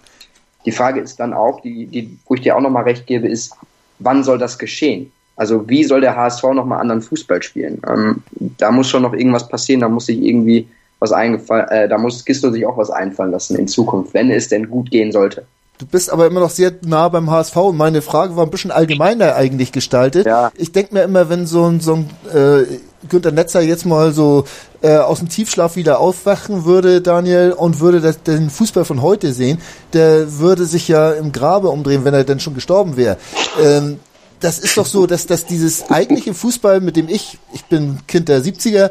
Die 0.66 0.72
Frage 0.72 1.00
ist 1.00 1.18
dann 1.18 1.32
auch, 1.32 1.60
die, 1.62 1.86
die, 1.86 2.18
wo 2.26 2.34
ich 2.34 2.42
dir 2.42 2.56
auch 2.56 2.60
nochmal 2.60 2.84
recht 2.84 3.06
gebe, 3.06 3.26
ist, 3.26 3.54
wann 3.98 4.22
soll 4.22 4.38
das 4.38 4.58
geschehen? 4.58 5.10
Also 5.40 5.66
wie 5.70 5.84
soll 5.84 6.02
der 6.02 6.16
HSV 6.16 6.42
nochmal 6.52 6.82
anderen 6.82 7.00
Fußball 7.00 7.42
spielen? 7.42 7.80
Ähm, 7.88 8.22
da 8.58 8.70
muss 8.70 8.90
schon 8.90 9.00
noch 9.00 9.14
irgendwas 9.14 9.48
passieren, 9.48 9.80
da 9.80 9.88
muss 9.88 10.04
sich 10.04 10.20
irgendwie 10.20 10.68
was 10.98 11.12
eingefallen, 11.12 11.66
äh, 11.68 11.88
da 11.88 11.96
muss 11.96 12.26
Gisto 12.26 12.50
sich 12.50 12.66
auch 12.66 12.76
was 12.76 12.90
einfallen 12.90 13.30
lassen 13.30 13.56
in 13.56 13.66
Zukunft, 13.66 14.12
wenn 14.12 14.30
es 14.30 14.48
denn 14.48 14.68
gut 14.68 14.90
gehen 14.90 15.12
sollte. 15.12 15.46
Du 15.78 15.86
bist 15.86 16.12
aber 16.12 16.26
immer 16.26 16.40
noch 16.40 16.50
sehr 16.50 16.72
nah 16.84 17.08
beim 17.08 17.30
HSV 17.30 17.56
und 17.56 17.78
meine 17.78 18.02
Frage 18.02 18.36
war 18.36 18.44
ein 18.44 18.50
bisschen 18.50 18.70
allgemeiner 18.70 19.34
eigentlich 19.34 19.72
gestaltet. 19.72 20.26
Ja. 20.26 20.52
Ich 20.56 20.72
denke 20.72 20.92
mir 20.92 21.04
immer, 21.04 21.30
wenn 21.30 21.46
so 21.46 21.64
ein, 21.64 21.80
so 21.80 21.94
ein 21.94 22.10
äh, 22.34 22.66
Günter 23.08 23.32
Netzer 23.32 23.62
jetzt 23.62 23.86
mal 23.86 24.12
so 24.12 24.44
äh, 24.82 24.98
aus 24.98 25.20
dem 25.20 25.30
Tiefschlaf 25.30 25.74
wieder 25.74 26.00
aufwachen 26.00 26.66
würde, 26.66 27.00
Daniel, 27.00 27.52
und 27.52 27.80
würde 27.80 28.02
das, 28.02 28.22
den 28.22 28.50
Fußball 28.50 28.84
von 28.84 29.00
heute 29.00 29.32
sehen, 29.32 29.56
der 29.94 30.38
würde 30.38 30.66
sich 30.66 30.86
ja 30.86 31.12
im 31.12 31.32
Grabe 31.32 31.68
umdrehen, 31.68 32.04
wenn 32.04 32.12
er 32.12 32.24
denn 32.24 32.40
schon 32.40 32.52
gestorben 32.52 32.98
wäre. 32.98 33.16
Ähm, 33.58 34.00
das 34.40 34.58
ist 34.58 34.76
doch 34.76 34.86
so, 34.86 35.06
dass, 35.06 35.26
dass 35.26 35.46
dieses 35.46 35.90
eigentliche 35.90 36.34
Fußball, 36.34 36.80
mit 36.80 36.96
dem 36.96 37.08
ich, 37.08 37.38
ich 37.52 37.64
bin 37.66 37.98
Kind 38.06 38.28
der 38.28 38.42
70er, 38.42 38.90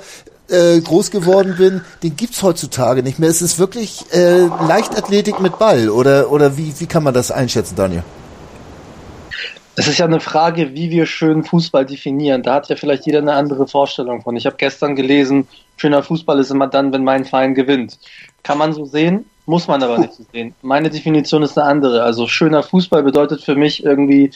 äh, 0.49 0.79
groß 0.79 1.12
geworden 1.12 1.55
bin, 1.57 1.81
den 2.03 2.15
gibt's 2.15 2.41
heutzutage 2.41 3.03
nicht 3.03 3.19
mehr. 3.19 3.29
Es 3.29 3.41
ist 3.41 3.59
wirklich 3.59 4.05
äh, 4.12 4.45
Leichtathletik 4.67 5.39
mit 5.39 5.59
Ball 5.59 5.89
oder 5.89 6.31
oder 6.31 6.57
wie 6.57 6.73
wie 6.79 6.88
kann 6.88 7.03
man 7.03 7.13
das 7.13 7.31
einschätzen, 7.31 7.75
Daniel? 7.75 8.03
Es 9.75 9.88
ist 9.88 9.97
ja 9.97 10.05
eine 10.05 10.19
Frage, 10.19 10.73
wie 10.73 10.89
wir 10.89 11.05
schön 11.05 11.43
Fußball 11.43 11.85
definieren. 11.85 12.43
Da 12.43 12.55
hat 12.55 12.67
ja 12.67 12.75
vielleicht 12.75 13.05
jeder 13.05 13.19
eine 13.19 13.33
andere 13.33 13.65
Vorstellung 13.65 14.21
von. 14.23 14.35
Ich 14.35 14.45
habe 14.45 14.57
gestern 14.57 14.95
gelesen, 14.95 15.47
schöner 15.77 16.03
Fußball 16.03 16.38
ist 16.39 16.51
immer 16.51 16.67
dann, 16.67 16.91
wenn 16.91 17.05
mein 17.05 17.23
Verein 17.23 17.55
gewinnt. 17.55 17.97
Kann 18.43 18.57
man 18.57 18.73
so 18.73 18.83
sehen? 18.83 19.25
Muss 19.45 19.67
man 19.67 19.82
aber 19.82 19.97
nicht 19.97 20.13
so 20.13 20.23
sehen. 20.32 20.54
Meine 20.62 20.89
Definition 20.89 21.41
ist 21.41 21.58
eine 21.58 21.67
andere. 21.67 22.04
Also 22.04 22.28
schöner 22.28 22.62
Fußball 22.62 23.02
bedeutet 23.02 23.41
für 23.41 23.56
mich 23.56 23.84
irgendwie 23.84 24.32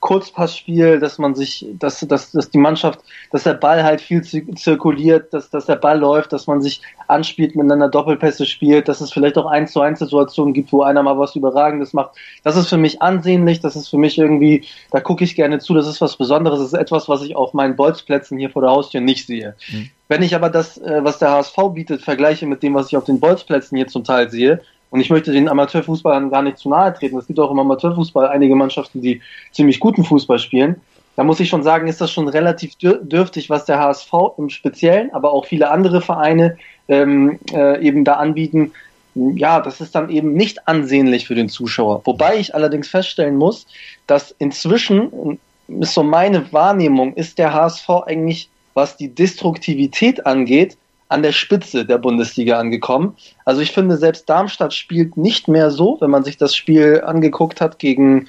Kurzpassspiel, 0.00 1.00
dass 1.00 1.18
man 1.18 1.34
sich, 1.34 1.66
dass, 1.72 2.00
dass, 2.00 2.32
dass 2.32 2.50
die 2.50 2.58
Mannschaft, 2.58 3.00
dass 3.30 3.44
der 3.44 3.54
Ball 3.54 3.82
halt 3.82 4.00
viel 4.00 4.22
zirkuliert, 4.22 5.32
dass, 5.32 5.48
dass 5.48 5.66
der 5.66 5.76
Ball 5.76 5.98
läuft, 5.98 6.34
dass 6.34 6.46
man 6.46 6.60
sich 6.60 6.82
anspielt, 7.06 7.56
miteinander 7.56 7.88
Doppelpässe 7.88 8.44
spielt, 8.44 8.88
dass 8.88 9.00
es 9.00 9.12
vielleicht 9.12 9.38
auch 9.38 9.46
eins 9.46 9.72
zu 9.72 9.80
eins 9.80 10.00
Situationen 10.00 10.52
gibt, 10.52 10.72
wo 10.72 10.82
einer 10.82 11.02
mal 11.02 11.18
was 11.18 11.34
Überragendes 11.34 11.94
macht. 11.94 12.16
Das 12.44 12.56
ist 12.56 12.68
für 12.68 12.76
mich 12.76 13.00
ansehnlich, 13.00 13.60
das 13.60 13.74
ist 13.74 13.88
für 13.88 13.98
mich 13.98 14.18
irgendwie, 14.18 14.64
da 14.90 15.00
gucke 15.00 15.24
ich 15.24 15.34
gerne 15.34 15.60
zu, 15.60 15.74
das 15.74 15.86
ist 15.86 16.00
was 16.00 16.16
Besonderes, 16.16 16.58
das 16.58 16.68
ist 16.68 16.78
etwas, 16.78 17.08
was 17.08 17.22
ich 17.22 17.36
auf 17.36 17.54
meinen 17.54 17.76
Bolzplätzen 17.76 18.38
hier 18.38 18.50
vor 18.50 18.62
der 18.62 18.70
Haustür 18.70 19.00
nicht 19.00 19.26
sehe. 19.26 19.54
Mhm. 19.72 19.90
Wenn 20.08 20.22
ich 20.22 20.34
aber 20.34 20.48
das, 20.48 20.78
äh, 20.78 21.04
was 21.04 21.18
der 21.18 21.30
HSV 21.30 21.56
bietet, 21.74 22.02
vergleiche 22.02 22.46
mit 22.46 22.62
dem, 22.62 22.74
was 22.74 22.88
ich 22.88 22.96
auf 22.96 23.04
den 23.04 23.20
Bolzplätzen 23.20 23.76
hier 23.76 23.88
zum 23.88 24.04
Teil 24.04 24.30
sehe, 24.30 24.57
und 24.90 25.00
ich 25.00 25.10
möchte 25.10 25.32
den 25.32 25.48
Amateurfußballern 25.48 26.30
gar 26.30 26.42
nicht 26.42 26.58
zu 26.58 26.68
nahe 26.68 26.94
treten. 26.94 27.18
Es 27.18 27.26
gibt 27.26 27.38
auch 27.38 27.50
im 27.50 27.58
Amateurfußball 27.58 28.28
einige 28.28 28.54
Mannschaften, 28.54 29.02
die 29.02 29.20
ziemlich 29.52 29.80
guten 29.80 30.04
Fußball 30.04 30.38
spielen. 30.38 30.80
Da 31.16 31.24
muss 31.24 31.40
ich 31.40 31.48
schon 31.48 31.62
sagen, 31.62 31.88
ist 31.88 32.00
das 32.00 32.12
schon 32.12 32.28
relativ 32.28 32.74
dürftig, 32.76 33.50
was 33.50 33.64
der 33.64 33.80
HSV 33.80 34.12
im 34.38 34.50
Speziellen, 34.50 35.12
aber 35.12 35.32
auch 35.32 35.46
viele 35.46 35.70
andere 35.70 36.00
Vereine 36.00 36.56
ähm, 36.86 37.38
äh, 37.52 37.84
eben 37.84 38.04
da 38.04 38.14
anbieten. 38.14 38.72
Ja, 39.14 39.60
das 39.60 39.80
ist 39.80 39.94
dann 39.94 40.10
eben 40.10 40.34
nicht 40.34 40.68
ansehnlich 40.68 41.26
für 41.26 41.34
den 41.34 41.48
Zuschauer. 41.48 42.02
Wobei 42.04 42.38
ich 42.38 42.54
allerdings 42.54 42.88
feststellen 42.88 43.36
muss, 43.36 43.66
dass 44.06 44.30
inzwischen, 44.38 45.40
ist 45.66 45.94
so 45.94 46.04
meine 46.04 46.52
Wahrnehmung, 46.52 47.14
ist 47.14 47.38
der 47.38 47.52
HSV 47.52 47.88
eigentlich 48.06 48.48
was 48.78 48.96
die 48.96 49.12
Destruktivität 49.12 50.24
angeht, 50.24 50.76
an 51.08 51.22
der 51.22 51.32
Spitze 51.32 51.86
der 51.86 51.98
Bundesliga 51.98 52.58
angekommen. 52.58 53.16
Also 53.46 53.62
ich 53.62 53.72
finde, 53.72 53.96
selbst 53.96 54.28
Darmstadt 54.28 54.74
spielt 54.74 55.16
nicht 55.16 55.48
mehr 55.48 55.70
so, 55.70 55.96
wenn 56.00 56.10
man 56.10 56.22
sich 56.22 56.36
das 56.36 56.54
Spiel 56.54 57.02
angeguckt 57.04 57.62
hat 57.62 57.78
gegen 57.78 58.28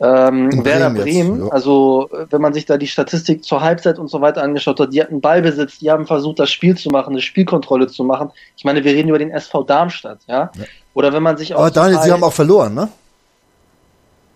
ähm, 0.00 0.64
Werder 0.64 0.90
Bremen. 0.90 1.36
Jetzt, 1.36 1.46
ja. 1.46 1.52
Also 1.52 2.10
wenn 2.30 2.40
man 2.40 2.52
sich 2.52 2.66
da 2.66 2.76
die 2.76 2.88
Statistik 2.88 3.44
zur 3.44 3.60
Halbzeit 3.60 3.98
und 3.98 4.08
so 4.08 4.20
weiter 4.20 4.42
angeschaut 4.42 4.80
hat, 4.80 4.92
die 4.92 5.00
hatten 5.00 5.20
Ballbesitz, 5.20 5.78
die 5.78 5.90
haben 5.90 6.06
versucht, 6.06 6.40
das 6.40 6.50
Spiel 6.50 6.76
zu 6.76 6.90
machen, 6.90 7.10
eine 7.10 7.22
Spielkontrolle 7.22 7.86
zu 7.86 8.02
machen. 8.02 8.30
Ich 8.56 8.64
meine, 8.64 8.82
wir 8.82 8.92
reden 8.92 9.08
über 9.08 9.18
den 9.18 9.30
SV 9.30 9.62
Darmstadt, 9.62 10.18
ja. 10.26 10.50
ja. 10.56 10.64
Oder 10.94 11.12
wenn 11.12 11.22
man 11.22 11.36
sich 11.36 11.54
auch. 11.54 11.60
Aber 11.60 11.70
Daniel, 11.70 12.00
sie 12.02 12.10
haben 12.10 12.24
auch 12.24 12.32
verloren, 12.32 12.74
ne? 12.74 12.88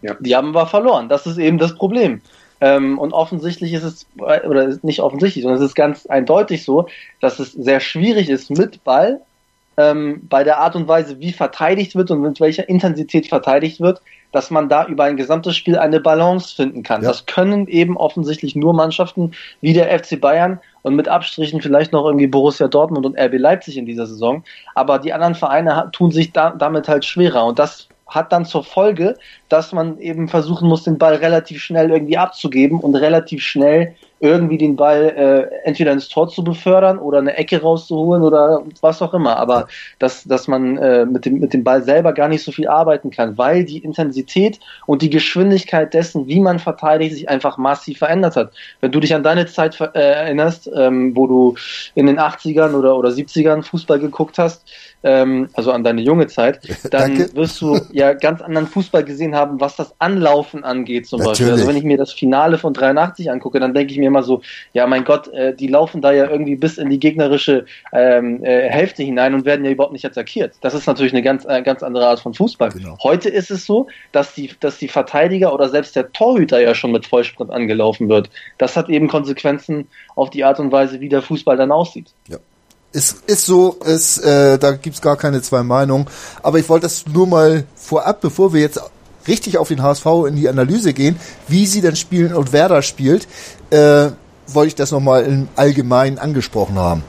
Ja. 0.02 0.14
Die 0.20 0.36
haben 0.36 0.48
aber 0.48 0.66
verloren. 0.66 1.08
Das 1.08 1.26
ist 1.26 1.38
eben 1.38 1.58
das 1.58 1.74
Problem. 1.74 2.20
Ähm, 2.64 2.98
und 2.98 3.12
offensichtlich 3.12 3.74
ist 3.74 3.82
es, 3.82 4.06
oder 4.16 4.74
nicht 4.80 5.00
offensichtlich, 5.00 5.42
sondern 5.42 5.60
es 5.60 5.68
ist 5.68 5.74
ganz 5.74 6.06
eindeutig 6.06 6.64
so, 6.64 6.88
dass 7.20 7.38
es 7.38 7.52
sehr 7.52 7.78
schwierig 7.78 8.30
ist 8.30 8.50
mit 8.50 8.82
Ball 8.84 9.20
ähm, 9.76 10.22
bei 10.30 10.44
der 10.44 10.60
Art 10.60 10.74
und 10.74 10.88
Weise, 10.88 11.20
wie 11.20 11.32
verteidigt 11.32 11.94
wird 11.94 12.10
und 12.10 12.22
mit 12.22 12.40
welcher 12.40 12.66
Intensität 12.66 13.26
verteidigt 13.26 13.82
wird, 13.82 14.00
dass 14.32 14.50
man 14.50 14.70
da 14.70 14.86
über 14.86 15.04
ein 15.04 15.18
gesamtes 15.18 15.56
Spiel 15.56 15.76
eine 15.76 16.00
Balance 16.00 16.56
finden 16.56 16.82
kann. 16.82 17.02
Ja. 17.02 17.08
Das 17.08 17.26
können 17.26 17.68
eben 17.68 17.98
offensichtlich 17.98 18.56
nur 18.56 18.72
Mannschaften 18.72 19.32
wie 19.60 19.74
der 19.74 19.96
FC 19.98 20.18
Bayern 20.18 20.58
und 20.80 20.96
mit 20.96 21.06
Abstrichen 21.06 21.60
vielleicht 21.60 21.92
noch 21.92 22.06
irgendwie 22.06 22.28
Borussia 22.28 22.68
Dortmund 22.68 23.04
und 23.04 23.18
RB 23.18 23.34
Leipzig 23.34 23.76
in 23.76 23.84
dieser 23.84 24.06
Saison. 24.06 24.42
Aber 24.74 24.98
die 24.98 25.12
anderen 25.12 25.34
Vereine 25.34 25.90
tun 25.92 26.12
sich 26.12 26.32
da, 26.32 26.48
damit 26.48 26.88
halt 26.88 27.04
schwerer. 27.04 27.44
Und 27.44 27.58
das 27.58 27.88
hat 28.06 28.32
dann 28.32 28.44
zur 28.44 28.64
Folge, 28.64 29.16
dass 29.48 29.72
man 29.72 29.98
eben 29.98 30.28
versuchen 30.28 30.68
muss, 30.68 30.84
den 30.84 30.98
Ball 30.98 31.14
relativ 31.14 31.62
schnell 31.62 31.90
irgendwie 31.90 32.18
abzugeben 32.18 32.80
und 32.80 32.94
relativ 32.94 33.42
schnell 33.42 33.94
irgendwie 34.24 34.56
den 34.56 34.74
Ball 34.74 35.12
äh, 35.16 35.68
entweder 35.68 35.92
ins 35.92 36.08
Tor 36.08 36.28
zu 36.28 36.42
befördern 36.42 36.98
oder 36.98 37.18
eine 37.18 37.36
Ecke 37.36 37.60
rauszuholen 37.60 38.22
oder 38.22 38.62
was 38.80 39.02
auch 39.02 39.12
immer. 39.12 39.36
Aber 39.36 39.68
dass, 39.98 40.24
dass 40.24 40.48
man 40.48 40.78
äh, 40.78 41.04
mit, 41.04 41.26
dem, 41.26 41.40
mit 41.40 41.52
dem 41.52 41.62
Ball 41.62 41.82
selber 41.82 42.14
gar 42.14 42.28
nicht 42.28 42.42
so 42.42 42.50
viel 42.50 42.66
arbeiten 42.66 43.10
kann, 43.10 43.36
weil 43.36 43.64
die 43.64 43.78
Intensität 43.78 44.60
und 44.86 45.02
die 45.02 45.10
Geschwindigkeit 45.10 45.92
dessen, 45.92 46.26
wie 46.26 46.40
man 46.40 46.58
verteidigt, 46.58 47.14
sich 47.14 47.28
einfach 47.28 47.58
massiv 47.58 47.98
verändert 47.98 48.36
hat. 48.36 48.52
Wenn 48.80 48.92
du 48.92 49.00
dich 49.00 49.14
an 49.14 49.22
deine 49.22 49.44
Zeit 49.44 49.78
äh, 49.80 49.88
erinnerst, 49.92 50.70
ähm, 50.74 51.14
wo 51.14 51.26
du 51.26 51.54
in 51.94 52.06
den 52.06 52.18
80ern 52.18 52.74
oder, 52.74 52.96
oder 52.96 53.10
70ern 53.10 53.62
Fußball 53.62 53.98
geguckt 53.98 54.38
hast, 54.38 54.64
ähm, 55.04 55.48
also 55.52 55.70
an 55.70 55.84
deine 55.84 56.00
junge 56.00 56.26
Zeit, 56.26 56.60
dann 56.90 57.16
Danke. 57.16 57.36
wirst 57.36 57.60
du 57.60 57.78
ja 57.92 58.14
ganz 58.14 58.40
anderen 58.40 58.66
Fußball 58.66 59.04
gesehen 59.04 59.34
haben, 59.34 59.60
was 59.60 59.76
das 59.76 59.94
Anlaufen 60.00 60.64
angeht 60.64 61.06
zum 61.06 61.18
Beispiel. 61.18 61.46
Natürlich. 61.46 61.52
Also 61.52 61.68
wenn 61.68 61.76
ich 61.76 61.84
mir 61.84 61.98
das 61.98 62.12
Finale 62.12 62.58
von 62.58 62.72
83 62.72 63.30
angucke, 63.30 63.60
dann 63.60 63.74
denke 63.74 63.92
ich 63.92 63.98
mir 63.98 64.08
immer 64.08 64.22
so, 64.22 64.40
ja 64.72 64.86
mein 64.86 65.04
Gott, 65.04 65.28
äh, 65.28 65.54
die 65.54 65.68
laufen 65.68 66.00
da 66.00 66.12
ja 66.12 66.28
irgendwie 66.28 66.56
bis 66.56 66.78
in 66.78 66.88
die 66.88 66.98
gegnerische 66.98 67.66
ähm, 67.92 68.42
äh, 68.42 68.68
Hälfte 68.68 69.02
hinein 69.02 69.34
und 69.34 69.44
werden 69.44 69.64
ja 69.64 69.70
überhaupt 69.70 69.92
nicht 69.92 70.06
attackiert. 70.06 70.54
Das 70.62 70.74
ist 70.74 70.86
natürlich 70.86 71.12
eine 71.12 71.22
ganz, 71.22 71.44
äh, 71.44 71.62
ganz 71.62 71.82
andere 71.82 72.06
Art 72.06 72.20
von 72.20 72.32
Fußball. 72.34 72.70
Genau. 72.70 72.96
Heute 73.02 73.28
ist 73.28 73.50
es 73.50 73.66
so, 73.66 73.88
dass 74.12 74.34
die, 74.34 74.50
dass 74.60 74.78
die 74.78 74.88
Verteidiger 74.88 75.52
oder 75.52 75.68
selbst 75.68 75.94
der 75.96 76.10
Torhüter 76.12 76.60
ja 76.60 76.74
schon 76.74 76.92
mit 76.92 77.06
Vollsprint 77.06 77.50
angelaufen 77.50 78.08
wird. 78.08 78.30
Das 78.58 78.76
hat 78.76 78.88
eben 78.88 79.08
Konsequenzen 79.08 79.88
auf 80.16 80.30
die 80.30 80.44
Art 80.44 80.58
und 80.60 80.72
Weise, 80.72 81.00
wie 81.00 81.08
der 81.08 81.20
Fußball 81.20 81.56
dann 81.56 81.70
aussieht. 81.70 82.14
Ist, 82.94 83.16
ist 83.26 83.44
so, 83.44 83.76
ist, 83.84 84.18
äh, 84.18 84.56
da 84.56 84.70
gibt's 84.70 85.00
gar 85.00 85.16
keine 85.16 85.42
zwei 85.42 85.64
Meinungen. 85.64 86.06
Aber 86.44 86.60
ich 86.60 86.68
wollte 86.68 86.84
das 86.84 87.04
nur 87.12 87.26
mal 87.26 87.64
vorab, 87.74 88.20
bevor 88.20 88.54
wir 88.54 88.60
jetzt 88.60 88.80
richtig 89.26 89.58
auf 89.58 89.66
den 89.66 89.82
HSV 89.82 90.06
in 90.28 90.36
die 90.36 90.48
Analyse 90.48 90.92
gehen, 90.92 91.16
wie 91.48 91.66
sie 91.66 91.80
denn 91.80 91.96
spielen 91.96 92.32
und 92.32 92.52
wer 92.52 92.68
da 92.68 92.82
spielt, 92.82 93.26
äh, 93.70 94.10
wollte 94.46 94.68
ich 94.68 94.74
das 94.76 94.92
nochmal 94.92 95.24
im 95.24 95.48
Allgemeinen 95.56 96.18
angesprochen 96.18 96.76
haben. 96.76 97.02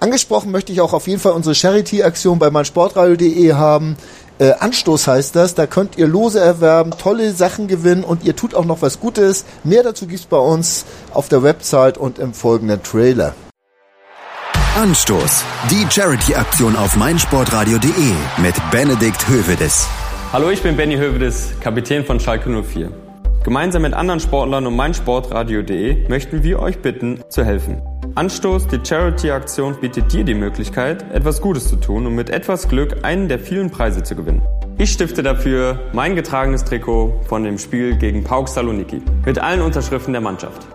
Angesprochen 0.00 0.50
möchte 0.50 0.72
ich 0.72 0.80
auch 0.80 0.92
auf 0.92 1.06
jeden 1.06 1.20
Fall 1.20 1.32
unsere 1.32 1.54
Charity-Aktion 1.54 2.40
bei 2.40 2.50
meinsportradio.de 2.50 3.52
haben. 3.52 3.96
Äh, 4.40 4.54
Anstoß 4.58 5.06
heißt 5.06 5.36
das, 5.36 5.54
da 5.54 5.68
könnt 5.68 5.96
ihr 5.98 6.08
Lose 6.08 6.40
erwerben, 6.40 6.90
tolle 6.98 7.32
Sachen 7.32 7.68
gewinnen 7.68 8.02
und 8.02 8.24
ihr 8.24 8.34
tut 8.34 8.56
auch 8.56 8.64
noch 8.64 8.82
was 8.82 8.98
Gutes. 8.98 9.44
Mehr 9.62 9.84
dazu 9.84 10.08
gibt's 10.08 10.26
bei 10.26 10.36
uns 10.36 10.84
auf 11.12 11.28
der 11.28 11.44
Website 11.44 11.96
und 11.96 12.18
im 12.18 12.34
folgenden 12.34 12.82
Trailer. 12.82 13.34
Anstoß. 14.74 15.44
Die 15.70 15.86
Charity-Aktion 15.88 16.74
auf 16.74 16.96
meinsportradio.de 16.96 18.12
mit 18.38 18.54
Benedikt 18.72 19.28
Hövedes. 19.28 19.88
Hallo, 20.32 20.50
ich 20.50 20.62
bin 20.62 20.76
Benny 20.76 20.96
Hövedes, 20.96 21.54
Kapitän 21.60 22.04
von 22.04 22.18
Schalke 22.18 22.50
04. 22.50 22.90
Gemeinsam 23.44 23.82
mit 23.82 23.94
anderen 23.94 24.18
Sportlern 24.18 24.66
und 24.66 24.74
meinsportradio.de 24.74 26.08
möchten 26.08 26.42
wir 26.42 26.58
euch 26.58 26.80
bitten, 26.80 27.20
zu 27.28 27.44
helfen. 27.44 27.80
Anstoß, 28.16 28.66
die 28.66 28.80
Charity-Aktion 28.84 29.76
bietet 29.80 30.12
dir 30.12 30.24
die 30.24 30.34
Möglichkeit, 30.34 31.08
etwas 31.12 31.40
Gutes 31.40 31.68
zu 31.68 31.76
tun 31.76 32.08
und 32.08 32.16
mit 32.16 32.30
etwas 32.30 32.68
Glück 32.68 33.04
einen 33.04 33.28
der 33.28 33.38
vielen 33.38 33.70
Preise 33.70 34.02
zu 34.02 34.16
gewinnen. 34.16 34.42
Ich 34.76 34.90
stifte 34.90 35.22
dafür 35.22 35.78
mein 35.92 36.16
getragenes 36.16 36.64
Trikot 36.64 37.20
von 37.28 37.44
dem 37.44 37.58
Spiel 37.58 37.94
gegen 37.94 38.24
Pauk 38.24 38.48
Saloniki 38.48 39.02
mit 39.24 39.38
allen 39.38 39.62
Unterschriften 39.62 40.12
der 40.12 40.20
Mannschaft. 40.20 40.66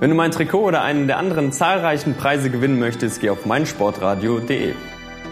Wenn 0.00 0.08
du 0.08 0.16
mein 0.16 0.30
Trikot 0.30 0.62
oder 0.62 0.82
einen 0.82 1.06
der 1.06 1.18
anderen 1.18 1.52
zahlreichen 1.52 2.14
Preise 2.14 2.48
gewinnen 2.48 2.78
möchtest, 2.78 3.20
geh 3.20 3.28
auf 3.28 3.44
meinsportradio.de. 3.44 4.72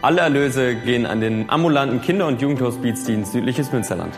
Alle 0.03 0.21
Erlöse 0.21 0.77
gehen 0.77 1.07
an 1.07 1.23
den 1.23 1.49
ambulanten 1.49 2.03
Kinder- 2.03 2.27
und 2.27 2.43
Jugendhospizdienst 2.43 3.33
Südliches 3.33 3.73
Münsterland. 3.73 4.15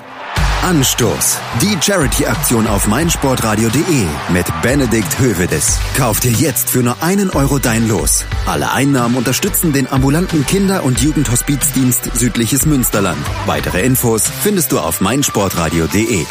Anstoß. 0.63 1.39
Die 1.63 1.79
Charity-Aktion 1.81 2.67
auf 2.67 2.89
meinsportradio.de 2.89 4.07
mit 4.31 4.47
Benedikt 4.61 5.21
Hövedes. 5.21 5.79
Kauf 5.97 6.19
dir 6.19 6.33
jetzt 6.33 6.71
für 6.71 6.81
nur 6.81 7.01
einen 7.01 7.31
Euro 7.31 7.61
dein 7.61 7.89
Los. 7.89 8.27
Alle 8.47 8.73
Einnahmen 8.73 9.17
unterstützen 9.17 9.73
den 9.73 9.91
ambulanten 9.91 10.45
Kinder- 10.47 10.83
und 10.83 11.01
Jugendhospizdienst 11.01 12.19
Südliches 12.19 12.67
Münsterland. 12.67 13.21
Weitere 13.47 13.83
Infos 13.83 14.29
findest 14.29 14.73
du 14.73 14.81
auf 14.81 15.01
meinsportradio.de. 15.01 16.27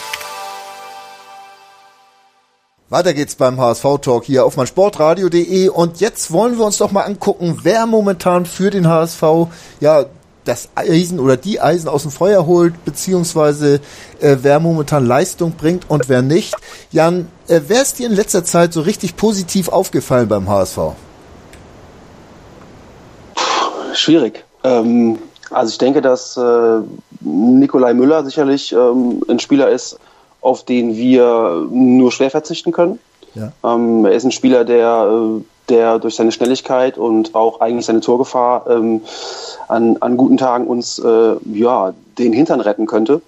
Weiter 2.91 3.13
geht's 3.13 3.35
beim 3.35 3.59
HSV-Talk 3.59 4.23
hier 4.23 4.45
auf 4.45 4.57
meinsportradio.de 4.57 5.69
und 5.69 5.99
jetzt 5.99 6.31
wollen 6.31 6.57
wir 6.57 6.65
uns 6.65 6.79
doch 6.79 6.91
mal 6.91 7.03
angucken, 7.03 7.59
wer 7.61 7.85
momentan 7.85 8.47
für 8.47 8.71
den 8.71 8.87
HSV 8.87 9.21
ja 9.79 10.05
das 10.45 10.69
Eisen 10.73 11.19
oder 11.19 11.37
die 11.37 11.61
Eisen 11.61 11.87
aus 11.87 12.01
dem 12.01 12.09
Feuer 12.09 12.47
holt, 12.47 12.83
beziehungsweise 12.85 13.75
äh, 14.19 14.37
wer 14.41 14.59
momentan 14.59 15.05
Leistung 15.05 15.51
bringt 15.51 15.87
und 15.87 16.09
wer 16.09 16.23
nicht. 16.23 16.55
Jan, 16.91 17.27
äh, 17.47 17.61
wer 17.67 17.83
ist 17.83 17.99
dir 17.99 18.07
in 18.07 18.15
letzter 18.15 18.43
Zeit 18.43 18.73
so 18.73 18.81
richtig 18.81 19.15
positiv 19.15 19.69
aufgefallen 19.69 20.27
beim 20.27 20.49
HSV? 20.49 20.79
Schwierig. 23.93 24.43
Ähm, 24.63 25.19
also 25.51 25.69
ich 25.69 25.77
denke, 25.77 26.01
dass 26.01 26.37
äh, 26.37 26.79
Nikolai 27.19 27.93
Müller 27.93 28.25
sicherlich 28.25 28.71
ähm, 28.73 29.23
ein 29.29 29.37
Spieler 29.37 29.69
ist, 29.69 29.99
auf 30.49 30.63
den 30.63 30.95
wir 30.97 31.67
nur 31.69 32.11
schwer 32.11 32.31
verzichten 32.31 32.71
können. 32.71 32.97
Ja. 33.35 33.51
Ähm, 33.63 34.03
er 34.05 34.13
ist 34.13 34.23
ein 34.23 34.31
Spieler, 34.31 34.65
der, 34.65 35.07
äh, 35.11 35.41
der 35.69 35.99
durch 35.99 36.15
seine 36.15 36.31
Schnelligkeit 36.31 36.97
und 36.97 37.35
auch 37.35 37.61
eigentlich 37.61 37.85
seine 37.85 38.01
Torgefahr 38.01 38.65
ähm, 38.67 39.01
an, 39.67 39.97
an 39.99 40.17
guten 40.17 40.37
Tagen 40.37 40.65
uns 40.65 40.97
äh, 40.97 41.35
ja, 41.53 41.93
den 42.17 42.33
Hintern 42.33 42.61
retten 42.61 42.87
könnte. 42.87 43.21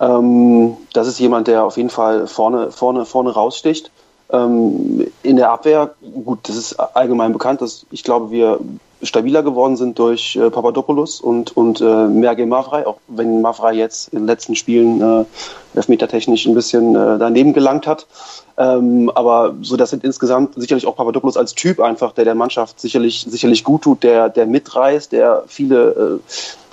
Ähm, 0.00 0.78
das 0.94 1.06
ist 1.06 1.20
jemand, 1.20 1.48
der 1.48 1.64
auf 1.64 1.76
jeden 1.76 1.90
Fall 1.90 2.26
vorne, 2.26 2.70
vorne, 2.70 3.04
vorne 3.04 3.30
raussticht. 3.30 3.90
Ähm, 4.30 5.06
in 5.22 5.36
der 5.36 5.50
Abwehr, 5.50 5.94
gut, 6.24 6.48
das 6.48 6.56
ist 6.56 6.80
allgemein 6.80 7.34
bekannt, 7.34 7.60
dass 7.60 7.84
ich 7.90 8.02
glaube, 8.02 8.30
wir 8.30 8.58
stabiler 9.02 9.42
geworden 9.42 9.76
sind 9.76 9.98
durch 9.98 10.36
äh, 10.36 10.50
Papadopoulos 10.50 11.20
und, 11.20 11.56
und 11.56 11.80
äh, 11.80 12.06
Merge 12.06 12.46
Mavrai, 12.46 12.86
auch 12.86 12.98
wenn 13.08 13.42
Mavrai 13.42 13.74
jetzt 13.74 14.12
in 14.12 14.20
den 14.20 14.26
letzten 14.26 14.54
Spielen 14.54 15.00
äh, 15.00 15.24
elfmetertechnisch 15.74 16.46
ein 16.46 16.54
bisschen 16.54 16.94
äh, 16.94 17.18
daneben 17.18 17.52
gelangt 17.52 17.86
hat. 17.86 18.06
Ähm, 18.56 19.10
aber 19.14 19.54
so, 19.62 19.76
das 19.76 19.90
sind 19.90 20.04
insgesamt 20.04 20.54
sicherlich 20.54 20.86
auch 20.86 20.96
Papadopoulos 20.96 21.36
als 21.36 21.54
Typ 21.54 21.80
einfach, 21.80 22.12
der 22.12 22.24
der 22.24 22.34
Mannschaft 22.34 22.80
sicherlich, 22.80 23.26
sicherlich 23.28 23.64
gut 23.64 23.82
tut, 23.82 24.02
der, 24.02 24.28
der 24.28 24.46
mitreißt, 24.46 25.10
der 25.12 25.44
viele 25.48 26.20
äh, 26.20 26.20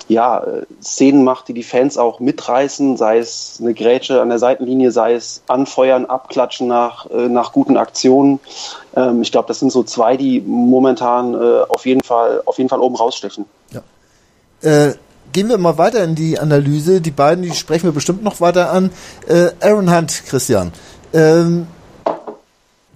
ja, 0.08 0.42
äh, 0.42 0.66
Szenen 0.82 1.24
macht, 1.24 1.48
die 1.48 1.54
die 1.54 1.62
Fans 1.62 1.98
auch 1.98 2.20
mitreißen, 2.20 2.96
sei 2.96 3.18
es 3.18 3.58
eine 3.60 3.74
Grätsche 3.74 4.20
an 4.20 4.28
der 4.28 4.38
Seitenlinie, 4.38 4.90
sei 4.90 5.14
es 5.14 5.42
anfeuern, 5.48 6.06
abklatschen 6.06 6.68
nach, 6.68 7.10
äh, 7.10 7.28
nach 7.28 7.52
guten 7.52 7.76
Aktionen. 7.76 8.40
Ähm, 8.94 9.22
ich 9.22 9.32
glaube, 9.32 9.48
das 9.48 9.60
sind 9.60 9.72
so 9.72 9.82
zwei, 9.82 10.16
die 10.16 10.40
momentan 10.40 11.34
äh, 11.34 11.62
auf 11.68 11.86
jeden 11.86 12.02
Fall, 12.02 12.42
auf 12.44 12.58
jeden 12.58 12.68
Fall 12.68 12.80
oben 12.80 12.96
rausstechen. 12.96 13.46
Äh, 14.62 14.94
gehen 15.32 15.48
wir 15.48 15.58
mal 15.58 15.76
weiter 15.76 16.04
in 16.04 16.14
die 16.14 16.38
Analyse. 16.38 17.00
Die 17.00 17.10
beiden, 17.10 17.42
die 17.42 17.50
sprechen 17.52 17.84
wir 17.84 17.92
bestimmt 17.92 18.22
noch 18.22 18.40
weiter 18.40 18.70
an. 18.70 18.90
Äh, 19.26 19.50
Aaron 19.60 19.94
Hunt, 19.94 20.22
Christian. 20.26 20.72
Ähm, 21.12 21.66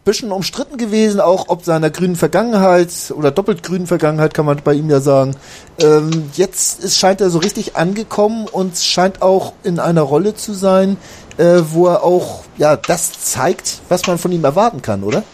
bisschen 0.07 0.31
umstritten 0.33 0.79
gewesen, 0.79 1.21
auch 1.21 1.49
ob 1.49 1.65
seiner 1.65 1.91
grünen 1.91 2.17
Vergangenheit 2.17 3.13
oder 3.15 3.33
doppelt 3.33 3.63
grünen 3.63 3.89
Vergangenheit 3.89 4.33
kann 4.33 4.47
man 4.47 4.59
bei 4.65 4.73
ihm 4.73 4.89
ja 4.89 5.01
sagen. 5.01 5.35
Ähm, 5.83 6.31
jetzt 6.35 6.83
ist, 6.83 6.97
scheint 6.97 7.21
er 7.21 7.29
so 7.29 7.39
richtig 7.41 7.77
angekommen 7.77 8.47
und 8.51 8.79
scheint 8.79 9.21
auch 9.21 9.53
in 9.65 9.81
einer 9.81 10.03
Rolle 10.03 10.35
zu 10.35 10.55
sein, 10.55 10.97
äh, 11.39 11.61
wo 11.73 11.89
er 11.89 12.05
auch 12.05 12.45
ja 12.57 12.77
das 12.77 13.13
zeigt, 13.33 13.81
was 13.89 14.07
man 14.07 14.17
von 14.17 14.31
ihm 14.31 14.45
erwarten 14.45 14.81
kann, 14.81 15.03
oder? 15.03 15.25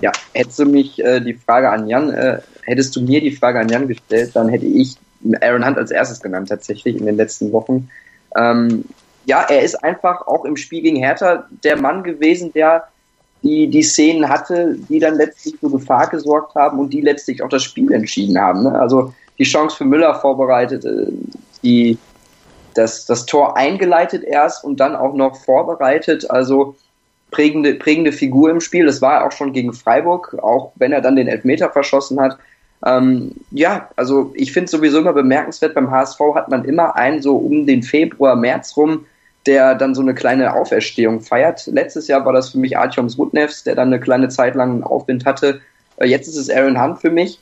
Ja, 0.00 0.12
hättest 0.32 0.58
du 0.58 0.64
mich 0.64 0.98
äh, 0.98 1.20
die 1.20 1.34
Frage 1.34 1.70
an 1.70 1.86
Jan, 1.86 2.10
äh, 2.10 2.40
hättest 2.62 2.96
du 2.96 3.02
mir 3.02 3.20
die 3.20 3.36
Frage 3.36 3.60
an 3.60 3.68
Jan 3.68 3.86
gestellt, 3.86 4.30
dann 4.34 4.48
hätte 4.48 4.66
ich 4.66 4.96
Aaron 5.42 5.66
Hunt 5.66 5.76
als 5.76 5.90
erstes 5.90 6.20
genannt, 6.20 6.48
tatsächlich 6.48 6.96
in 6.96 7.04
den 7.04 7.16
letzten 7.16 7.52
Wochen. 7.52 7.90
Ähm, 8.34 8.86
ja, 9.26 9.42
er 9.42 9.60
ist 9.60 9.84
einfach 9.84 10.26
auch 10.26 10.46
im 10.46 10.56
Spiel 10.56 10.80
gegen 10.80 10.96
Hertha 10.96 11.46
der 11.62 11.76
Mann 11.76 12.02
gewesen, 12.02 12.54
der 12.54 12.88
die, 13.42 13.68
die 13.68 13.82
Szenen 13.82 14.28
hatte, 14.28 14.76
die 14.88 14.98
dann 14.98 15.16
letztlich 15.16 15.56
für 15.58 15.70
Gefahr 15.70 16.08
gesorgt 16.08 16.54
haben 16.54 16.78
und 16.78 16.92
die 16.92 17.00
letztlich 17.00 17.42
auch 17.42 17.48
das 17.48 17.62
Spiel 17.62 17.92
entschieden 17.92 18.38
haben. 18.38 18.64
Ne? 18.64 18.78
Also 18.78 19.14
die 19.38 19.44
Chance 19.44 19.76
für 19.76 19.84
Müller 19.84 20.14
vorbereitet, 20.14 20.84
äh, 20.84 21.06
die, 21.62 21.96
das, 22.74 23.06
das 23.06 23.26
Tor 23.26 23.56
eingeleitet 23.56 24.24
erst 24.24 24.64
und 24.64 24.78
dann 24.78 24.94
auch 24.94 25.14
noch 25.14 25.36
vorbereitet. 25.36 26.30
Also 26.30 26.76
prägende, 27.30 27.74
prägende 27.74 28.12
Figur 28.12 28.50
im 28.50 28.60
Spiel. 28.60 28.86
Das 28.86 29.00
war 29.00 29.24
auch 29.26 29.32
schon 29.32 29.52
gegen 29.52 29.72
Freiburg, 29.72 30.36
auch 30.42 30.72
wenn 30.76 30.92
er 30.92 31.00
dann 31.00 31.16
den 31.16 31.28
Elfmeter 31.28 31.70
verschossen 31.70 32.20
hat. 32.20 32.38
Ähm, 32.84 33.32
ja, 33.50 33.88
also 33.96 34.32
ich 34.34 34.52
finde 34.52 34.70
sowieso 34.70 34.98
immer 34.98 35.12
bemerkenswert, 35.12 35.74
beim 35.74 35.90
HSV 35.90 36.20
hat 36.34 36.48
man 36.48 36.64
immer 36.64 36.96
einen 36.96 37.20
so 37.20 37.36
um 37.36 37.66
den 37.66 37.82
Februar, 37.82 38.36
März 38.36 38.76
rum, 38.76 39.06
der 39.46 39.74
dann 39.74 39.94
so 39.94 40.02
eine 40.02 40.14
kleine 40.14 40.54
Auferstehung 40.54 41.20
feiert. 41.20 41.66
Letztes 41.66 42.08
Jahr 42.08 42.24
war 42.24 42.32
das 42.32 42.50
für 42.50 42.58
mich 42.58 42.76
Artyom 42.76 43.08
Rudnevs, 43.16 43.64
der 43.64 43.74
dann 43.74 43.88
eine 43.88 44.00
kleine 44.00 44.28
Zeit 44.28 44.54
lang 44.54 44.70
einen 44.70 44.84
Aufwind 44.84 45.24
hatte. 45.24 45.60
Äh, 45.96 46.06
jetzt 46.06 46.28
ist 46.28 46.36
es 46.36 46.50
Aaron 46.50 46.80
Hunt 46.80 47.00
für 47.00 47.10
mich. 47.10 47.40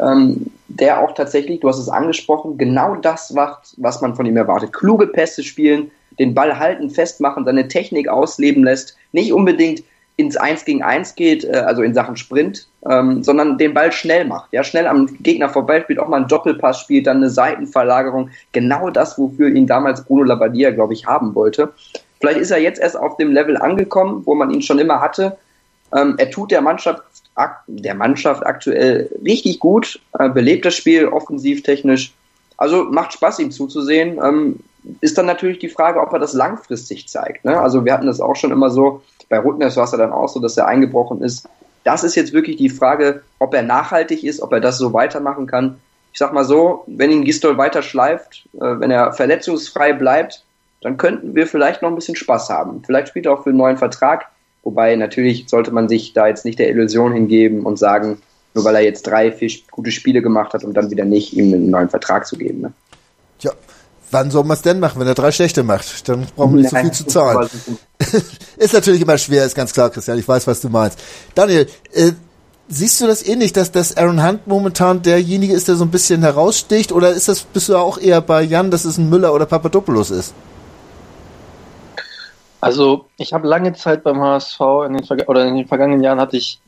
ähm, 0.00 0.46
der 0.68 1.00
auch 1.00 1.14
tatsächlich, 1.14 1.60
du 1.60 1.68
hast 1.68 1.78
es 1.78 1.88
angesprochen, 1.88 2.56
genau 2.56 2.94
das 2.96 3.32
macht, 3.32 3.74
was 3.78 4.00
man 4.00 4.14
von 4.14 4.26
ihm 4.26 4.36
erwartet. 4.36 4.72
Kluge 4.72 5.08
Pässe 5.08 5.42
spielen, 5.42 5.90
den 6.18 6.34
Ball 6.34 6.58
halten, 6.58 6.90
festmachen, 6.90 7.44
seine 7.44 7.68
Technik 7.68 8.08
ausleben 8.08 8.64
lässt, 8.64 8.96
nicht 9.12 9.32
unbedingt 9.32 9.82
ins 10.18 10.36
Eins 10.36 10.64
gegen 10.64 10.82
Eins 10.82 11.14
geht, 11.14 11.44
äh, 11.44 11.58
also 11.58 11.82
in 11.82 11.94
Sachen 11.94 12.16
Sprint, 12.16 12.66
ähm, 12.90 13.22
sondern 13.22 13.56
den 13.56 13.72
Ball 13.72 13.92
schnell 13.92 14.24
macht, 14.24 14.52
ja, 14.52 14.64
schnell 14.64 14.88
am 14.88 15.06
Gegner 15.22 15.48
vorbei 15.48 15.80
spielt, 15.80 16.00
auch 16.00 16.08
mal 16.08 16.16
einen 16.16 16.28
Doppelpass 16.28 16.80
spielt, 16.80 17.06
dann 17.06 17.18
eine 17.18 17.30
Seitenverlagerung, 17.30 18.30
genau 18.50 18.90
das, 18.90 19.16
wofür 19.16 19.48
ihn 19.48 19.68
damals 19.68 20.04
Bruno 20.04 20.24
Labbadia, 20.24 20.72
glaube 20.72 20.92
ich, 20.92 21.06
haben 21.06 21.36
wollte. 21.36 21.72
Vielleicht 22.18 22.40
ist 22.40 22.50
er 22.50 22.60
jetzt 22.60 22.80
erst 22.80 22.96
auf 22.96 23.16
dem 23.16 23.32
Level 23.32 23.56
angekommen, 23.56 24.22
wo 24.24 24.34
man 24.34 24.50
ihn 24.50 24.60
schon 24.60 24.80
immer 24.80 25.00
hatte. 25.00 25.38
Ähm, 25.96 26.16
er 26.18 26.30
tut 26.30 26.50
der 26.50 26.62
Mannschaft, 26.62 27.00
der 27.68 27.94
Mannschaft 27.94 28.44
aktuell 28.44 29.08
richtig 29.24 29.60
gut, 29.60 30.00
äh, 30.18 30.28
belebt 30.28 30.64
das 30.64 30.74
Spiel 30.74 31.06
offensiv, 31.06 31.62
technisch. 31.62 32.12
Also 32.56 32.82
macht 32.82 33.12
Spaß, 33.12 33.38
ihm 33.38 33.52
zuzusehen. 33.52 34.18
Ähm, 34.20 34.58
ist 35.00 35.16
dann 35.16 35.26
natürlich 35.26 35.60
die 35.60 35.68
Frage, 35.68 36.00
ob 36.00 36.12
er 36.12 36.18
das 36.18 36.34
langfristig 36.34 37.08
zeigt. 37.08 37.44
Ne? 37.44 37.56
Also 37.56 37.84
wir 37.84 37.92
hatten 37.92 38.06
das 38.06 38.20
auch 38.20 38.34
schon 38.34 38.50
immer 38.50 38.70
so, 38.70 39.02
bei 39.28 39.38
Rutners 39.38 39.76
war 39.76 39.84
es 39.84 39.92
ja 39.92 39.98
dann 39.98 40.12
auch 40.12 40.28
so, 40.28 40.40
dass 40.40 40.56
er 40.56 40.66
eingebrochen 40.66 41.22
ist. 41.22 41.48
Das 41.84 42.04
ist 42.04 42.14
jetzt 42.14 42.32
wirklich 42.32 42.56
die 42.56 42.70
Frage, 42.70 43.22
ob 43.38 43.54
er 43.54 43.62
nachhaltig 43.62 44.24
ist, 44.24 44.40
ob 44.40 44.52
er 44.52 44.60
das 44.60 44.78
so 44.78 44.92
weitermachen 44.92 45.46
kann. 45.46 45.78
Ich 46.12 46.18
sag 46.18 46.32
mal 46.32 46.44
so, 46.44 46.84
wenn 46.86 47.10
ihn 47.10 47.24
Gistol 47.24 47.58
weiter 47.58 47.82
schleift, 47.82 48.48
äh, 48.54 48.80
wenn 48.80 48.90
er 48.90 49.12
verletzungsfrei 49.12 49.92
bleibt, 49.92 50.44
dann 50.80 50.96
könnten 50.96 51.34
wir 51.34 51.46
vielleicht 51.46 51.82
noch 51.82 51.88
ein 51.88 51.94
bisschen 51.94 52.16
Spaß 52.16 52.50
haben. 52.50 52.82
Vielleicht 52.84 53.08
spielt 53.08 53.26
er 53.26 53.32
auch 53.32 53.42
für 53.42 53.50
einen 53.50 53.58
neuen 53.58 53.78
Vertrag. 53.78 54.26
Wobei 54.62 54.94
natürlich 54.96 55.48
sollte 55.48 55.70
man 55.70 55.88
sich 55.88 56.12
da 56.12 56.26
jetzt 56.26 56.44
nicht 56.44 56.58
der 56.58 56.68
Illusion 56.70 57.12
hingeben 57.12 57.64
und 57.64 57.78
sagen, 57.78 58.20
nur 58.54 58.64
weil 58.64 58.74
er 58.76 58.82
jetzt 58.82 59.06
drei, 59.06 59.32
vier 59.32 59.50
gute 59.70 59.90
Spiele 59.90 60.22
gemacht 60.22 60.54
hat 60.54 60.64
und 60.64 60.74
dann 60.74 60.90
wieder 60.90 61.04
nicht, 61.04 61.32
ihm 61.32 61.52
einen 61.52 61.70
neuen 61.70 61.88
Vertrag 61.88 62.26
zu 62.26 62.36
geben. 62.36 62.60
Ne? 62.60 62.72
Tja, 63.38 63.52
wann 64.10 64.30
soll 64.30 64.44
man 64.44 64.56
es 64.56 64.62
denn 64.62 64.80
machen, 64.80 65.00
wenn 65.00 65.06
er 65.06 65.14
drei 65.14 65.32
schlechte 65.32 65.62
macht? 65.62 66.08
Dann 66.08 66.26
brauchen 66.36 66.54
wir 66.54 66.62
nicht 66.62 66.70
so 66.70 66.76
viel 66.76 66.90
zu 66.92 67.06
zahlen. 67.06 67.48
ist 68.56 68.74
natürlich 68.74 69.02
immer 69.02 69.18
schwer, 69.18 69.44
ist 69.44 69.54
ganz 69.54 69.72
klar, 69.72 69.90
Christian. 69.90 70.18
Ich 70.18 70.28
weiß, 70.28 70.46
was 70.46 70.60
du 70.60 70.68
meinst. 70.68 70.98
Daniel, 71.34 71.68
äh, 71.92 72.12
siehst 72.68 73.00
du 73.00 73.06
das 73.06 73.26
ähnlich, 73.26 73.52
dass, 73.52 73.72
dass 73.72 73.96
Aaron 73.96 74.24
Hunt 74.26 74.46
momentan 74.46 75.02
derjenige 75.02 75.54
ist, 75.54 75.68
der 75.68 75.76
so 75.76 75.84
ein 75.84 75.90
bisschen 75.90 76.22
heraussticht? 76.22 76.92
Oder 76.92 77.10
ist 77.10 77.28
das, 77.28 77.42
bist 77.42 77.68
du 77.68 77.76
auch 77.76 77.98
eher 77.98 78.20
bei 78.20 78.42
Jan, 78.42 78.70
dass 78.70 78.84
es 78.84 78.98
ein 78.98 79.08
Müller 79.08 79.34
oder 79.34 79.46
Papadopoulos 79.46 80.10
ist? 80.10 80.34
Also 82.60 83.06
ich 83.16 83.32
habe 83.32 83.46
lange 83.46 83.72
Zeit 83.74 84.02
beim 84.02 84.20
HSV 84.20 84.60
in 84.86 84.96
den, 84.96 85.26
oder 85.26 85.46
in 85.46 85.56
den 85.56 85.68
vergangenen 85.68 86.02
Jahren 86.02 86.20
hatte 86.20 86.36
ich 86.36 86.60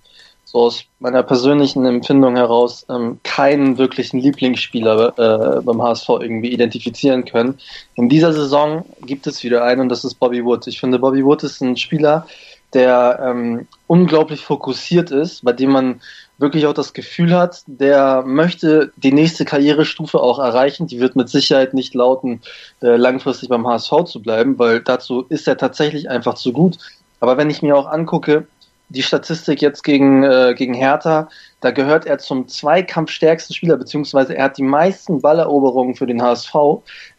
so 0.51 0.63
aus 0.63 0.85
meiner 0.99 1.23
persönlichen 1.23 1.87
Empfindung 1.87 2.35
heraus 2.35 2.85
ähm, 2.91 3.21
keinen 3.23 3.79
wirklichen 3.79 4.19
Lieblingsspieler 4.19 5.15
äh, 5.17 5.61
beim 5.63 5.81
HSV 5.81 6.09
irgendwie 6.09 6.53
identifizieren 6.53 7.25
können. 7.25 7.59
In 7.95 8.09
dieser 8.09 8.33
Saison 8.33 8.85
gibt 9.03 9.29
es 9.29 9.45
wieder 9.45 9.63
einen 9.63 9.83
und 9.83 9.89
das 9.91 10.05
ist 10.05 10.15
Bobby 10.15 10.45
Wood. 10.45 10.67
Ich 10.67 10.81
finde, 10.81 10.99
Bobby 10.99 11.25
Wood 11.25 11.45
ist 11.45 11.61
ein 11.61 11.77
Spieler, 11.77 12.27
der 12.75 13.21
ähm, 13.23 13.69
unglaublich 13.87 14.45
fokussiert 14.45 15.13
ist, 15.13 15.45
bei 15.45 15.53
dem 15.53 15.71
man 15.71 16.01
wirklich 16.39 16.67
auch 16.67 16.75
das 16.75 16.95
Gefühl 16.95 17.37
hat, 17.37 17.63
der 17.67 18.25
möchte 18.27 18.93
die 18.97 19.13
nächste 19.13 19.45
Karrierestufe 19.45 20.21
auch 20.21 20.41
erreichen. 20.41 20.89
Die 20.89 20.99
wird 20.99 21.15
mit 21.15 21.29
Sicherheit 21.29 21.75
nicht 21.75 21.95
lauten, 21.95 22.41
äh, 22.83 22.97
langfristig 22.97 23.51
beim 23.51 23.69
HSV 23.69 24.05
zu 24.07 24.21
bleiben, 24.21 24.59
weil 24.59 24.81
dazu 24.81 25.27
ist 25.29 25.47
er 25.47 25.57
tatsächlich 25.57 26.11
einfach 26.11 26.35
zu 26.35 26.53
gut. 26.53 26.79
Aber 27.21 27.37
wenn 27.37 27.51
ich 27.51 27.63
mir 27.63 27.77
auch 27.77 27.87
angucke, 27.87 28.49
die 28.91 29.03
Statistik 29.03 29.63
jetzt 29.63 29.83
gegen, 29.83 30.25
äh, 30.25 30.55
gegen 30.57 30.75
Hertha, 30.75 31.29
da 31.61 31.71
gehört 31.71 32.07
er 32.07 32.19
zum 32.19 32.49
zweikampfstärksten 32.49 33.55
Spieler, 33.55 33.77
beziehungsweise 33.77 34.37
er 34.37 34.45
hat 34.45 34.59
die 34.59 34.63
meisten 34.63 35.21
Balleroberungen 35.21 35.95
für 35.95 36.07
den 36.07 36.23
HSV 36.23 36.55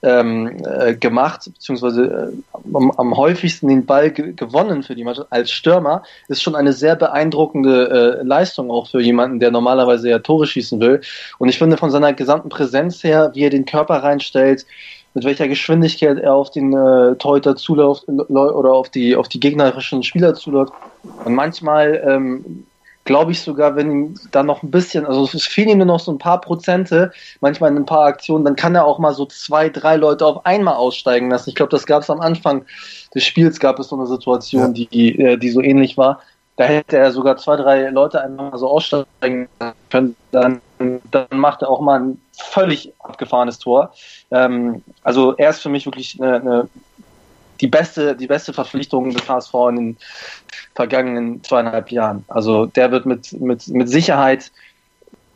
ähm, 0.02 0.62
äh, 0.66 0.96
gemacht, 0.96 1.50
beziehungsweise 1.54 2.34
äh, 2.34 2.58
am, 2.74 2.92
am, 2.92 3.16
häufigsten 3.16 3.70
den 3.70 3.86
Ball 3.86 4.12
ge 4.12 4.34
gewonnen 4.34 4.84
für 4.84 4.96
die 4.96 5.04
Mannschaft 5.04 5.32
als 5.32 5.52
Stürmer, 5.52 6.04
ist 6.28 6.44
schon 6.44 6.56
eine 6.56 6.74
sehr 6.74 6.96
beeindruckende 6.96 8.20
äh, 8.20 8.24
Leistung 8.24 8.70
auch 8.70 8.90
für 8.90 9.02
jemanden, 9.02 9.40
der 9.40 9.52
normalerweise 9.52 10.10
ja 10.10 10.20
Tore 10.20 10.48
schießen 10.48 10.80
will. 10.82 11.02
Und 11.38 11.48
ich 11.50 11.58
finde 11.58 11.78
von 11.78 11.92
seiner 11.92 12.14
gesamten 12.14 12.50
Präsenz 12.50 13.04
her, 13.04 13.32
wie 13.34 13.44
er 13.44 13.50
den 13.50 13.66
Körper 13.66 14.04
reinstellt, 14.04 14.66
mit 15.14 15.26
welcher 15.26 15.48
Geschwindigkeit 15.48 16.18
er 16.20 16.34
auf 16.34 16.52
den 16.52 16.74
äh, 16.74 17.16
Torhüter 17.16 17.56
zuläuft 17.56 18.08
oder 18.08 18.74
auf 18.74 18.90
die 18.90 19.16
auf 19.16 19.28
die 19.28 19.40
gegnerischen 19.40 20.04
Spieler 20.04 20.34
zuläuft. 20.34 20.74
Und 21.26 21.34
manchmal 21.34 22.02
ähm, 22.08 22.66
glaube 23.04 23.32
ich 23.32 23.42
sogar, 23.42 23.76
wenn 23.76 23.92
ihm 23.92 24.16
dann 24.32 24.46
noch 24.46 24.64
ein 24.64 24.72
bisschen, 24.72 25.06
also 25.06 25.24
es 25.24 25.46
fehlen 25.46 25.70
ihm 25.70 25.78
nur 25.80 25.88
noch 25.88 26.00
so 26.00 26.12
ein 26.12 26.18
paar 26.18 26.40
Prozente, 26.40 27.12
manchmal 27.40 27.72
in 27.72 27.78
ein 27.78 27.86
paar 27.86 28.06
Aktionen, 28.06 28.46
dann 28.46 28.56
kann 28.56 28.76
er 28.76 28.86
auch 28.86 29.00
mal 29.00 29.14
so 29.14 29.26
zwei, 29.26 29.70
drei 29.70 29.96
Leute 29.96 30.26
auf 30.26 30.46
einmal 30.46 30.76
aussteigen 30.76 31.30
lassen. 31.30 31.50
Ich 31.50 31.56
glaube, 31.56 31.72
das 31.72 31.86
gab 31.86 32.04
es 32.04 32.10
am 32.10 32.22
Anfang 32.22 32.66
des 33.14 33.24
Spiels, 33.24 33.60
gab 33.60 33.80
es 33.80 33.90
so 33.90 33.96
eine 33.96 34.08
Situation, 34.08 34.76
ja. 34.76 34.86
die, 34.92 35.20
äh, 35.20 35.38
die 35.38 35.50
so 35.50 35.62
ähnlich 35.62 35.98
war. 35.98 36.22
Da 36.58 36.66
hätte 36.66 36.98
er 36.98 37.12
sogar 37.12 37.38
zwei, 37.38 37.56
drei 37.56 37.90
Leute 37.90 38.22
einmal 38.22 38.56
so 38.58 38.68
aussteigen 38.68 39.48
können. 39.90 40.16
Dann, 40.32 40.62
dann 41.10 41.28
macht 41.32 41.64
er 41.64 41.70
auch 41.70 41.82
mal 41.82 42.00
ein 42.00 42.22
völlig 42.42 42.94
abgefahrenes 43.00 43.60
Tor. 43.60 43.94
Ähm, 44.32 44.84
also 45.04 45.36
er 45.36 45.50
ist 45.50 45.62
für 45.62 45.70
mich 45.70 45.86
wirklich 45.86 46.22
eine, 46.22 46.36
eine, 46.36 46.70
die 47.60 47.68
beste, 47.68 48.16
die 48.16 48.28
beste 48.28 48.54
Verpflichtung 48.54 49.12
des 49.12 49.28
HSV 49.28 49.54
in 49.70 49.76
den 49.76 49.98
vergangenen 50.76 51.44
zweieinhalb 51.44 51.92
Jahren. 51.92 52.26
Also 52.28 52.66
der 52.66 52.92
wird 52.92 53.06
mit, 53.06 53.34
mit, 53.34 53.68
mit 53.68 53.90
Sicherheit, 53.90 54.52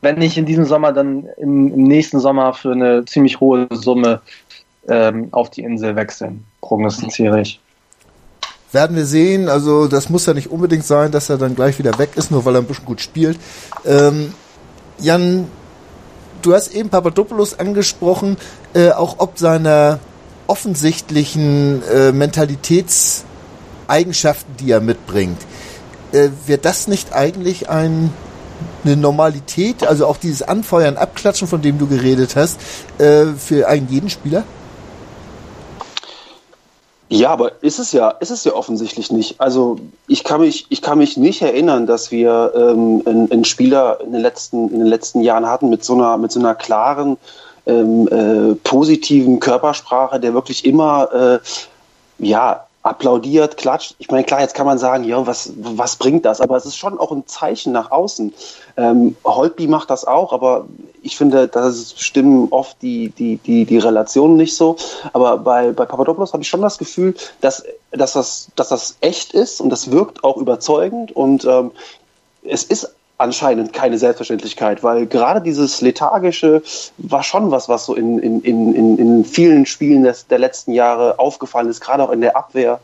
wenn 0.02 0.18
nicht 0.18 0.38
in 0.38 0.46
diesem 0.46 0.66
Sommer, 0.66 0.92
dann 0.94 1.28
im, 1.38 1.74
im 1.74 1.84
nächsten 1.84 2.20
Sommer 2.20 2.54
für 2.54 2.72
eine 2.72 3.06
ziemlich 3.06 3.40
hohe 3.40 3.68
Summe 3.72 4.22
ähm, 4.88 5.30
auf 5.32 5.50
die 5.50 5.62
Insel 5.62 5.96
wechseln, 5.96 6.46
prognostiziere 6.62 7.42
ich. 7.42 7.60
Werden 8.72 8.96
wir 8.98 9.06
sehen, 9.06 9.48
also 9.48 9.88
das 9.88 10.10
muss 10.10 10.26
ja 10.26 10.34
nicht 10.34 10.52
unbedingt 10.52 10.84
sein, 10.84 11.12
dass 11.12 11.30
er 11.30 11.38
dann 11.38 11.56
gleich 11.56 11.80
wieder 11.80 11.98
weg 11.98 12.10
ist, 12.16 12.30
nur 12.30 12.44
weil 12.46 12.56
er 12.56 12.62
ein 12.62 12.68
bisschen 12.68 12.86
gut 12.86 13.00
spielt. 13.00 13.40
Ähm, 13.86 14.34
Jan, 15.00 15.48
du 16.46 16.54
hast 16.54 16.74
eben 16.74 16.90
Papadopoulos 16.90 17.60
angesprochen, 17.60 18.38
äh, 18.74 18.92
auch 18.92 19.16
ob 19.20 19.40
seiner 19.40 20.00
offensichtlichen 20.48 21.82
äh, 21.84 22.12
Mentalitätseigenschaften, 22.12 24.58
die 24.60 24.72
er 24.72 24.82
mitbringt. 24.82 25.40
Äh, 26.12 26.30
Wäre 26.46 26.60
das 26.60 26.88
nicht 26.88 27.14
eigentlich 27.14 27.70
ein, 27.70 28.14
eine 28.84 28.96
Normalität, 28.96 29.84
also 29.86 30.06
auch 30.06 30.18
dieses 30.18 30.44
Anfeuern, 30.44 30.98
Abklatschen, 30.98 31.48
von 31.48 31.64
dem 31.64 31.80
du 31.80 31.88
geredet 31.88 32.36
hast, 32.36 32.60
äh, 33.00 33.26
für 33.38 33.68
einen 33.68 33.90
jeden 33.90 34.10
Spieler? 34.10 34.44
Ja, 37.08 37.30
aber 37.30 37.62
ist 37.62 37.78
es 37.78 37.92
ja, 37.92 38.10
ist 38.10 38.32
es 38.32 38.44
ja 38.46 38.54
offensichtlich 38.54 39.12
nicht. 39.12 39.40
Also 39.40 39.78
ich 40.08 40.24
kann 40.24 40.42
mich, 40.42 40.66
ich 40.70 40.82
kann 40.82 40.98
mich 40.98 41.18
nicht 41.18 41.42
erinnern, 41.42 41.86
dass 41.86 42.10
wir 42.10 42.52
ähm, 42.56 43.04
einen, 43.06 43.32
einen 43.32 43.46
Spieler 43.46 44.00
in 44.02 44.12
den 44.12 44.22
letzten, 44.22 44.70
in 44.70 44.80
den 44.80 44.88
letzten 44.88 45.22
Jahren 45.22 45.46
hatten 45.46 45.70
mit 45.70 45.84
so 45.84 45.94
einer, 45.94 46.18
mit 46.18 46.32
so 46.32 46.40
einer 46.40 46.56
klaren, 46.56 47.18
ähm, 47.68 48.08
äh, 48.08 48.56
positiven 48.56 49.40
Körpersprache, 49.40 50.20
der 50.20 50.34
wirklich 50.34 50.66
immer 50.66 51.14
äh, 51.14 51.40
ja 52.18 52.66
applaudiert, 52.86 53.58
klatscht. 53.58 53.96
Ich 53.98 54.12
meine, 54.12 54.24
klar, 54.24 54.42
jetzt 54.42 54.54
kann 54.54 54.68
man 54.68 54.78
sagen, 54.78 55.04
ja, 55.06 55.26
was, 55.26 55.52
was 55.58 55.96
bringt 55.96 56.24
das? 56.24 56.40
Aber 56.40 56.56
es 56.56 56.66
ist 56.66 56.78
schon 56.78 57.00
auch 57.00 57.12
ein 57.12 57.26
Zeichen 57.26 57.72
nach 57.72 57.90
außen. 57.90 58.32
Ähm, 58.78 59.16
Holtby 59.24 59.68
macht 59.68 59.90
das 59.90 60.06
auch, 60.06 60.32
aber 60.32 60.68
ich 61.06 61.18
finde, 61.18 61.48
da 61.48 61.72
stimmen 61.72 62.48
oft 62.50 62.82
die, 62.82 63.10
die, 63.10 63.38
die, 63.38 63.66
die 63.66 63.78
Relationen 63.78 64.38
nicht 64.38 64.56
so. 64.56 64.76
Aber 65.14 65.38
bei, 65.38 65.72
bei 65.72 65.86
Papadopoulos 65.86 66.34
habe 66.34 66.42
ich 66.42 66.50
schon 66.50 66.62
das 66.62 66.78
Gefühl, 66.80 67.14
dass, 67.42 67.64
dass, 67.92 68.14
das, 68.14 68.48
dass 68.56 68.70
das 68.70 68.98
echt 69.02 69.34
ist 69.34 69.62
und 69.62 69.70
das 69.70 69.92
wirkt 69.92 70.24
auch 70.24 70.38
überzeugend 70.38 71.16
und 71.16 71.46
ähm, 71.46 71.72
es 72.44 72.64
ist 72.64 72.94
anscheinend 73.18 73.72
keine 73.72 73.98
Selbstverständlichkeit, 73.98 74.84
weil 74.84 75.06
gerade 75.06 75.42
dieses 75.42 75.82
Lethargische 75.82 76.64
war 76.98 77.24
schon 77.24 77.52
was, 77.52 77.70
was 77.70 77.86
so 77.86 77.94
in, 77.94 78.20
in, 78.20 78.42
in, 78.42 78.98
in 78.98 79.26
vielen 79.26 79.66
Spielen 79.66 80.04
des, 80.04 80.28
der 80.28 80.40
letzten 80.40 80.74
Jahre 80.74 81.20
aufgefallen 81.20 81.70
ist, 81.70 81.82
gerade 81.82 82.04
auch 82.04 82.12
in 82.12 82.22
der 82.22 82.36
Abwehr. 82.36 82.80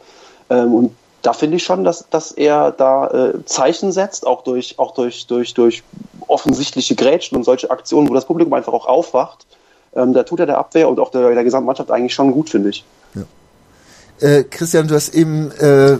Ähm, 0.49 0.73
und 0.73 0.95
da 1.21 1.33
finde 1.33 1.57
ich 1.57 1.63
schon, 1.63 1.83
dass, 1.83 2.05
dass 2.09 2.31
er 2.31 2.71
da 2.71 3.07
äh, 3.07 3.45
Zeichen 3.45 3.91
setzt, 3.91 4.25
auch 4.25 4.43
durch, 4.43 4.79
auch 4.79 4.93
durch, 4.93 5.27
durch, 5.27 5.53
durch 5.53 5.83
offensichtliche 6.27 6.95
Grätschen 6.95 7.37
und 7.37 7.43
solche 7.43 7.69
Aktionen, 7.69 8.09
wo 8.09 8.13
das 8.13 8.25
Publikum 8.25 8.53
einfach 8.53 8.73
auch 8.73 8.85
aufwacht. 8.85 9.45
Ähm, 9.93 10.13
da 10.13 10.23
tut 10.23 10.39
er 10.39 10.45
der 10.45 10.57
Abwehr 10.57 10.89
und 10.89 10.99
auch 10.99 11.11
der, 11.11 11.33
der 11.33 11.43
gesamten 11.43 11.67
Mannschaft 11.67 11.91
eigentlich 11.91 12.13
schon 12.13 12.31
gut, 12.31 12.49
finde 12.49 12.69
ich. 12.69 12.83
Ja. 13.13 14.27
Äh, 14.27 14.43
Christian, 14.45 14.87
du 14.87 14.95
hast 14.95 15.13
eben 15.13 15.51
äh, 15.51 15.97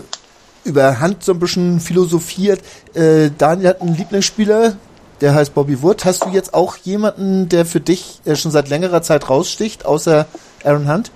über 0.64 1.00
Hand 1.00 1.22
so 1.24 1.32
ein 1.32 1.38
bisschen 1.38 1.80
philosophiert. 1.80 2.60
Äh, 2.94 3.30
Daniel 3.36 3.68
hat 3.68 3.80
einen 3.80 3.96
Lieblingsspieler, 3.96 4.76
der 5.20 5.34
heißt 5.34 5.54
Bobby 5.54 5.82
Wood. 5.82 6.04
Hast 6.04 6.24
du 6.24 6.30
jetzt 6.30 6.54
auch 6.54 6.76
jemanden, 6.78 7.48
der 7.48 7.66
für 7.66 7.80
dich 7.80 8.20
äh, 8.24 8.34
schon 8.34 8.50
seit 8.50 8.68
längerer 8.68 9.02
Zeit 9.02 9.28
raussticht, 9.28 9.84
außer 9.84 10.26
Aaron 10.64 10.92
Hunt? 10.92 11.10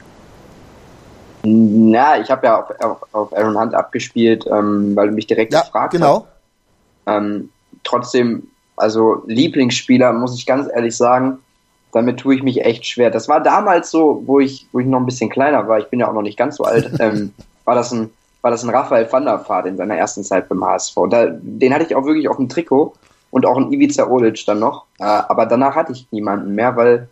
Na, 1.47 2.21
ich 2.21 2.31
habe 2.31 2.47
ja 2.47 2.61
auf, 2.61 2.81
auf, 2.81 3.15
auf, 3.15 3.37
Aaron 3.37 3.59
Hunt 3.59 3.75
abgespielt, 3.75 4.47
ähm, 4.51 4.97
weil 4.97 5.09
du 5.09 5.15
mich 5.15 5.27
direkt 5.27 5.53
ja, 5.53 5.61
gefragt 5.63 5.93
genau. 5.93 6.27
hast. 7.07 7.17
Ähm, 7.17 7.51
trotzdem 7.85 8.49
Also 8.77 9.23
Lieblingsspieler, 9.27 10.13
muss 10.13 10.37
ich 10.37 10.47
ganz 10.47 10.69
ehrlich 10.73 10.97
sagen, 10.97 11.39
damit 11.93 12.19
tue 12.19 12.35
ich 12.35 12.43
mich 12.43 12.65
echt 12.65 12.85
schwer. 12.87 13.11
Das 13.11 13.29
war 13.29 13.41
damals 13.41 13.91
so, 13.91 14.23
wo 14.27 14.41
ich, 14.41 14.67
wo 14.73 14.81
ich 14.81 14.87
noch 14.87 14.99
ein 14.99 15.07
bisschen 15.07 15.31
kleiner 15.31 15.67
war, 15.69 15.79
ich 15.79 15.87
bin 15.87 16.01
ja 16.01 16.09
auch 16.09 16.13
noch 16.13 16.23
nicht 16.23 16.39
ganz 16.39 16.57
so 16.57 16.65
alt, 16.65 16.91
ähm, 17.01 17.33
war 17.65 17.75
das 17.75 17.93
ein, 17.93 18.11
war 18.43 18.51
das 18.51 18.65
ein 18.65 18.71
Raphael 18.71 19.11
van 19.11 19.25
der 19.25 19.49
Vaart 19.49 19.67
in 19.67 19.77
seiner 19.77 19.97
ersten 19.97 20.25
Zeit 20.25 20.49
beim 20.49 20.65
HSV. 20.65 20.95
Da, 21.11 21.27
den 21.31 21.73
hatte 21.73 21.85
ich 21.85 21.95
auch 21.95 22.05
wirklich 22.05 22.29
auf 22.29 22.37
dem 22.37 22.49
Trikot 22.49 22.95
und 23.31 23.47
auch 23.47 23.57
ein 23.57 23.73
Ivica 23.73 24.09
Olic 24.09 24.45
dann 24.47 24.59
noch. 24.59 24.85
Äh, 24.99 25.05
aber 25.05 25.47
danach 25.47 25.75
hatte 25.75 25.93
ich 25.93 26.07
niemanden 26.11 26.55
mehr, 26.55 26.77
weil, 26.77 27.09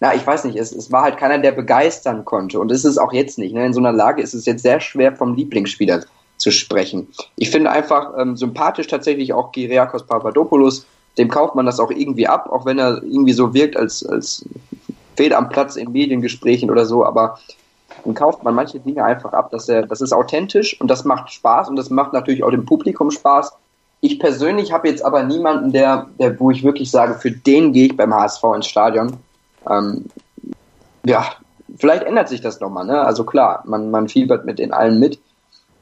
na, 0.00 0.14
ich 0.14 0.26
weiß 0.26 0.44
nicht, 0.44 0.56
es, 0.56 0.72
es 0.72 0.92
war 0.92 1.02
halt 1.02 1.16
keiner, 1.16 1.38
der 1.38 1.52
begeistern 1.52 2.24
konnte. 2.24 2.60
Und 2.60 2.70
es 2.70 2.84
ist 2.84 2.98
auch 2.98 3.12
jetzt 3.12 3.38
nicht. 3.38 3.54
Ne? 3.54 3.64
In 3.64 3.72
so 3.72 3.80
einer 3.80 3.92
Lage 3.92 4.22
ist 4.22 4.34
es 4.34 4.44
jetzt 4.44 4.62
sehr 4.62 4.80
schwer, 4.80 5.16
vom 5.16 5.34
Lieblingsspieler 5.34 6.02
zu 6.36 6.50
sprechen. 6.50 7.08
Ich 7.36 7.50
finde 7.50 7.70
einfach 7.70 8.12
ähm, 8.18 8.36
sympathisch 8.36 8.88
tatsächlich 8.88 9.32
auch 9.32 9.52
Kyriakos 9.52 10.06
Papadopoulos, 10.06 10.86
dem 11.16 11.28
kauft 11.28 11.54
man 11.54 11.64
das 11.64 11.80
auch 11.80 11.90
irgendwie 11.90 12.26
ab, 12.26 12.50
auch 12.52 12.66
wenn 12.66 12.78
er 12.78 13.02
irgendwie 13.02 13.32
so 13.32 13.54
wirkt, 13.54 13.76
als, 13.76 14.04
als 14.04 14.44
fehlt 15.16 15.32
am 15.32 15.48
Platz 15.48 15.76
in 15.76 15.92
Mediengesprächen 15.92 16.70
oder 16.70 16.84
so, 16.84 17.04
aber 17.04 17.38
dann 18.04 18.14
kauft 18.14 18.44
man 18.44 18.54
manche 18.54 18.78
Dinge 18.80 19.02
einfach 19.02 19.32
ab, 19.32 19.50
dass 19.50 19.68
er, 19.68 19.86
das 19.86 20.02
ist 20.02 20.12
authentisch 20.12 20.78
und 20.80 20.88
das 20.88 21.04
macht 21.04 21.32
Spaß 21.32 21.70
und 21.70 21.76
das 21.76 21.88
macht 21.88 22.12
natürlich 22.12 22.44
auch 22.44 22.50
dem 22.50 22.66
Publikum 22.66 23.10
Spaß. 23.10 23.52
Ich 24.02 24.20
persönlich 24.20 24.72
habe 24.72 24.88
jetzt 24.88 25.02
aber 25.02 25.22
niemanden, 25.22 25.72
der, 25.72 26.06
der, 26.18 26.38
wo 26.38 26.50
ich 26.50 26.62
wirklich 26.62 26.90
sage, 26.90 27.14
für 27.14 27.30
den 27.30 27.72
gehe 27.72 27.86
ich 27.86 27.96
beim 27.96 28.14
HSV 28.14 28.44
ins 28.54 28.66
Stadion. 28.66 29.16
Ähm, 29.68 30.06
ja, 31.04 31.32
vielleicht 31.76 32.04
ändert 32.04 32.28
sich 32.28 32.40
das 32.40 32.60
nochmal, 32.60 32.84
ne? 32.84 33.00
Also 33.00 33.24
klar, 33.24 33.62
man, 33.66 33.90
man 33.90 34.08
fiebert 34.08 34.44
mit 34.44 34.58
den 34.58 34.72
allen 34.72 34.98
mit. 34.98 35.18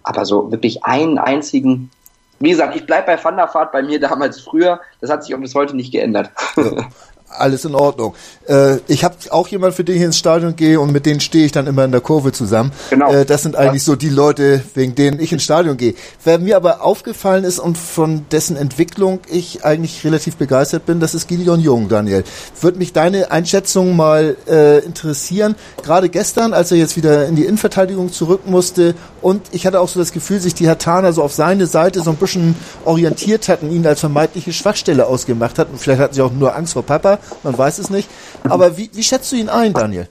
Aber 0.03 0.25
so 0.27 0.53
wirklich 0.53 0.85
einen 0.85 1.19
einzigen, 1.19 1.91
wie 2.39 2.51
gesagt, 2.51 2.77
ich 2.77 2.85
bleibe 2.85 3.07
bei 3.07 3.17
Thunderfahrt 3.17 3.73
bei 3.73 3.83
mir 3.83 4.01
damals 4.01 4.41
früher. 4.41 4.81
Das 5.01 5.11
hat 5.11 5.25
sich 5.25 5.35
auch 5.35 5.41
bis 5.41 5.55
heute 5.55 5.75
nicht 5.75 5.93
geändert. 5.93 6.31
alles 7.39 7.65
in 7.65 7.75
Ordnung. 7.75 8.15
Äh, 8.47 8.79
ich 8.87 9.05
habe 9.05 9.17
auch 9.31 9.49
jemand, 9.49 9.75
für 9.75 9.85
den 9.85 9.97
ich 9.97 10.03
ins 10.03 10.19
Stadion 10.19 10.57
gehe 10.57 10.81
und 10.81 10.93
mit 10.93 11.07
denen 11.07 11.21
stehe 11.21 11.47
ich 11.47 11.53
dann 11.53 11.67
immer 11.67 11.85
in 11.85 11.93
der 11.93 12.01
Kurve 12.01 12.33
zusammen. 12.33 12.73
Genau. 12.91 13.13
Äh, 13.13 13.25
das 13.25 13.43
sind 13.43 13.57
eigentlich 13.57 13.83
ja. 13.83 13.87
so 13.87 13.97
die 13.97 14.09
Leute, 14.09 14.63
wegen 14.75 14.95
denen 14.95 15.21
ich 15.21 15.33
ins 15.33 15.45
Stadion 15.45 15.77
gehe. 15.77 15.95
Wer 16.23 16.39
mir 16.39 16.57
aber 16.57 16.83
aufgefallen 16.83 17.45
ist 17.45 17.59
und 17.59 17.79
von 17.79 18.27
dessen 18.31 18.57
Entwicklung 18.57 19.21
ich 19.31 19.65
eigentlich 19.65 20.05
relativ 20.05 20.37
begeistert 20.37 20.87
bin, 20.87 21.01
das 21.01 21.15
ist 21.15 21.29
Gideon 21.29 21.61
Jung, 21.61 21.89
Daniel. 21.89 22.25
Würde 22.61 22.79
mich 22.79 22.93
deine 22.93 23.31
Einschätzung 23.31 23.97
mal 23.97 24.37
äh, 24.49 24.79
interessieren. 24.81 25.55
Gerade 25.83 26.09
gestern, 26.09 26.53
als 26.53 26.71
er 26.71 26.79
jetzt 26.79 26.97
wieder 26.97 27.27
in 27.27 27.37
die 27.37 27.45
Innenverteidigung 27.45 28.13
zurück 28.13 28.43
musste 28.47 28.95
und 29.21 29.43
ich 29.53 29.67
hatte 29.67 29.81
auch 29.81 29.89
so 29.89 29.99
das 29.99 30.13
Gefühl, 30.13 30.41
sich 30.41 30.55
die 30.55 30.67
Hertaner 30.67 31.13
so 31.13 31.23
auf 31.23 31.33
seine 31.33 31.67
Seite 31.67 32.01
so 32.03 32.11
ein 32.11 32.17
bisschen 32.17 32.57
orientiert 32.85 33.49
hatten, 33.49 33.71
ihn 33.71 33.87
als 33.87 34.01
vermeintliche 34.01 34.53
Schwachstelle 34.53 35.07
ausgemacht 35.07 35.59
hatten. 35.59 35.79
Vielleicht 35.79 36.01
hatten 36.01 36.15
sie 36.15 36.23
auch 36.23 36.33
nur 36.33 36.55
Angst 36.55 36.75
vor 36.75 36.83
Papa 36.83 37.19
man 37.43 37.57
weiß 37.57 37.79
es 37.79 37.91
nicht. 37.91 38.09
Aber 38.45 38.77
wie, 38.77 38.91
wie 38.93 39.03
schätzt 39.03 39.33
du 39.33 39.37
ihn 39.37 39.49
ein, 39.49 39.73
Daniel? 39.73 40.09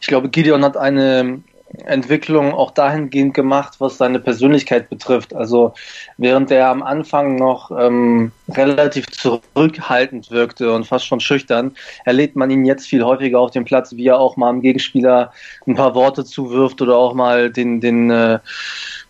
Ich 0.00 0.06
glaube, 0.06 0.28
Gideon 0.28 0.64
hat 0.64 0.76
eine 0.76 1.42
Entwicklung 1.84 2.52
auch 2.52 2.70
dahingehend 2.70 3.34
gemacht, 3.34 3.76
was 3.78 3.98
seine 3.98 4.18
Persönlichkeit 4.18 4.90
betrifft. 4.90 5.34
Also 5.34 5.74
während 6.18 6.50
er 6.50 6.68
am 6.68 6.82
Anfang 6.82 7.36
noch 7.36 7.70
ähm, 7.70 8.32
relativ 8.50 9.06
zurückhaltend 9.08 10.30
wirkte 10.30 10.72
und 10.72 10.86
fast 10.86 11.06
schon 11.06 11.20
schüchtern, 11.20 11.74
erlebt 12.04 12.36
man 12.36 12.50
ihn 12.50 12.64
jetzt 12.64 12.86
viel 12.86 13.02
häufiger 13.02 13.40
auf 13.40 13.50
dem 13.50 13.64
Platz, 13.64 13.94
wie 13.96 14.06
er 14.06 14.18
auch 14.18 14.36
mal 14.36 14.52
dem 14.52 14.60
Gegenspieler 14.60 15.32
ein 15.66 15.74
paar 15.74 15.94
Worte 15.94 16.24
zuwirft 16.24 16.82
oder 16.82 16.96
auch 16.96 17.14
mal 17.14 17.50
den, 17.50 17.80
den 17.80 18.10
äh, 18.10 18.38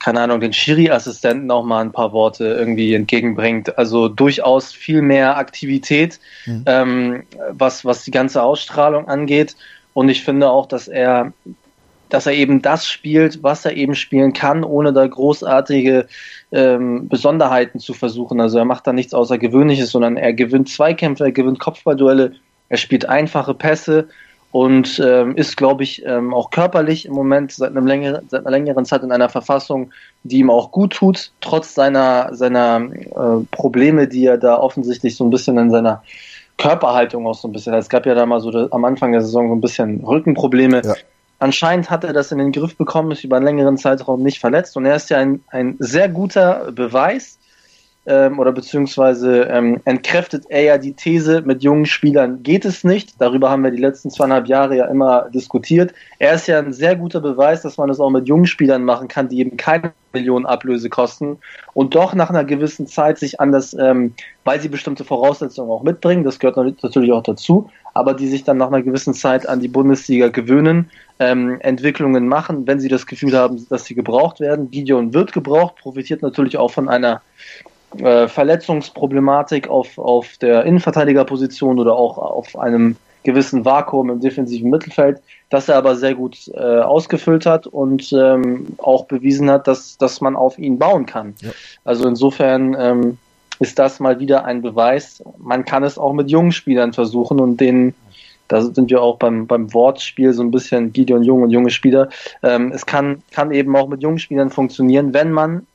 keine 0.03 0.21
Ahnung, 0.21 0.41
den 0.41 0.53
Schiri-Assistenten 0.53 1.51
auch 1.51 1.65
mal 1.65 1.81
ein 1.81 1.93
paar 1.93 2.13
Worte 2.13 2.45
irgendwie 2.45 2.95
entgegenbringt. 2.95 3.79
Also 3.79 4.09
durchaus 4.09 4.73
viel 4.73 5.01
mehr 5.01 5.37
Aktivität, 5.37 6.19
mhm. 6.45 6.65
ähm, 6.67 7.23
was, 7.51 7.85
was 7.85 8.03
die 8.05 8.11
ganze 8.11 8.43
Ausstrahlung 8.43 9.07
angeht. 9.09 9.57
Und 9.95 10.09
ich 10.09 10.25
finde 10.25 10.51
auch, 10.51 10.67
dass 10.67 10.89
er, 10.89 11.33
dass 12.13 12.27
er 12.27 12.35
eben 12.35 12.61
das 12.61 12.87
spielt, 12.87 13.43
was 13.43 13.65
er 13.65 13.75
eben 13.75 13.95
spielen 13.95 14.35
kann, 14.35 14.65
ohne 14.65 14.93
da 14.93 15.07
großartige 15.07 16.07
ähm, 16.53 17.09
Besonderheiten 17.09 17.79
zu 17.81 17.95
versuchen. 17.95 18.41
Also 18.41 18.59
er 18.59 18.67
macht 18.67 18.87
da 18.87 18.93
nichts 18.93 19.15
Außergewöhnliches, 19.15 19.91
sondern 19.91 20.19
er 20.19 20.35
gewinnt 20.35 20.69
Zweikämpfe, 20.69 21.25
er 21.25 21.33
gewinnt 21.33 21.59
Kopfballduelle, 21.59 22.33
er 22.69 22.77
spielt 22.77 23.09
einfache 23.09 23.55
Pässe 23.55 24.09
und 24.51 25.01
ähm, 25.03 25.37
ist, 25.37 25.57
glaube 25.57 25.83
ich, 25.83 26.05
ähm, 26.05 26.35
auch 26.35 26.51
körperlich 26.51 27.07
im 27.07 27.15
Moment 27.15 27.53
seit, 27.53 27.71
einem 27.71 27.87
längeren, 27.87 28.29
seit 28.29 28.43
einer 28.43 28.51
längeren 28.51 28.85
Zeit 28.85 29.03
in 29.03 29.11
einer 29.11 29.31
Verfassung, 29.31 29.91
die 30.23 30.41
ihm 30.41 30.51
auch 30.51 30.71
gut 30.71 30.93
tut, 30.93 31.33
trotz 31.41 31.75
seiner, 31.75 32.35
seiner 32.35 32.91
äh, 32.93 33.45
Probleme, 33.51 34.07
die 34.07 34.27
er 34.27 34.37
da 34.37 34.59
offensichtlich 34.59 35.17
so 35.17 35.25
ein 35.25 35.31
bisschen 35.31 35.57
in 35.57 35.71
seiner 35.71 36.03
Körperhaltung 36.59 37.27
auch 37.27 37.35
so 37.35 37.49
ein 37.49 37.53
bisschen. 37.53 37.73
Es 37.73 37.89
gab 37.89 38.05
ja 38.05 38.15
da 38.15 38.27
mal 38.27 38.41
so 38.41 38.51
am 38.71 38.85
Anfang 38.85 39.13
der 39.13 39.23
Saison 39.23 39.49
so 39.49 39.55
ein 39.55 39.63
bisschen 39.63 40.05
Rückenprobleme. 40.05 40.83
Ja. 40.85 40.95
Anscheinend 41.43 41.91
hat 41.91 42.05
er 42.05 42.13
das 42.13 42.31
in 42.31 42.39
den 42.39 42.53
Griff 42.53 42.77
bekommen, 42.77 43.11
ist 43.11 43.25
über 43.25 43.35
einen 43.35 43.45
längeren 43.45 43.77
Zeitraum 43.77 44.23
nicht 44.23 44.39
verletzt. 44.39 44.77
Und 44.77 44.85
er 44.87 44.95
ist 44.95 45.11
ja 45.11 45.19
ein, 45.19 45.43
ein 45.49 45.75
sehr 45.81 46.09
guter 46.09 46.71
Beweis, 46.71 47.41
ähm, 48.05 48.39
oder 48.39 48.53
beziehungsweise 48.53 49.43
ähm, 49.43 49.81
entkräftet 49.85 50.45
er 50.49 50.63
ja 50.63 50.79
die 50.79 50.95
These, 50.95 51.43
mit 51.43 51.63
jungen 51.63 51.87
Spielern 51.87 52.43
geht 52.43 52.65
es 52.65 52.83
nicht. 52.83 53.21
Darüber 53.21 53.51
haben 53.51 53.63
wir 53.63 53.71
die 53.71 53.81
letzten 53.81 54.11
zweieinhalb 54.11 54.49
Jahre 54.49 54.77
ja 54.77 54.87
immer 54.87 55.29
diskutiert. 55.31 55.95
Er 56.19 56.35
ist 56.35 56.49
ja 56.49 56.59
ein 56.59 56.73
sehr 56.73 56.97
guter 56.97 57.21
Beweis, 57.21 57.63
dass 57.63 57.79
man 57.79 57.91
es 57.91 58.01
auch 58.01 58.11
mit 58.11 58.27
jungen 58.27 58.47
Spielern 58.47 58.85
machen 58.85 59.07
kann, 59.07 59.29
die 59.29 59.39
eben 59.39 59.57
keine 59.57 59.93
Millionen 60.13 60.47
Ablöse 60.47 60.91
kosten 60.91 61.39
und 61.75 61.95
doch 61.95 62.15
nach 62.15 62.29
einer 62.29 62.45
gewissen 62.45 62.87
Zeit 62.87 63.19
sich 63.19 63.41
anders, 63.41 63.75
ähm, 63.75 64.15
weil 64.45 64.61
sie 64.61 64.69
bestimmte 64.69 65.05
Voraussetzungen 65.05 65.71
auch 65.71 65.83
mitbringen, 65.83 66.25
das 66.25 66.39
gehört 66.39 66.83
natürlich 66.83 67.13
auch 67.13 67.23
dazu, 67.23 67.71
aber 67.95 68.15
die 68.15 68.29
sich 68.29 68.45
dann 68.45 68.59
nach 68.59 68.69
einer 68.69 68.83
gewissen 68.83 69.15
Zeit 69.15 69.49
an 69.49 69.61
die 69.61 69.69
Bundesliga 69.69 70.29
gewöhnen, 70.29 70.91
ähm, 71.19 71.59
Entwicklungen 71.61 72.27
machen, 72.27 72.67
wenn 72.67 72.81
sie 72.81 72.89
das 72.89 73.07
Gefühl 73.07 73.37
haben, 73.37 73.67
dass 73.69 73.85
sie 73.85 73.95
gebraucht 73.95 74.41
werden. 74.41 74.71
Gideon 74.71 75.15
wird 75.15 75.33
gebraucht, 75.33 75.77
profitiert 75.77 76.21
natürlich 76.21 76.59
auch 76.59 76.71
von 76.71 76.89
einer 76.89 77.23
äh, 77.99 78.29
Verletzungsproblematik 78.29 79.69
auf, 79.69 79.99
auf 79.99 80.37
der 80.39 80.65
Innenverteidigerposition 80.65 81.79
oder 81.79 81.95
auch 81.95 82.19
auf 82.19 82.59
einem 82.59 82.97
gewissen 83.25 83.65
Vakuum 83.65 84.11
im 84.11 84.21
defensiven 84.21 84.71
Mittelfeld, 84.71 85.21
das 85.51 85.69
er 85.69 85.77
aber 85.77 85.97
sehr 85.97 86.15
gut 86.15 86.49
äh, 86.55 86.59
ausgefüllt 86.59 87.47
hat 87.47 87.67
und 87.67 88.13
ähm, 88.13 88.67
auch 88.79 89.07
bewiesen 89.07 89.51
hat, 89.51 89.67
dass, 89.67 89.97
dass 89.99 90.21
man 90.21 90.37
auf 90.37 90.59
ihn 90.59 90.79
bauen 90.79 91.07
kann. 91.07 91.35
Ja. 91.41 91.51
Also 91.85 92.09
insofern 92.09 92.77
ähm, 92.79 93.19
ist 93.61 93.79
das 93.79 94.01
mal 94.01 94.19
wieder 94.19 94.45
ein 94.45 94.63
Beweis. 94.63 95.23
Man 95.39 95.65
kann 95.65 95.85
es 95.85 95.99
auch 95.99 96.13
mit 96.13 96.31
jungen 96.31 96.53
Spielern 96.53 96.93
versuchen 96.93 97.39
und 97.39 97.61
denen, 97.61 97.95
da 98.49 98.61
sind 98.63 98.91
wir 98.91 99.01
auch 99.01 99.19
beim, 99.19 99.47
beim 99.47 99.73
Wortspiel 99.73 100.33
so 100.33 100.43
ein 100.43 100.51
bisschen 100.51 100.93
Gideon 100.93 101.23
Jung 101.23 101.43
und 101.43 101.51
junge 101.51 101.71
Spieler. 101.71 102.09
Ähm, 102.43 102.73
es 102.73 102.87
kann, 102.87 103.23
kann 103.31 103.53
eben 103.53 103.75
auch 103.77 103.89
mit 103.89 104.03
jungen 104.03 104.19
Spielern 104.19 104.51
funktionieren, 104.51 105.15
wenn 105.15 105.31
man 105.31 105.67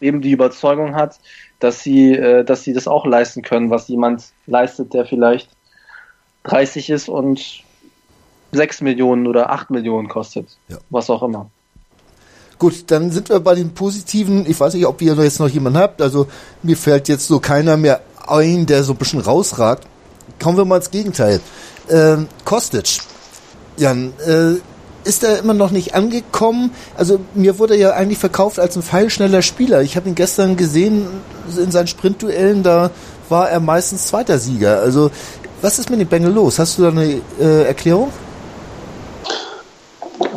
eben 0.00 0.20
die 0.22 0.32
Überzeugung 0.32 0.94
hat, 0.94 1.20
dass 1.60 1.82
sie, 1.82 2.12
äh, 2.12 2.44
dass 2.44 2.64
sie 2.64 2.72
das 2.72 2.88
auch 2.88 3.06
leisten 3.06 3.42
können, 3.42 3.70
was 3.70 3.88
jemand 3.88 4.24
leistet, 4.46 4.92
der 4.92 5.06
vielleicht 5.06 5.48
30 6.44 6.90
ist 6.90 7.08
und 7.08 7.62
6 8.52 8.80
Millionen 8.80 9.26
oder 9.26 9.50
8 9.50 9.70
Millionen 9.70 10.08
kostet. 10.08 10.48
Ja. 10.68 10.78
Was 10.90 11.08
auch 11.10 11.22
immer. 11.22 11.50
Gut, 12.58 12.90
dann 12.90 13.10
sind 13.10 13.28
wir 13.28 13.40
bei 13.40 13.54
den 13.54 13.72
positiven. 13.72 14.44
Ich 14.46 14.58
weiß 14.58 14.74
nicht, 14.74 14.86
ob 14.86 15.00
ihr 15.00 15.14
jetzt 15.14 15.40
noch 15.40 15.48
jemanden 15.48 15.78
habt. 15.78 16.02
Also 16.02 16.26
mir 16.62 16.76
fällt 16.76 17.08
jetzt 17.08 17.26
so 17.26 17.40
keiner 17.40 17.76
mehr 17.76 18.00
ein, 18.26 18.66
der 18.66 18.82
so 18.82 18.92
ein 18.92 18.98
bisschen 18.98 19.20
rausragt. 19.20 19.86
Kommen 20.42 20.58
wir 20.58 20.64
mal 20.64 20.76
ins 20.76 20.90
Gegenteil. 20.90 21.40
Ähm, 21.88 22.28
Kostic. 22.44 23.00
Jan, 23.76 24.12
äh, 24.26 24.56
ist 25.10 25.24
er 25.24 25.40
immer 25.40 25.54
noch 25.54 25.72
nicht 25.72 25.96
angekommen. 25.96 26.70
Also 26.96 27.18
mir 27.34 27.58
wurde 27.58 27.74
er 27.74 27.80
ja 27.80 27.90
eigentlich 27.94 28.18
verkauft 28.18 28.60
als 28.60 28.76
ein 28.76 28.82
feilschneller 28.82 29.42
Spieler. 29.42 29.82
Ich 29.82 29.96
habe 29.96 30.08
ihn 30.08 30.14
gestern 30.14 30.56
gesehen 30.56 31.08
in 31.58 31.72
seinen 31.72 31.88
Sprintduellen, 31.88 32.62
da 32.62 32.90
war 33.28 33.50
er 33.50 33.58
meistens 33.58 34.06
zweiter 34.06 34.38
Sieger. 34.38 34.78
Also 34.78 35.10
was 35.62 35.80
ist 35.80 35.90
mit 35.90 35.98
dem 36.00 36.06
Bengel 36.06 36.32
los? 36.32 36.60
Hast 36.60 36.78
du 36.78 36.82
da 36.82 36.90
eine 36.90 37.20
äh, 37.40 37.64
Erklärung? 37.64 38.12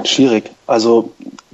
Schwierig. 0.05 0.49
Also 0.65 1.11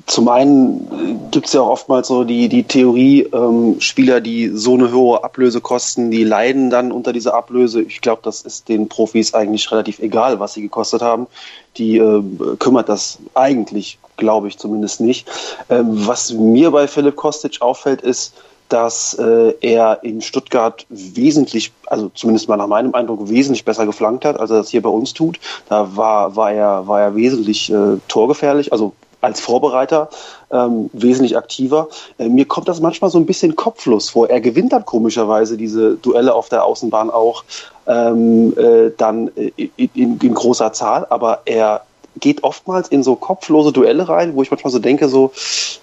zum 0.10 0.28
einen 0.28 1.30
gibt 1.30 1.46
es 1.46 1.54
ja 1.54 1.62
auch 1.62 1.70
oftmals 1.70 2.08
so 2.08 2.24
die, 2.24 2.50
die 2.50 2.64
Theorie, 2.64 3.30
ähm, 3.32 3.80
Spieler, 3.80 4.22
die 4.22 4.50
so 4.50 4.74
eine 4.74 4.92
hohe 4.92 5.24
Ablöse 5.24 5.62
kosten, 5.62 6.10
die 6.10 6.24
leiden 6.24 6.72
dann 6.72 6.92
unter 6.92 7.14
dieser 7.14 7.36
Ablöse. 7.36 7.84
Ich 7.84 8.02
glaube, 8.02 8.22
das 8.24 8.42
ist 8.42 8.70
den 8.70 8.90
Profis 8.90 9.36
eigentlich 9.36 9.72
relativ 9.72 10.00
egal, 10.00 10.40
was 10.40 10.56
sie 10.56 10.64
gekostet 10.64 11.04
haben. 11.04 11.28
Die 11.78 11.98
äh, 11.98 12.24
kümmert 12.58 12.90
das 12.90 13.20
eigentlich, 13.36 14.00
glaube 14.18 14.48
ich 14.48 14.58
zumindest 14.58 15.00
nicht. 15.00 15.28
Ähm, 15.70 16.08
was 16.08 16.34
mir 16.34 16.72
bei 16.72 16.88
Philipp 16.88 17.16
Kostic 17.16 17.62
auffällt, 17.62 18.02
ist, 18.02 18.34
dass 18.70 19.14
äh, 19.14 19.54
er 19.62 20.04
in 20.04 20.22
Stuttgart 20.22 20.88
wesentlich, 20.90 21.72
also 21.86 22.10
zumindest 22.16 22.50
mal 22.50 22.58
nach 22.58 22.68
meinem 22.68 22.96
Eindruck, 22.96 23.30
wesentlich 23.30 23.64
besser 23.64 23.86
geflankt 23.86 24.26
hat, 24.26 24.40
als 24.40 24.50
er 24.50 24.58
das 24.58 24.70
hier 24.70 24.82
bei 24.82 24.90
uns 24.90 25.14
tut. 25.14 25.40
Da 25.70 25.96
war, 25.96 26.36
war, 26.36 26.52
er, 26.52 26.88
war 26.88 27.00
er 27.00 27.16
wesentlich 27.16 27.72
äh, 27.72 27.98
torgefährlich, 28.08 28.72
also 28.72 28.94
als 29.22 29.40
Vorbereiter 29.42 30.10
ähm, 30.52 30.90
wesentlich 30.94 31.38
aktiver. 31.38 31.90
Äh, 32.18 32.30
mir 32.30 32.46
kommt 32.46 32.68
das 32.68 32.80
manchmal 32.80 33.10
so 33.10 33.18
ein 33.18 33.26
bisschen 33.26 33.56
kopflos 33.56 34.10
vor. 34.10 34.30
Er 34.30 34.42
gewinnt 34.42 34.74
dann 34.74 34.86
komischerweise 34.86 35.58
diese 35.58 35.96
Duelle 35.96 36.34
auf 36.34 36.50
der 36.50 36.64
Außenbahn 36.64 37.10
auch 37.10 37.44
ähm, 37.88 38.54
äh, 38.58 38.92
dann 38.98 39.30
in, 39.56 39.72
in, 39.76 40.18
in 40.18 40.34
großer 40.34 40.74
Zahl, 40.74 41.08
aber 41.10 41.42
er 41.46 41.82
geht 42.20 42.44
oftmals 42.44 42.88
in 42.90 43.04
so 43.04 43.16
kopflose 43.16 43.72
Duelle 43.72 44.08
rein, 44.08 44.36
wo 44.36 44.42
ich 44.42 44.52
manchmal 44.52 44.72
so 44.72 44.80
denke, 44.80 45.10
so, 45.10 45.32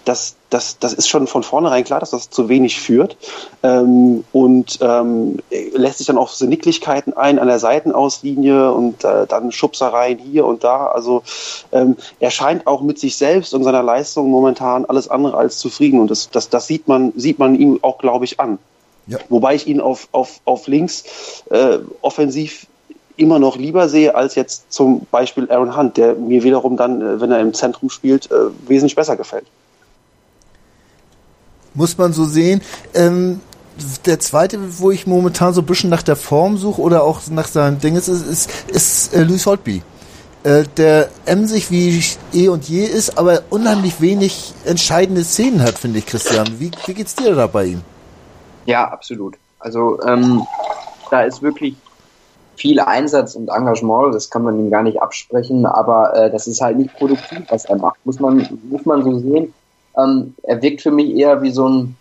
das, 0.05 0.37
das, 0.51 0.79
das 0.79 0.93
ist 0.93 1.09
schon 1.09 1.27
von 1.27 1.43
vornherein 1.43 1.85
klar, 1.85 2.01
dass 2.01 2.11
das 2.11 2.31
zu 2.31 2.49
wenig 2.49 2.81
führt. 2.81 3.17
Ähm, 3.63 4.25
und 4.33 4.79
ähm, 4.81 5.39
lässt 5.75 5.99
sich 5.99 6.07
dann 6.07 6.19
auf 6.19 6.33
so 6.33 6.47
Nicklichkeiten 6.47 7.13
ein 7.15 7.39
an 7.39 7.49
der 7.49 7.59
Seitenauslinie 7.59 8.73
und 8.73 9.05
äh, 9.05 9.27
dann 9.27 9.53
Schubsereien 9.53 10.19
hier 10.19 10.47
und 10.47 10.65
da. 10.65 10.87
Also 10.87 11.23
ähm, 11.73 11.97
er 12.21 12.31
scheint 12.31 12.67
auch 12.67 12.83
mit 12.83 12.99
sich 12.99 13.17
selbst 13.17 13.55
und 13.55 13.65
seiner 13.65 13.83
Leistung 13.83 14.31
momentan 14.31 14.85
alles 14.85 15.09
andere 15.09 15.37
als 15.37 15.59
zufrieden. 15.59 16.01
Und 16.01 16.11
das, 16.11 16.31
das, 16.31 16.49
das 16.49 16.67
sieht 16.67 16.89
man, 16.89 17.13
sieht 17.17 17.39
man 17.39 17.55
ihm 17.55 17.79
auch, 17.83 17.99
glaube 17.99 18.25
ich, 18.25 18.39
an. 18.41 18.59
Ja. 19.07 19.19
Wobei 19.29 19.55
ich 19.55 19.67
ihn 19.67 19.81
auf, 19.81 20.09
auf, 20.13 20.41
auf 20.45 20.67
links 20.67 21.05
äh, 21.51 21.79
offensiv 22.03 22.67
immer 23.17 23.39
noch 23.39 23.57
lieber 23.57 23.89
sehe 23.89 24.15
als 24.15 24.35
jetzt 24.35 24.73
zum 24.73 25.07
Beispiel 25.11 25.51
Aaron 25.51 25.77
Hunt, 25.77 25.97
der 25.97 26.15
mir 26.15 26.43
wiederum 26.43 26.77
dann, 26.77 27.01
äh, 27.01 27.21
wenn 27.21 27.31
er 27.31 27.41
im 27.41 27.55
Zentrum 27.55 27.91
spielt, 27.91 28.31
äh, 28.31 28.35
wesentlich 28.67 28.97
besser 28.97 29.17
gefällt. 29.17 29.47
Muss 31.75 31.99
man 31.99 32.13
so 32.13 32.25
sehen. 32.25 32.63
Ähm, 32.95 33.41
der 34.07 34.21
zweite, 34.21 34.59
wo 34.79 34.91
ich 34.91 35.07
momentan 35.07 35.53
so 35.53 35.61
ein 35.61 35.67
bisschen 35.67 35.91
nach 35.91 36.03
der 36.03 36.17
Form 36.17 36.57
suche 36.57 36.81
oder 36.81 37.03
auch 37.03 37.21
nach 37.31 37.47
seinem 37.47 37.79
Ding 37.79 37.97
ist, 37.97 38.09
ist, 38.09 38.27
ist, 38.27 38.51
ist 38.69 39.15
äh, 39.15 39.23
Luis 39.23 39.45
Holtby. 39.47 39.83
Äh, 40.45 40.65
der 40.77 41.09
emsig 41.27 41.71
wie 41.71 42.03
eh 42.33 42.49
und 42.49 42.69
je 42.69 42.85
ist, 42.85 43.19
aber 43.19 43.43
unheimlich 43.51 44.01
wenig 44.01 44.55
entscheidende 44.65 45.25
Szenen 45.25 45.63
hat, 45.63 45.79
finde 45.79 45.99
ich, 45.99 46.07
Christian. 46.07 46.47
Wie, 46.59 46.71
wie 46.87 46.95
geht's 46.95 47.15
dir 47.15 47.35
da 47.35 47.47
bei 47.47 47.65
ihm? 47.67 47.83
Ja, 48.65 48.89
absolut. 48.89 49.37
Also 49.59 50.01
ähm, 50.03 50.47
da 51.11 51.23
ist 51.23 51.43
wirklich 51.43 51.75
viel 52.57 52.81
Einsatz 52.81 53.35
und 53.35 53.49
Engagement, 53.49 54.15
das 54.15 54.31
kann 54.31 54.43
man 54.43 54.59
ihm 54.59 54.71
gar 54.71 54.83
nicht 54.83 55.01
absprechen, 55.01 55.67
aber 55.67 56.17
äh, 56.17 56.31
das 56.31 56.47
ist 56.47 56.61
halt 56.61 56.79
nicht 56.79 56.95
produktiv, 56.97 57.43
was 57.49 57.65
er 57.67 57.77
macht, 57.77 57.99
muss 58.05 58.19
man, 58.19 58.47
muss 58.71 58.85
man 58.85 59.03
so 59.03 59.19
sehen. 59.19 59.53
Ähm, 59.97 60.35
er 60.43 60.61
wirkt 60.63 60.83
für 60.83 60.91
mich 60.91 61.15
eher 61.15 61.43
wie 61.43 61.51
so 61.51 61.69
ein 61.69 61.97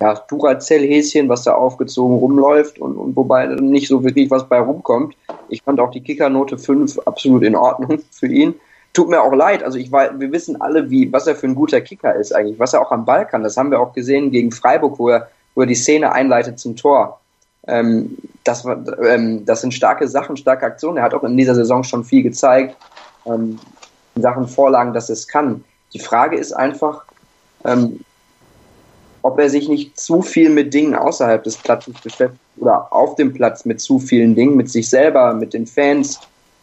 ja, 0.00 0.14
Duracell-Häschen, 0.28 1.28
was 1.28 1.44
da 1.44 1.54
aufgezogen 1.54 2.16
rumläuft 2.16 2.78
und, 2.80 2.96
und 2.96 3.14
wobei 3.14 3.46
nicht 3.46 3.86
so 3.86 4.02
wirklich 4.02 4.30
was 4.30 4.48
bei 4.48 4.58
rumkommt. 4.58 5.14
Ich 5.48 5.62
fand 5.62 5.78
auch 5.78 5.92
die 5.92 6.00
Kickernote 6.00 6.58
5 6.58 6.98
absolut 7.00 7.44
in 7.44 7.54
Ordnung 7.54 8.00
für 8.10 8.26
ihn. 8.26 8.54
Tut 8.94 9.08
mir 9.08 9.22
auch 9.22 9.32
leid, 9.32 9.62
also 9.62 9.78
ich 9.78 9.90
war, 9.90 10.18
wir 10.20 10.32
wissen 10.32 10.60
alle, 10.60 10.90
wie, 10.90 11.10
was 11.12 11.26
er 11.26 11.36
für 11.36 11.46
ein 11.46 11.54
guter 11.54 11.80
Kicker 11.80 12.14
ist 12.14 12.34
eigentlich, 12.34 12.58
was 12.58 12.74
er 12.74 12.82
auch 12.82 12.90
am 12.90 13.04
Ball 13.04 13.26
kann. 13.26 13.42
Das 13.42 13.56
haben 13.56 13.70
wir 13.70 13.80
auch 13.80 13.94
gesehen 13.94 14.30
gegen 14.30 14.52
Freiburg, 14.52 14.98
wo 14.98 15.08
er, 15.08 15.28
wo 15.54 15.62
er 15.62 15.66
die 15.66 15.74
Szene 15.74 16.12
einleitet 16.12 16.58
zum 16.58 16.76
Tor. 16.76 17.21
Ähm, 17.66 18.18
das, 18.44 18.64
war, 18.64 18.84
ähm, 19.04 19.44
das 19.46 19.60
sind 19.60 19.72
starke 19.72 20.08
Sachen, 20.08 20.36
starke 20.36 20.66
Aktionen. 20.66 20.98
Er 20.98 21.04
hat 21.04 21.14
auch 21.14 21.22
in 21.22 21.36
dieser 21.36 21.54
Saison 21.54 21.84
schon 21.84 22.04
viel 22.04 22.22
gezeigt, 22.22 22.76
ähm, 23.26 23.58
Sachen 24.16 24.48
Vorlagen, 24.48 24.92
dass 24.92 25.08
es 25.08 25.28
kann. 25.28 25.64
Die 25.92 26.00
Frage 26.00 26.36
ist 26.36 26.52
einfach, 26.52 27.04
ähm, 27.64 28.00
ob 29.22 29.38
er 29.38 29.48
sich 29.48 29.68
nicht 29.68 29.98
zu 29.98 30.22
viel 30.22 30.50
mit 30.50 30.74
Dingen 30.74 30.94
außerhalb 30.94 31.42
des 31.44 31.56
Platzes 31.56 31.94
beschäftigt 32.02 32.40
oder 32.56 32.92
auf 32.92 33.14
dem 33.14 33.32
Platz 33.32 33.64
mit 33.64 33.80
zu 33.80 33.98
vielen 33.98 34.34
Dingen, 34.34 34.56
mit 34.56 34.68
sich 34.68 34.88
selber, 34.90 35.32
mit 35.32 35.54
den 35.54 35.66
Fans, 35.66 36.18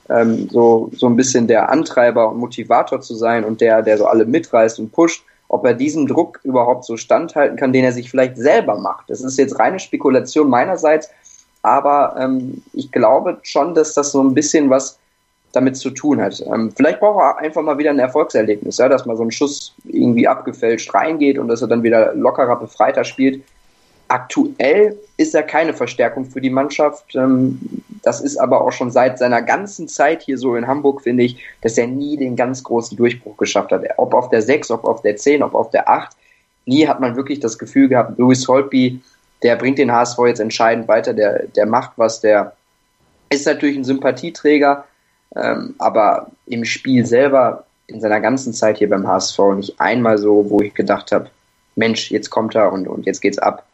ähm, 0.10 0.50
so, 0.50 0.92
so 0.96 1.08
ein 1.08 1.16
bisschen 1.16 1.48
der 1.48 1.70
Antreiber 1.70 2.30
und 2.30 2.38
Motivator 2.38 3.00
zu 3.00 3.16
sein 3.16 3.46
und 3.46 3.62
der, 3.62 3.82
der 3.82 3.98
so 3.98 4.06
alle 4.06 4.26
mitreißt 4.26 4.80
und 4.80 4.92
pusht 4.92 5.24
ob 5.50 5.66
er 5.66 5.74
diesem 5.74 6.08
Druck 6.08 6.40
überhaupt 6.44 6.86
so 6.86 6.96
standhalten 6.96 7.58
kann, 7.58 7.74
den 7.74 7.84
er 7.84 7.92
sich 7.92 8.10
vielleicht 8.10 8.38
selber 8.38 8.80
macht. 8.80 9.10
Das 9.10 9.22
ist 9.22 9.38
jetzt 9.38 9.60
reine 9.60 9.80
Spekulation 9.80 10.50
meinerseits, 10.50 11.10
aber 11.64 12.16
ähm, 12.18 12.62
ich 12.74 12.92
glaube 12.92 13.40
schon, 13.44 13.74
dass 13.74 13.94
das 13.96 14.12
so 14.12 14.24
ein 14.24 14.34
bisschen 14.34 14.70
was 14.70 14.98
damit 15.52 15.78
zu 15.78 15.90
tun 15.90 16.22
hat. 16.22 16.42
Ähm, 16.46 16.72
vielleicht 16.72 17.00
braucht 17.00 17.20
er 17.20 17.40
einfach 17.40 17.64
mal 17.64 17.78
wieder 17.80 17.90
ein 17.90 18.00
Erfolgserlebnis, 18.00 18.78
ja, 18.78 18.88
dass 18.88 19.08
mal 19.08 19.18
so 19.18 19.24
ein 19.24 19.32
Schuss 19.32 19.74
irgendwie 19.86 20.28
abgefälscht 20.28 20.94
reingeht 20.94 21.40
und 21.40 21.48
dass 21.48 21.62
er 21.62 21.68
dann 21.68 21.84
wieder 21.84 22.14
lockerer, 22.14 22.56
befreiter 22.56 23.04
spielt. 23.04 23.44
Aktuell 24.10 24.98
ist 25.18 25.36
er 25.36 25.44
keine 25.44 25.72
Verstärkung 25.72 26.26
für 26.26 26.42
die 26.42 26.50
Mannschaft. 26.50 27.16
Ähm, 27.16 27.60
das 28.02 28.22
ist 28.22 28.38
aber 28.38 28.62
auch 28.62 28.72
schon 28.72 28.90
seit 28.90 29.20
seiner 29.20 29.44
ganzen 29.44 29.88
Zeit 29.88 30.24
hier 30.24 30.40
so 30.40 30.56
in 30.56 30.66
Hamburg, 30.66 31.02
finde 31.02 31.24
ich, 31.24 31.38
dass 31.62 31.78
er 31.78 31.86
nie 31.86 32.18
den 32.18 32.36
ganz 32.36 32.64
großen 32.64 32.98
Durchbruch 32.98 33.38
geschafft 33.38 33.72
hat. 33.72 33.84
Ob 33.98 34.16
auf 34.16 34.30
der 34.30 34.42
6, 34.42 34.72
ob 34.72 34.84
auf 34.84 35.04
der 35.04 35.16
10, 35.16 35.44
ob 35.44 35.54
auf 35.54 35.70
der 35.70 35.88
8. 35.88 36.18
Nie 36.66 36.88
hat 36.88 37.00
man 37.00 37.16
wirklich 37.16 37.40
das 37.40 37.60
Gefühl 37.60 37.88
gehabt, 37.88 38.18
Louis 38.18 38.48
Holtby, 38.48 39.00
der 39.44 39.56
bringt 39.56 39.78
den 39.78 39.92
HSV 39.92 40.18
jetzt 40.26 40.40
entscheidend 40.40 40.88
weiter, 40.88 41.14
der, 41.14 41.46
der 41.48 41.68
macht 41.68 41.92
was, 41.98 42.20
der 42.20 42.54
ist 43.30 43.46
natürlich 43.46 43.78
ein 43.78 43.84
Sympathieträger, 43.84 44.86
ähm, 45.36 45.76
aber 45.78 46.32
im 46.48 46.66
Spiel 46.66 47.06
selber, 47.06 47.64
in 47.86 48.02
seiner 48.02 48.22
ganzen 48.22 48.54
Zeit 48.54 48.80
hier 48.80 48.90
beim 48.90 49.08
HSV, 49.08 49.40
nicht 49.56 49.80
einmal 49.80 50.18
so, 50.18 50.50
wo 50.50 50.62
ich 50.62 50.74
gedacht 50.74 51.12
habe, 51.12 51.30
Mensch, 51.76 52.10
jetzt 52.10 52.32
kommt 52.32 52.56
er 52.56 52.74
und, 52.74 52.88
und 52.88 53.06
jetzt 53.06 53.22
geht's 53.22 53.38
ab 53.38 53.69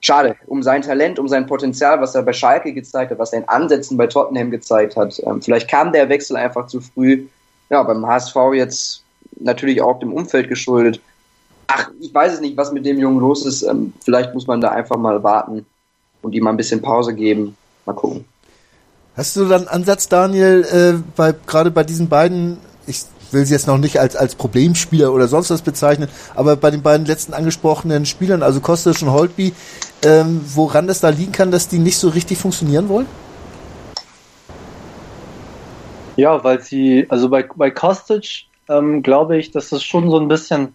schade 0.00 0.36
um 0.46 0.62
sein 0.62 0.82
Talent, 0.82 1.18
um 1.18 1.28
sein 1.28 1.46
Potenzial, 1.46 2.00
was 2.00 2.14
er 2.14 2.22
bei 2.22 2.32
Schalke 2.32 2.72
gezeigt 2.72 3.10
hat, 3.10 3.18
was 3.18 3.32
er 3.32 3.40
in 3.40 3.48
Ansätzen 3.48 3.96
bei 3.96 4.06
Tottenham 4.06 4.50
gezeigt 4.50 4.96
hat. 4.96 5.20
Ähm, 5.24 5.42
vielleicht 5.42 5.68
kam 5.68 5.92
der 5.92 6.08
Wechsel 6.08 6.36
einfach 6.36 6.66
zu 6.66 6.80
früh. 6.80 7.26
Ja, 7.70 7.82
beim 7.82 8.06
HSV 8.06 8.36
jetzt 8.54 9.02
natürlich 9.38 9.82
auch 9.82 9.98
dem 9.98 10.12
Umfeld 10.12 10.48
geschuldet. 10.48 11.00
Ach, 11.66 11.90
ich 12.00 12.14
weiß 12.14 12.34
es 12.34 12.40
nicht, 12.40 12.56
was 12.56 12.72
mit 12.72 12.86
dem 12.86 12.98
Jungen 12.98 13.18
los 13.20 13.44
ist. 13.44 13.62
Ähm, 13.62 13.92
vielleicht 14.04 14.32
muss 14.34 14.46
man 14.46 14.60
da 14.60 14.70
einfach 14.70 14.96
mal 14.96 15.22
warten 15.22 15.66
und 16.22 16.34
ihm 16.34 16.44
mal 16.44 16.50
ein 16.50 16.56
bisschen 16.56 16.80
Pause 16.80 17.14
geben. 17.14 17.56
Mal 17.84 17.94
gucken. 17.94 18.24
Hast 19.16 19.34
du 19.36 19.46
dann 19.46 19.66
Ansatz, 19.66 20.08
Daniel, 20.08 20.64
äh, 20.70 21.02
bei, 21.16 21.34
gerade 21.46 21.70
bei 21.70 21.84
diesen 21.84 22.08
beiden, 22.08 22.58
ich 22.86 23.04
will 23.32 23.44
sie 23.44 23.54
jetzt 23.54 23.66
noch 23.66 23.78
nicht 23.78 23.98
als, 24.00 24.16
als 24.16 24.34
Problemspieler 24.34 25.12
oder 25.12 25.28
sonst 25.28 25.50
was 25.50 25.62
bezeichnen, 25.62 26.08
aber 26.34 26.56
bei 26.56 26.70
den 26.70 26.82
beiden 26.82 27.06
letzten 27.06 27.34
angesprochenen 27.34 28.06
Spielern, 28.06 28.42
also 28.42 28.60
Kostic 28.60 29.02
und 29.02 29.12
Holtby, 29.12 29.52
ähm, 30.04 30.40
woran 30.54 30.86
das 30.86 31.00
da 31.00 31.08
liegen 31.08 31.32
kann, 31.32 31.50
dass 31.50 31.68
die 31.68 31.78
nicht 31.78 31.98
so 31.98 32.08
richtig 32.08 32.38
funktionieren 32.38 32.88
wollen? 32.88 33.06
Ja, 36.16 36.42
weil 36.42 36.60
sie, 36.62 37.06
also 37.08 37.28
bei, 37.28 37.42
bei 37.54 37.70
Kostic 37.70 38.46
ähm, 38.68 39.02
glaube 39.02 39.36
ich, 39.36 39.50
dass 39.50 39.68
das 39.68 39.82
schon 39.82 40.10
so 40.10 40.18
ein 40.18 40.28
bisschen 40.28 40.74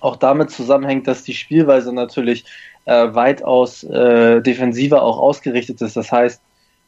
auch 0.00 0.16
damit 0.16 0.50
zusammenhängt, 0.50 1.06
dass 1.06 1.22
die 1.22 1.34
Spielweise 1.34 1.92
natürlich 1.92 2.44
äh, 2.84 3.14
weitaus 3.14 3.84
äh, 3.84 4.40
defensiver 4.40 5.02
auch 5.02 5.18
ausgerichtet 5.18 5.80
ist. 5.82 5.96
Das 5.96 6.12
heißt, 6.12 6.40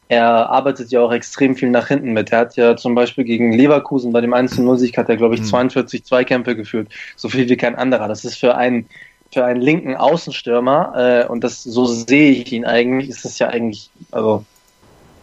er 0.09 0.49
arbeitet 0.51 0.91
ja 0.91 1.01
auch 1.01 1.13
extrem 1.13 1.55
viel 1.55 1.71
nach 1.71 1.89
hinten 1.89 2.13
mit. 2.13 2.33
Er 2.33 2.39
hat 2.39 2.57
ja 2.57 2.77
zum 2.77 2.95
Beispiel 2.95 3.25
gegen 3.25 3.53
Leverkusen 3.53 4.13
bei 4.13 4.23
dem 4.23 4.33
1-0-Sieg 4.33 4.97
hat 4.97 5.09
er, 5.09 5.17
glaube 5.17 5.35
ich, 5.35 5.45
42 5.45 6.01
mhm. 6.01 6.05
Zweikämpfe 6.05 6.57
geführt. 6.57 6.89
So 7.17 7.29
viel 7.29 7.49
wie 7.49 7.57
kein 7.57 7.77
anderer. 7.77 8.09
Das 8.09 8.25
ist 8.25 8.39
für 8.39 8.57
einen, 8.57 8.87
für 9.33 9.45
einen 9.45 9.61
linken 9.61 9.97
Außenstürmer, 9.97 11.27
äh, 11.27 11.31
und 11.31 11.45
das, 11.45 11.63
so 11.63 11.85
sehe 11.85 12.33
ich 12.33 12.53
ihn 12.53 12.65
eigentlich, 12.65 13.11
ist 13.11 13.25
das 13.25 13.39
ja 13.39 13.49
eigentlich, 13.49 13.91
also, 14.11 14.45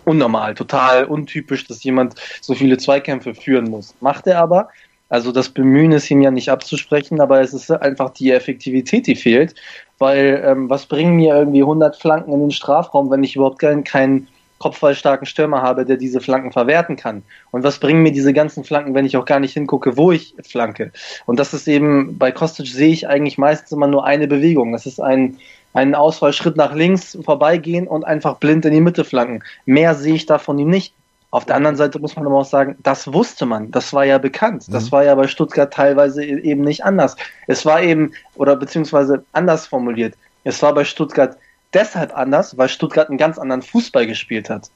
unnormal, 0.05 0.53
total 0.53 1.05
untypisch, 1.05 1.65
dass 1.67 1.83
jemand 1.83 2.15
so 2.39 2.53
viele 2.53 2.77
Zweikämpfe 2.77 3.33
führen 3.33 3.69
muss. 3.69 3.95
Macht 3.99 4.27
er 4.27 4.39
aber. 4.39 4.69
Also 5.09 5.31
das 5.31 5.49
Bemühen 5.49 5.91
ist 5.91 6.09
ihm 6.09 6.21
ja 6.21 6.31
nicht 6.31 6.49
abzusprechen, 6.49 7.21
aber 7.21 7.41
es 7.41 7.53
ist 7.53 7.71
einfach 7.71 8.11
die 8.11 8.31
Effektivität, 8.31 9.07
die 9.07 9.15
fehlt. 9.15 9.55
Weil 9.97 10.43
ähm, 10.45 10.69
was 10.69 10.86
bringen 10.86 11.15
mir 11.15 11.36
irgendwie 11.36 11.61
100 11.61 11.95
Flanken 11.95 12.33
in 12.33 12.39
den 12.39 12.51
Strafraum, 12.51 13.09
wenn 13.09 13.23
ich 13.23 13.36
überhaupt 13.36 13.59
keinen, 13.59 13.83
keinen 13.83 14.27
kopfballstarken 14.60 15.26
Stürmer 15.26 15.62
habe, 15.62 15.86
der 15.86 15.97
diese 15.97 16.22
Flanken 16.22 16.51
verwerten 16.51 16.95
kann. 16.95 17.24
Und 17.51 17.64
was 17.64 17.80
bringen 17.80 18.03
mir 18.03 18.12
diese 18.12 18.34
ganzen 18.34 18.64
Flanken, 18.64 18.93
wenn 18.93 19.06
ich 19.06 19.18
auch 19.18 19.26
gar 19.26 19.39
nicht 19.39 19.53
hingucke, 19.53 19.97
wo 19.97 20.12
ich 20.12 20.36
flanke? 20.47 20.91
Und 21.26 21.39
das 21.39 21.53
ist 21.53 21.68
eben, 21.68 22.18
bei 22.18 22.32
Kostic 22.32 22.68
sehe 22.68 22.93
ich 22.93 23.08
eigentlich 23.08 23.38
meistens 23.38 23.72
immer 23.72 23.88
nur 23.88 24.06
eine 24.06 24.28
Bewegung. 24.28 24.72
Das 24.72 24.86
ist 24.86 24.99
ein, 24.99 25.38
ein 25.74 25.93
Ausfallschritt 25.93 26.56
nach 26.56 26.74
links, 26.74 27.18
vorbeigehen 27.24 27.88
und 27.88 28.06
einfach 28.06 28.38
blind 28.38 28.66
in 28.66 28.74
die 28.74 28.82
Mitte 28.82 29.03
flanken. 29.03 29.43
Mehr 29.66 29.93
sehe 29.93 30.16
ich 30.16 30.26
da 30.26 30.38
von 30.38 30.58
ihm 30.58 30.70
nicht. 30.70 30.93
Auf 31.32 31.45
der 31.45 31.58
anderen 31.58 31.76
Seite 31.76 31.99
muss 31.99 32.16
man 32.16 32.26
aber 32.26 32.38
auch 32.38 32.45
sagen, 32.45 32.78
das 32.82 33.12
wusste 33.12 33.45
man, 33.45 33.70
das 33.72 33.91
war 33.91 34.06
ja 34.06 34.20
bekannt. 34.20 34.68
Das 34.70 34.86
mhm. 34.86 34.91
war 34.93 35.03
ja 35.03 35.16
bei 35.16 35.28
Stuttgart 35.28 35.74
teilweise 35.74 36.24
e-, 36.24 36.39
eben 36.39 36.62
nicht 36.62 36.86
anders. 36.86 37.18
Es 37.47 37.66
war 37.66 37.82
eben, 37.82 38.14
oder 38.36 38.56
beziehungsweise 38.56 39.26
anders 39.34 39.68
formuliert, 39.68 40.14
es 40.45 40.62
war 40.62 40.74
bei 40.74 40.86
Stuttgart 40.86 41.38
deshalb 41.74 42.16
anders, 42.18 42.57
weil 42.57 42.70
Stuttgart 42.70 43.09
einen 43.09 43.18
ganz 43.18 43.38
anderen 43.38 43.61
Fußball 43.61 44.07
gespielt 44.07 44.49
hat. 44.49 44.70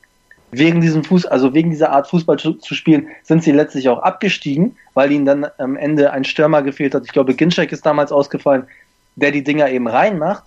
Wegen 0.51 0.81
diesem 0.81 1.03
Fuß, 1.03 1.27
also 1.27 1.53
wegen 1.53 1.69
dieser 1.69 1.91
Art 1.91 2.07
Fußball 2.07 2.39
zu, 2.39 2.53
zu, 2.53 2.73
spielen, 2.73 3.07
sind 3.23 3.43
sie 3.43 3.51
letztlich 3.51 3.87
auch 3.87 3.99
abgestiegen, 3.99 4.75
weil 4.95 5.11
ihnen 5.11 5.25
dann 5.25 5.47
am 5.59 5.77
Ende 5.77 6.11
ein 6.11 6.23
Stürmer 6.23 6.63
gefehlt 6.63 6.95
hat. 6.95 7.03
Ich 7.05 7.11
glaube, 7.11 7.35
Ginczek 7.35 7.71
ist 7.71 7.85
damals 7.85 8.11
ausgefallen, 8.11 8.67
der 9.15 9.31
die 9.31 9.43
Dinger 9.43 9.69
eben 9.69 9.87
reinmacht. 9.87 10.45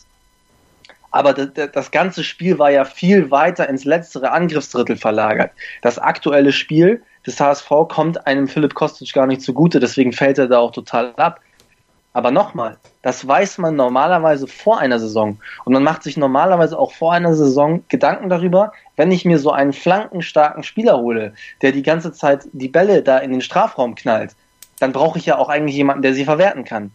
Aber 1.13 1.35
das, 1.35 1.91
ganze 1.91 2.25
Spiel 2.25 2.59
war 2.59 2.71
ja 2.71 2.85
viel 2.85 3.31
weiter 3.31 3.69
ins 3.69 3.85
letztere 3.85 4.33
Angriffsdrittel 4.33 4.97
verlagert. 4.97 5.53
Das 5.83 5.99
aktuelle 5.99 6.53
Spiel, 6.53 7.03
des 7.27 7.39
HSV 7.39 7.69
kommt 7.89 8.27
einem 8.27 8.49
Philipp 8.49 8.75
Kostic 8.75 9.13
gar 9.13 9.27
nicht 9.27 9.43
zugute, 9.43 9.79
deswegen 9.79 10.13
fällt 10.13 10.39
er 10.39 10.49
da 10.49 10.59
auch 10.59 10.73
total 10.73 11.13
ab. 11.17 11.41
Aber 12.15 12.31
nochmal, 12.31 12.77
das 13.01 13.27
weiß 13.27 13.59
man 13.59 13.75
normalerweise 13.75 14.47
vor 14.47 14.79
einer 14.79 14.99
Saison. 14.99 15.39
Und 15.65 15.73
man 15.73 15.83
macht 15.83 16.03
sich 16.03 16.17
normalerweise 16.17 16.79
auch 16.79 16.93
vor 16.93 17.13
einer 17.13 17.35
Saison 17.35 17.85
Gedanken 17.89 18.29
darüber, 18.29 18.73
wenn 18.97 19.11
ich 19.11 19.25
mir 19.25 19.39
so 19.39 19.51
einen 19.51 19.73
flankenstarken 19.73 20.63
Spieler 20.63 20.99
hole, 20.99 21.33
der 21.63 21.73
die 21.73 21.83
ganze 21.83 22.13
Zeit 22.13 22.47
die 22.53 22.69
Bälle 22.69 23.03
da 23.03 23.19
in 23.19 23.33
den 23.33 23.41
Strafraum 23.41 23.95
knallt, 23.95 24.37
dann 24.79 24.93
brauche 24.93 25.19
ich 25.19 25.27
ja 25.27 25.39
auch 25.39 25.49
eigentlich 25.49 25.77
jemanden, 25.77 26.03
der 26.03 26.13
sie 26.13 26.25
verwerten 26.25 26.65
kann. 26.65 26.91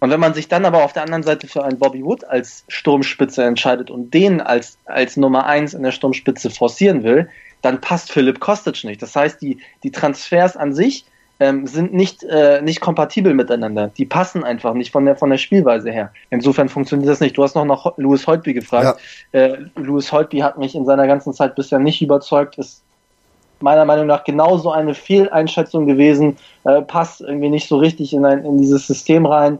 Und 0.00 0.10
wenn 0.10 0.20
man 0.20 0.34
sich 0.34 0.48
dann 0.48 0.64
aber 0.64 0.84
auf 0.84 0.92
der 0.92 1.04
anderen 1.04 1.22
Seite 1.22 1.46
für 1.46 1.64
einen 1.64 1.78
Bobby 1.78 2.04
Wood 2.04 2.24
als 2.24 2.64
Sturmspitze 2.66 3.44
entscheidet 3.44 3.88
und 3.88 4.12
den 4.12 4.40
als, 4.40 4.76
als 4.84 5.16
Nummer 5.16 5.46
eins 5.46 5.74
in 5.74 5.84
der 5.84 5.92
Sturmspitze 5.92 6.50
forcieren 6.50 7.04
will, 7.04 7.30
dann 7.62 7.80
passt 7.80 8.10
Philipp 8.10 8.40
Kostic 8.40 8.82
nicht. 8.82 9.00
Das 9.00 9.14
heißt, 9.14 9.40
die, 9.40 9.58
die 9.84 9.92
Transfers 9.92 10.56
an 10.56 10.74
sich 10.74 11.06
ähm, 11.42 11.66
sind 11.66 11.92
nicht, 11.92 12.22
äh, 12.22 12.62
nicht 12.62 12.80
kompatibel 12.80 13.34
miteinander. 13.34 13.88
Die 13.88 14.06
passen 14.06 14.44
einfach 14.44 14.74
nicht 14.74 14.92
von 14.92 15.04
der, 15.04 15.16
von 15.16 15.28
der 15.28 15.38
Spielweise 15.38 15.90
her. 15.90 16.12
Insofern 16.30 16.68
funktioniert 16.68 17.10
das 17.10 17.18
nicht. 17.18 17.36
Du 17.36 17.42
hast 17.42 17.56
noch 17.56 17.64
nach 17.64 17.84
Louis 17.96 18.24
Holtby 18.28 18.54
gefragt. 18.54 19.00
Ja. 19.32 19.40
Äh, 19.40 19.58
Louis 19.74 20.12
Holtby 20.12 20.38
hat 20.38 20.56
mich 20.56 20.76
in 20.76 20.86
seiner 20.86 21.08
ganzen 21.08 21.32
Zeit 21.32 21.56
bisher 21.56 21.80
nicht 21.80 22.00
überzeugt, 22.00 22.58
ist 22.58 22.84
meiner 23.58 23.84
Meinung 23.84 24.06
nach 24.06 24.22
genauso 24.22 24.70
eine 24.70 24.94
Fehleinschätzung 24.94 25.86
gewesen, 25.86 26.36
äh, 26.62 26.80
passt 26.82 27.20
irgendwie 27.20 27.48
nicht 27.48 27.68
so 27.68 27.76
richtig 27.76 28.12
in, 28.14 28.24
ein, 28.24 28.44
in 28.44 28.58
dieses 28.58 28.86
System 28.86 29.26
rein. 29.26 29.58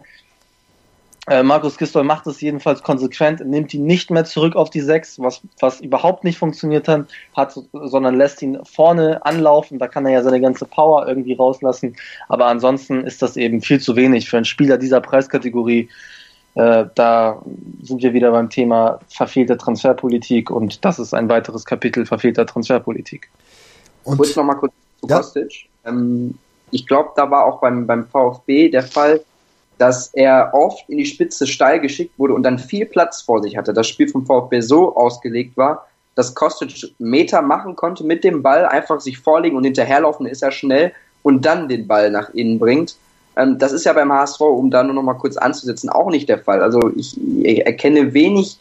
Äh, 1.28 1.44
Markus 1.44 1.78
Gistol 1.78 2.02
macht 2.02 2.26
es 2.26 2.40
jedenfalls 2.40 2.82
konsequent, 2.82 3.46
nimmt 3.46 3.72
ihn 3.72 3.84
nicht 3.84 4.10
mehr 4.10 4.24
zurück 4.24 4.56
auf 4.56 4.70
die 4.70 4.80
Sechs, 4.80 5.20
was, 5.20 5.40
was 5.60 5.80
überhaupt 5.80 6.24
nicht 6.24 6.36
funktioniert 6.36 6.88
hat, 6.88 7.06
hat, 7.36 7.56
sondern 7.72 8.16
lässt 8.16 8.42
ihn 8.42 8.58
vorne 8.64 9.24
anlaufen. 9.24 9.78
Da 9.78 9.86
kann 9.86 10.04
er 10.04 10.12
ja 10.12 10.22
seine 10.22 10.40
ganze 10.40 10.64
Power 10.64 11.06
irgendwie 11.06 11.34
rauslassen. 11.34 11.94
Aber 12.28 12.46
ansonsten 12.46 13.04
ist 13.04 13.22
das 13.22 13.36
eben 13.36 13.60
viel 13.60 13.80
zu 13.80 13.94
wenig 13.94 14.28
für 14.28 14.36
einen 14.36 14.44
Spieler 14.44 14.78
dieser 14.78 15.00
Preiskategorie. 15.00 15.88
Äh, 16.54 16.86
da 16.96 17.40
sind 17.82 18.02
wir 18.02 18.12
wieder 18.12 18.32
beim 18.32 18.50
Thema 18.50 18.98
verfehlte 19.08 19.56
Transferpolitik 19.56 20.50
und 20.50 20.84
das 20.84 20.98
ist 20.98 21.14
ein 21.14 21.28
weiteres 21.28 21.64
Kapitel 21.64 22.04
verfehlter 22.04 22.46
Transferpolitik. 22.46 23.30
Und 24.02 24.18
kurz 24.18 24.34
noch 24.34 24.44
mal 24.44 24.54
kurz 24.54 24.72
zu 25.00 25.06
ja. 25.08 25.18
Kostic. 25.18 25.68
Ähm, 25.86 26.36
ich 26.72 26.86
glaube, 26.86 27.10
da 27.14 27.30
war 27.30 27.44
auch 27.44 27.60
beim, 27.60 27.86
beim 27.86 28.06
VfB 28.06 28.70
der 28.70 28.82
Fall, 28.82 29.20
dass 29.82 30.10
er 30.14 30.54
oft 30.54 30.88
in 30.88 30.98
die 30.98 31.06
Spitze 31.06 31.44
steil 31.44 31.80
geschickt 31.80 32.16
wurde 32.16 32.34
und 32.34 32.44
dann 32.44 32.60
viel 32.60 32.86
Platz 32.86 33.20
vor 33.20 33.42
sich 33.42 33.56
hatte. 33.56 33.72
Das 33.72 33.88
Spiel 33.88 34.06
vom 34.06 34.24
VfB 34.24 34.60
so 34.60 34.94
ausgelegt 34.94 35.56
war, 35.56 35.88
dass 36.14 36.36
Kostic 36.36 36.94
Meter 37.00 37.42
machen 37.42 37.74
konnte 37.74 38.04
mit 38.04 38.22
dem 38.22 38.44
Ball, 38.44 38.64
einfach 38.64 39.00
sich 39.00 39.18
vorlegen 39.18 39.56
und 39.56 39.64
hinterherlaufen 39.64 40.26
ist 40.26 40.40
er 40.40 40.52
schnell 40.52 40.92
und 41.24 41.44
dann 41.44 41.68
den 41.68 41.88
Ball 41.88 42.12
nach 42.12 42.32
innen 42.32 42.60
bringt. 42.60 42.94
Ähm, 43.34 43.58
das 43.58 43.72
ist 43.72 43.82
ja 43.82 43.92
beim 43.92 44.12
HSV, 44.12 44.40
um 44.42 44.70
da 44.70 44.84
nur 44.84 44.94
noch 44.94 45.02
mal 45.02 45.14
kurz 45.14 45.36
anzusetzen, 45.36 45.90
auch 45.90 46.10
nicht 46.10 46.28
der 46.28 46.38
Fall. 46.38 46.62
Also 46.62 46.78
ich, 46.94 47.18
ich 47.42 47.66
erkenne 47.66 48.14
wenig 48.14 48.58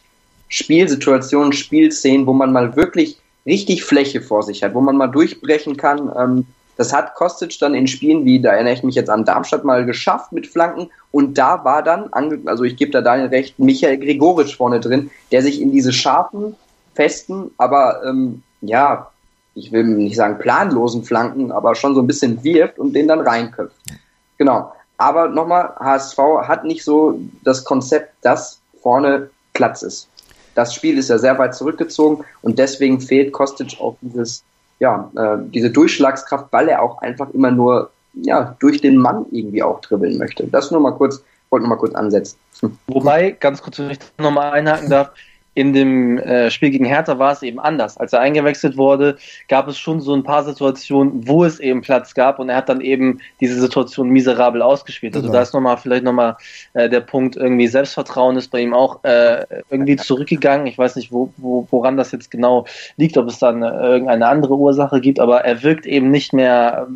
Spielsituationen, 0.47 1.53
Spielszenen, 1.53 2.25
wo 2.25 2.33
man 2.33 2.51
mal 2.51 2.75
wirklich 2.75 3.19
richtig 3.45 3.83
Fläche 3.83 4.21
vor 4.21 4.41
sich 4.41 4.63
hat, 4.63 4.73
wo 4.73 4.81
man 4.81 4.97
mal 4.97 5.05
durchbrechen 5.05 5.77
kann. 5.77 6.45
Das 6.81 6.93
hat 6.93 7.13
Kostic 7.13 7.59
dann 7.59 7.75
in 7.75 7.85
Spielen 7.85 8.25
wie, 8.25 8.41
da 8.41 8.53
erinnere 8.53 8.73
ich 8.73 8.81
mich 8.81 8.95
jetzt 8.95 9.11
an 9.11 9.23
Darmstadt 9.23 9.63
mal 9.63 9.85
geschafft 9.85 10.31
mit 10.31 10.47
Flanken 10.47 10.89
und 11.11 11.37
da 11.37 11.63
war 11.63 11.83
dann, 11.83 12.09
also 12.47 12.63
ich 12.63 12.75
gebe 12.75 12.89
da 12.89 13.01
Daniel 13.01 13.27
recht, 13.27 13.59
Michael 13.59 13.99
Gregoritsch 13.99 14.57
vorne 14.57 14.79
drin, 14.79 15.11
der 15.31 15.43
sich 15.43 15.61
in 15.61 15.71
diese 15.71 15.93
scharfen, 15.93 16.55
festen, 16.95 17.51
aber 17.59 18.03
ähm, 18.03 18.41
ja, 18.61 19.11
ich 19.53 19.71
will 19.71 19.83
nicht 19.83 20.15
sagen 20.15 20.39
planlosen 20.39 21.03
Flanken, 21.03 21.51
aber 21.51 21.75
schon 21.75 21.93
so 21.93 22.01
ein 22.01 22.07
bisschen 22.07 22.43
wirft 22.43 22.79
und 22.79 22.93
den 22.93 23.07
dann 23.07 23.19
reinköpft. 23.19 23.77
Genau. 24.39 24.73
Aber 24.97 25.27
nochmal, 25.27 25.75
HSV 25.79 26.17
hat 26.47 26.63
nicht 26.63 26.83
so 26.83 27.19
das 27.43 27.63
Konzept, 27.63 28.15
dass 28.23 28.59
vorne 28.81 29.29
Platz 29.53 29.83
ist. 29.83 30.07
Das 30.55 30.73
Spiel 30.73 30.97
ist 30.97 31.11
ja 31.11 31.19
sehr 31.19 31.37
weit 31.37 31.53
zurückgezogen 31.53 32.25
und 32.41 32.57
deswegen 32.57 33.01
fehlt 33.01 33.33
Kostic 33.33 33.79
auch 33.79 33.97
dieses 34.01 34.43
ja, 34.81 35.11
äh, 35.15 35.37
diese 35.53 35.69
Durchschlagskraft, 35.69 36.47
weil 36.51 36.67
er 36.67 36.81
auch 36.81 37.01
einfach 37.03 37.29
immer 37.29 37.51
nur 37.51 37.91
ja, 38.15 38.55
durch 38.59 38.81
den 38.81 38.97
Mann 38.97 39.25
irgendwie 39.31 39.61
auch 39.61 39.79
dribbeln 39.79 40.17
möchte. 40.17 40.47
Das 40.47 40.71
nur 40.71 40.81
mal 40.81 40.91
kurz, 40.91 41.23
wollte 41.51 41.67
nur 41.67 41.75
mal 41.75 41.79
kurz 41.79 41.93
ansetzen. 41.93 42.37
Wobei, 42.87 43.31
ganz 43.39 43.61
kurz, 43.61 43.77
wenn 43.77 43.91
ich 43.91 43.99
nochmal 44.17 44.51
einhaken 44.53 44.89
darf, 44.89 45.11
in 45.53 45.73
dem 45.73 46.17
äh, 46.17 46.49
Spiel 46.49 46.71
gegen 46.71 46.85
Hertha 46.85 47.19
war 47.19 47.33
es 47.33 47.43
eben 47.43 47.59
anders. 47.59 47.97
Als 47.97 48.13
er 48.13 48.21
eingewechselt 48.21 48.77
wurde, 48.77 49.17
gab 49.49 49.67
es 49.67 49.77
schon 49.77 49.99
so 49.99 50.13
ein 50.13 50.23
paar 50.23 50.45
Situationen, 50.45 51.27
wo 51.27 51.43
es 51.43 51.59
eben 51.59 51.81
Platz 51.81 52.13
gab 52.13 52.39
und 52.39 52.47
er 52.47 52.55
hat 52.55 52.69
dann 52.69 52.79
eben 52.79 53.19
diese 53.41 53.59
Situation 53.59 54.09
miserabel 54.09 54.61
ausgespielt. 54.61 55.13
Also 55.13 55.27
genau. 55.27 55.37
da 55.37 55.41
ist 55.41 55.53
nochmal 55.53 55.75
vielleicht 55.75 56.05
nochmal 56.05 56.37
äh, 56.73 56.89
der 56.89 57.01
Punkt, 57.01 57.35
irgendwie 57.35 57.67
Selbstvertrauen 57.67 58.37
ist 58.37 58.49
bei 58.49 58.61
ihm 58.61 58.73
auch 58.73 59.03
äh, 59.03 59.45
irgendwie 59.69 59.97
zurückgegangen. 59.97 60.67
Ich 60.67 60.77
weiß 60.77 60.95
nicht, 60.95 61.11
wo, 61.11 61.33
wo, 61.35 61.67
woran 61.69 61.97
das 61.97 62.13
jetzt 62.13 62.31
genau 62.31 62.65
liegt, 62.95 63.17
ob 63.17 63.27
es 63.27 63.39
dann 63.39 63.61
äh, 63.61 63.67
irgendeine 63.67 64.27
andere 64.27 64.55
Ursache 64.55 65.01
gibt, 65.01 65.19
aber 65.19 65.43
er 65.43 65.63
wirkt 65.63 65.85
eben 65.85 66.11
nicht 66.11 66.31
mehr, 66.31 66.87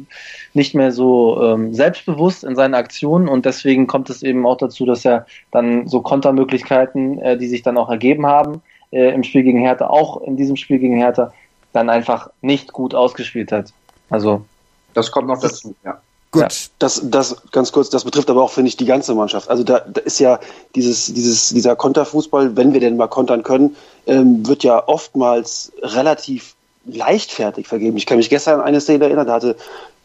nicht 0.54 0.76
mehr 0.76 0.94
so 0.94 1.44
ähm, 1.44 1.74
selbstbewusst 1.74 2.46
in 2.46 2.56
seinen 2.56 2.74
Aktionen 2.74 3.28
und 3.28 3.46
deswegen 3.46 3.86
kommt 3.86 4.10
es 4.10 4.24
eben 4.24 4.46
auch 4.48 4.58
dazu, 4.58 4.86
dass 4.86 5.04
er 5.04 5.26
dann 5.52 5.90
so 5.90 6.02
Kontermöglichkeiten, 6.02 7.20
äh, 7.20 7.38
die 7.38 7.48
sich 7.48 7.62
dann 7.62 7.78
auch 7.78 7.90
ergeben 7.90 8.26
haben 8.26 8.55
äh, 8.92 9.14
im 9.14 9.24
Spiel 9.24 9.44
gegen 9.44 9.60
Hertha, 9.60 9.88
auch 9.88 10.22
in 10.22 10.38
diesem 10.38 10.56
Spiel 10.56 10.80
gegen 10.80 10.98
Hertha, 10.98 11.34
dann 11.74 11.90
einfach 11.90 12.30
nicht 12.42 12.74
gut 12.74 12.96
ausgespielt 12.96 13.52
hat. 13.52 13.74
Also. 14.10 14.46
Das 14.94 15.12
kommt 15.12 15.28
noch 15.28 15.40
dazu, 15.40 15.76
ja. 15.84 16.00
Gut, 16.32 16.42
ja. 16.42 16.48
das, 16.80 17.02
das 17.04 17.42
ganz 17.52 17.72
kurz, 17.72 17.90
das 17.90 18.04
betrifft 18.04 18.30
aber 18.30 18.44
auch, 18.44 18.52
finde 18.52 18.68
ich, 18.68 18.76
die 18.76 18.86
ganze 18.86 19.16
Mannschaft. 19.16 19.50
Also 19.50 19.64
da, 19.64 19.80
da 19.80 20.02
ist 20.02 20.20
ja 20.20 20.40
dieses, 20.76 21.14
dieses, 21.14 21.50
dieser 21.50 21.76
Konterfußball, 21.78 22.58
wenn 22.58 22.74
wir 22.74 22.82
denn 22.82 22.98
mal 22.98 23.08
kontern 23.08 23.44
können, 23.44 23.76
ähm, 24.06 24.46
wird 24.46 24.64
ja 24.64 24.86
oftmals 24.88 25.72
relativ 25.82 26.56
leichtfertig 26.86 27.68
vergeben. 27.68 27.98
Ich 27.98 28.06
kann 28.06 28.18
mich 28.18 28.30
gestern 28.30 28.60
an 28.60 28.66
eine 28.66 28.82
Szene 28.82 29.06
erinnern, 29.06 29.28
da 29.28 29.34
hatte 29.34 29.56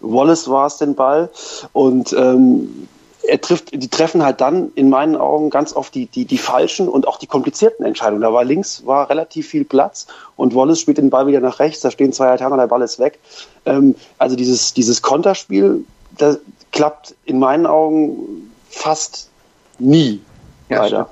Wallace 0.01 0.49
war 0.49 0.66
es 0.66 0.78
den 0.78 0.95
Ball 0.95 1.28
und 1.72 2.12
ähm, 2.12 2.89
er 3.31 3.41
trifft, 3.41 3.72
die 3.72 3.89
treffen 3.89 4.24
halt 4.24 4.41
dann 4.41 4.72
in 4.74 4.91
meinen 4.91 5.16
Augen 5.16 5.51
ganz 5.51 5.72
oft 5.72 5.95
die, 5.95 6.07
die, 6.07 6.24
die 6.24 6.37
falschen 6.37 6.89
und 6.89 7.07
auch 7.07 7.16
die 7.16 7.28
komplizierten 7.28 7.85
Entscheidungen. 7.87 8.22
Da 8.22 8.33
war 8.33 8.45
links 8.45 8.85
war 8.87 9.09
relativ 9.09 9.49
viel 9.49 9.64
Platz 9.64 10.09
und 10.37 10.55
Wallace 10.55 10.81
spielt 10.81 10.99
den 10.99 11.11
Ball 11.11 11.28
wieder 11.28 11.41
nach 11.41 11.61
rechts, 11.61 11.81
da 11.81 11.91
stehen 11.93 12.12
zwei 12.12 12.26
Alterne, 12.26 12.57
der 12.57 12.66
Ball 12.66 12.83
ist 12.83 12.99
weg. 12.99 13.20
Ähm, 13.66 13.95
also 14.18 14.35
dieses, 14.35 14.74
dieses 14.74 15.01
Konterspiel, 15.01 15.85
das 16.18 16.41
klappt 16.72 17.14
in 17.24 17.39
meinen 17.39 17.66
Augen 17.66 18.53
fast 18.68 19.28
nie. 19.78 20.20
Ja, 20.68 20.83
leider. 20.83 21.11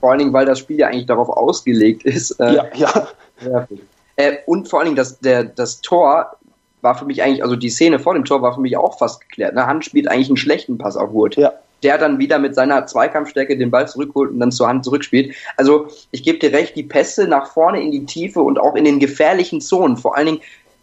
Vor 0.00 0.10
allen 0.10 0.18
Dingen, 0.20 0.32
weil 0.32 0.46
das 0.46 0.60
Spiel 0.60 0.78
ja 0.78 0.88
eigentlich 0.88 1.06
darauf 1.06 1.28
ausgelegt 1.28 2.04
ist. 2.04 2.40
Äh, 2.40 2.54
ja, 2.54 2.64
ja. 2.74 3.08
Äh, 4.16 4.36
und 4.44 4.68
vor 4.68 4.80
allen 4.80 4.86
Dingen, 4.86 4.96
das, 4.96 5.18
der, 5.20 5.44
das 5.44 5.80
Tor 5.80 6.36
war 6.82 6.96
für 6.96 7.04
mich 7.04 7.22
eigentlich, 7.22 7.42
also 7.42 7.56
die 7.56 7.70
Szene 7.70 7.98
vor 7.98 8.14
dem 8.14 8.24
Tor 8.24 8.42
war 8.42 8.54
für 8.54 8.60
mich 8.60 8.76
auch 8.76 8.98
fast 8.98 9.20
geklärt. 9.20 9.54
Ne? 9.54 9.66
Hand 9.66 9.84
spielt 9.84 10.08
eigentlich 10.08 10.28
einen 10.28 10.36
schlechten 10.36 10.78
Pass 10.78 10.96
auf 10.96 11.12
Wood. 11.12 11.36
Ja. 11.36 11.52
Der 11.82 11.96
dann 11.96 12.18
wieder 12.18 12.38
mit 12.38 12.54
seiner 12.54 12.86
Zweikampfstärke 12.86 13.56
den 13.56 13.70
Ball 13.70 13.88
zurückholt 13.88 14.30
und 14.30 14.40
dann 14.40 14.52
zur 14.52 14.68
Hand 14.68 14.84
zurückspielt. 14.84 15.34
Also 15.56 15.88
ich 16.10 16.22
gebe 16.22 16.38
dir 16.38 16.52
recht, 16.52 16.76
die 16.76 16.82
Pässe 16.82 17.26
nach 17.26 17.52
vorne 17.52 17.80
in 17.80 17.90
die 17.90 18.04
Tiefe 18.04 18.42
und 18.42 18.58
auch 18.58 18.74
in 18.74 18.84
den 18.84 18.98
gefährlichen 18.98 19.62
Zonen, 19.62 19.96
vor 19.96 20.16
allen 20.16 20.26
Dingen 20.26 20.40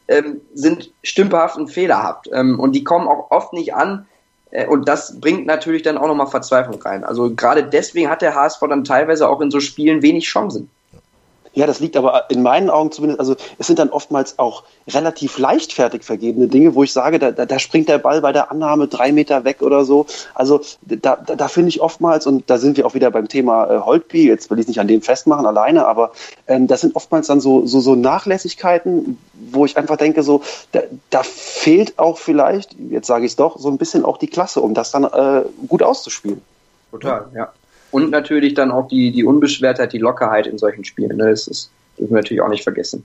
ähm, 0.08 0.42
sind 0.54 0.92
stümperhaft 1.04 1.58
und 1.58 1.68
fehlerhaft. 1.68 2.30
Ähm, 2.34 2.60
und 2.60 2.74
die 2.74 2.84
kommen 2.84 3.08
auch 3.08 3.30
oft 3.30 3.54
nicht 3.54 3.76
an. 3.76 4.08
Äh, 4.52 4.66
und 4.66 4.88
das 4.88 5.20
bringt 5.20 5.46
natürlich 5.46 5.84
dann 5.84 5.98
auch 5.98 6.08
nochmal 6.08 6.28
Verzweiflung 6.28 6.82
rein. 6.82 7.04
Also 7.04 7.34
gerade 7.36 7.64
deswegen 7.64 8.10
hat 8.10 8.22
der 8.22 8.34
HSV 8.34 8.60
dann 8.62 8.84
teilweise 8.84 9.30
auch 9.30 9.42
in 9.42 9.52
so 9.52 9.60
Spielen 9.60 10.02
wenig 10.02 10.26
Chancen. 10.26 10.70
Ja, 11.58 11.66
das 11.66 11.80
liegt 11.80 11.98
aber 11.98 12.30
in 12.30 12.44
meinen 12.44 12.70
Augen 12.70 12.92
zumindest, 12.92 13.20
also 13.20 13.36
es 13.58 13.66
sind 13.66 13.80
dann 13.80 13.90
oftmals 13.90 14.38
auch 14.38 14.62
relativ 14.88 15.40
leichtfertig 15.40 16.04
vergebene 16.04 16.48
Dinge, 16.48 16.76
wo 16.76 16.84
ich 16.84 16.94
sage, 16.94 17.18
da, 17.18 17.32
da, 17.32 17.58
springt 17.58 17.90
der 17.90 17.98
Ball 17.98 18.22
bei 18.22 18.32
der 18.32 18.52
Annahme 18.52 18.88
drei 18.88 19.12
Meter 19.12 19.44
weg 19.44 19.64
oder 19.64 19.84
so. 19.84 20.06
Also 20.36 20.62
da, 20.84 21.16
da, 21.16 21.36
da 21.36 21.48
finde 21.48 21.70
ich 21.70 21.82
oftmals, 21.82 22.28
und 22.28 22.48
da 22.48 22.60
sind 22.60 22.78
wir 22.78 22.86
auch 22.86 22.94
wieder 22.94 23.10
beim 23.10 23.28
Thema 23.28 23.72
äh, 23.72 23.80
Holtby, 23.80 24.28
jetzt 24.28 24.52
will 24.52 24.60
ich 24.60 24.66
es 24.66 24.68
nicht 24.68 24.80
an 24.80 24.88
dem 24.88 25.02
festmachen 25.02 25.48
alleine, 25.48 25.88
aber 25.88 26.12
ähm, 26.46 26.68
das 26.68 26.82
sind 26.82 26.96
oftmals 26.96 27.26
dann 27.26 27.42
so, 27.42 27.66
so, 27.66 27.80
so 27.80 27.96
Nachlässigkeiten, 27.96 29.18
wo 29.34 29.66
ich 29.66 29.78
einfach 29.78 29.98
denke, 29.98 30.22
so, 30.22 30.44
da, 30.74 30.82
da 31.10 31.24
fehlt 31.24 31.98
auch 31.98 32.20
vielleicht, 32.20 32.76
jetzt 32.92 33.08
sage 33.08 33.26
ich 33.26 33.32
es 33.32 33.36
doch, 33.36 33.58
so 33.58 33.68
ein 33.70 33.80
bisschen 33.80 34.06
auch 34.06 34.18
die 34.18 34.28
Klasse, 34.28 34.62
um 34.62 34.76
das 34.76 34.92
dann 34.92 35.06
äh, 35.06 35.42
gut 35.68 35.82
auszuspielen. 35.82 36.40
Total, 36.92 37.26
ja. 37.34 37.52
Und 37.92 38.12
natürlich 38.12 38.54
dann 38.54 38.72
auch 38.72 38.88
die, 38.88 39.12
die 39.12 39.24
Unbeschwertheit, 39.24 39.94
die 39.94 39.98
Lockerheit 39.98 40.48
in 40.48 40.58
solchen 40.58 40.84
Spielen. 40.84 41.18
Ne? 41.18 41.30
Das 41.30 41.48
ist, 41.48 41.72
dürfen 41.98 42.12
wir 42.12 42.18
natürlich 42.18 42.42
auch 42.42 42.50
nicht 42.50 42.64
vergessen. 42.64 43.04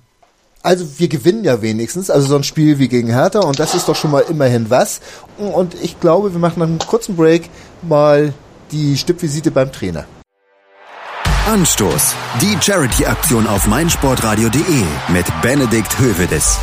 Also 0.62 0.98
wir 0.98 1.08
gewinnen 1.08 1.42
ja 1.44 1.60
wenigstens, 1.60 2.08
also 2.08 2.28
so 2.28 2.36
ein 2.36 2.44
Spiel 2.44 2.78
wie 2.78 2.88
gegen 2.88 3.08
Hertha 3.08 3.40
und 3.40 3.58
das 3.58 3.74
ist 3.74 3.88
doch 3.88 3.96
schon 3.96 4.12
mal 4.12 4.24
immerhin 4.28 4.70
was. 4.70 5.00
Und 5.36 5.74
ich 5.82 5.98
glaube, 5.98 6.32
wir 6.32 6.38
machen 6.38 6.60
nach 6.60 6.68
einem 6.68 6.78
kurzen 6.78 7.16
Break 7.16 7.50
mal 7.82 8.32
die 8.70 8.96
Stippvisite 8.96 9.50
beim 9.50 9.72
Trainer. 9.72 10.06
Anstoß. 11.46 12.14
Die 12.40 12.56
Charity-Aktion 12.60 13.48
auf 13.48 13.66
meinsportradio.de 13.66 14.84
mit 15.12 15.26
Benedikt 15.42 15.98
Hövedes. 15.98 16.58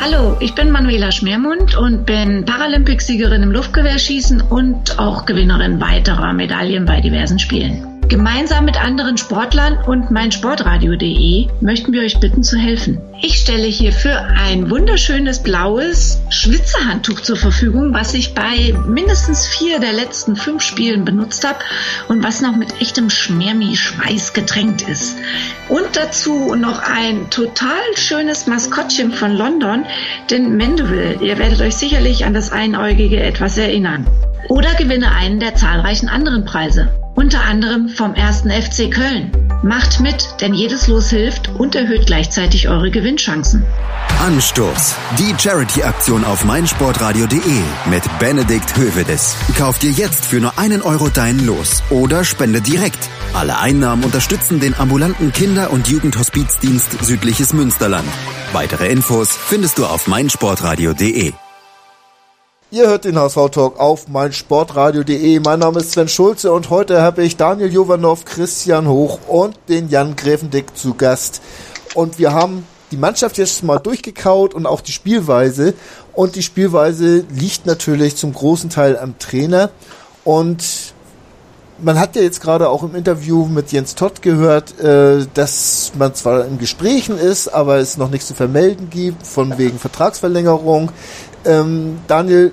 Hallo, 0.00 0.36
ich 0.40 0.54
bin 0.54 0.70
Manuela 0.70 1.10
Schmermund 1.10 1.76
und 1.76 2.04
bin 2.04 2.44
Paralympicsiegerin 2.44 3.42
im 3.42 3.50
Luftgewehrschießen 3.50 4.40
und 4.42 4.98
auch 4.98 5.24
Gewinnerin 5.24 5.80
weiterer 5.80 6.32
Medaillen 6.32 6.84
bei 6.84 7.00
diversen 7.00 7.38
Spielen. 7.38 7.95
Gemeinsam 8.08 8.64
mit 8.64 8.80
anderen 8.80 9.18
Sportlern 9.18 9.78
und 9.84 10.12
meinsportradio.de 10.12 11.48
möchten 11.60 11.92
wir 11.92 12.02
euch 12.02 12.20
bitten 12.20 12.44
zu 12.44 12.56
helfen. 12.56 13.00
Ich 13.20 13.40
stelle 13.40 13.66
hierfür 13.66 14.28
ein 14.38 14.70
wunderschönes 14.70 15.42
blaues 15.42 16.20
Schwitzerhandtuch 16.30 17.20
zur 17.22 17.36
Verfügung, 17.36 17.94
was 17.94 18.14
ich 18.14 18.32
bei 18.32 18.72
mindestens 18.86 19.48
vier 19.48 19.80
der 19.80 19.92
letzten 19.92 20.36
fünf 20.36 20.62
Spielen 20.62 21.04
benutzt 21.04 21.44
habe 21.44 21.58
und 22.06 22.22
was 22.22 22.42
noch 22.42 22.54
mit 22.54 22.80
echtem 22.80 23.10
Schmermi-Schweiß 23.10 24.34
getränkt 24.34 24.82
ist. 24.82 25.16
Und 25.68 25.96
dazu 25.96 26.54
noch 26.54 26.80
ein 26.84 27.28
total 27.30 27.82
schönes 27.96 28.46
Maskottchen 28.46 29.10
von 29.10 29.32
London, 29.32 29.84
den 30.30 30.56
Mandeville. 30.56 31.18
Ihr 31.22 31.38
werdet 31.38 31.60
euch 31.60 31.74
sicherlich 31.74 32.24
an 32.24 32.34
das 32.34 32.52
Einäugige 32.52 33.20
etwas 33.20 33.58
erinnern. 33.58 34.06
Oder 34.48 34.74
gewinne 34.74 35.10
einen 35.10 35.40
der 35.40 35.56
zahlreichen 35.56 36.08
anderen 36.08 36.44
Preise 36.44 36.88
unter 37.16 37.42
anderem 37.42 37.88
vom 37.88 38.14
ersten 38.14 38.50
FC 38.50 38.90
Köln. 38.90 39.32
Macht 39.62 40.00
mit, 40.00 40.24
denn 40.40 40.54
jedes 40.54 40.86
Los 40.86 41.10
hilft 41.10 41.48
und 41.48 41.74
erhöht 41.74 42.06
gleichzeitig 42.06 42.68
eure 42.68 42.90
Gewinnchancen. 42.90 43.64
Anstoß. 44.20 44.94
Die 45.18 45.34
Charity-Aktion 45.36 46.24
auf 46.24 46.44
meinsportradio.de 46.44 47.40
mit 47.90 48.02
Benedikt 48.18 48.76
Hövedes. 48.76 49.36
Kauf 49.56 49.78
dir 49.78 49.90
jetzt 49.90 50.26
für 50.26 50.40
nur 50.40 50.58
einen 50.58 50.82
Euro 50.82 51.08
dein 51.08 51.44
Los 51.44 51.82
oder 51.90 52.24
spende 52.24 52.60
direkt. 52.60 53.08
Alle 53.34 53.58
Einnahmen 53.58 54.04
unterstützen 54.04 54.60
den 54.60 54.74
ambulanten 54.74 55.32
Kinder- 55.32 55.70
und 55.70 55.88
Jugendhospizdienst 55.88 57.04
Südliches 57.04 57.52
Münsterland. 57.52 58.08
Weitere 58.52 58.88
Infos 58.88 59.30
findest 59.30 59.78
du 59.78 59.86
auf 59.86 60.06
meinsportradio.de. 60.06 61.32
Ihr 62.72 62.88
hört 62.88 63.04
den 63.04 63.16
HSV-Talk 63.16 63.78
auf 63.78 64.08
meinsportradio.de. 64.08 65.38
Mein 65.38 65.60
Name 65.60 65.78
ist 65.78 65.92
Sven 65.92 66.08
Schulze 66.08 66.52
und 66.52 66.68
heute 66.68 67.00
habe 67.00 67.22
ich 67.22 67.36
Daniel 67.36 67.72
Jovanov, 67.72 68.24
Christian 68.24 68.88
Hoch 68.88 69.20
und 69.28 69.56
den 69.68 69.88
Jan 69.88 70.16
Gräfendick 70.16 70.76
zu 70.76 70.94
Gast. 70.94 71.40
Und 71.94 72.18
wir 72.18 72.32
haben 72.32 72.66
die 72.90 72.96
Mannschaft 72.96 73.38
jetzt 73.38 73.62
mal 73.62 73.78
durchgekaut 73.78 74.52
und 74.52 74.66
auch 74.66 74.80
die 74.80 74.90
Spielweise. 74.90 75.74
Und 76.12 76.34
die 76.34 76.42
Spielweise 76.42 77.24
liegt 77.30 77.66
natürlich 77.66 78.16
zum 78.16 78.32
großen 78.32 78.68
Teil 78.68 78.98
am 78.98 79.16
Trainer. 79.20 79.70
Und 80.24 80.64
man 81.78 81.98
hat 81.98 82.16
ja 82.16 82.22
jetzt 82.22 82.40
gerade 82.40 82.68
auch 82.68 82.82
im 82.82 82.94
Interview 82.94 83.46
mit 83.46 83.72
Jens 83.72 83.94
Todd 83.94 84.22
gehört, 84.22 84.80
äh, 84.80 85.26
dass 85.34 85.92
man 85.98 86.14
zwar 86.14 86.46
in 86.46 86.58
Gesprächen 86.58 87.18
ist, 87.18 87.48
aber 87.48 87.76
es 87.76 87.96
noch 87.96 88.10
nichts 88.10 88.28
zu 88.28 88.34
vermelden 88.34 88.88
gibt, 88.90 89.26
von 89.26 89.58
wegen 89.58 89.78
Vertragsverlängerung. 89.78 90.90
Ähm, 91.46 91.98
Daniel, 92.08 92.52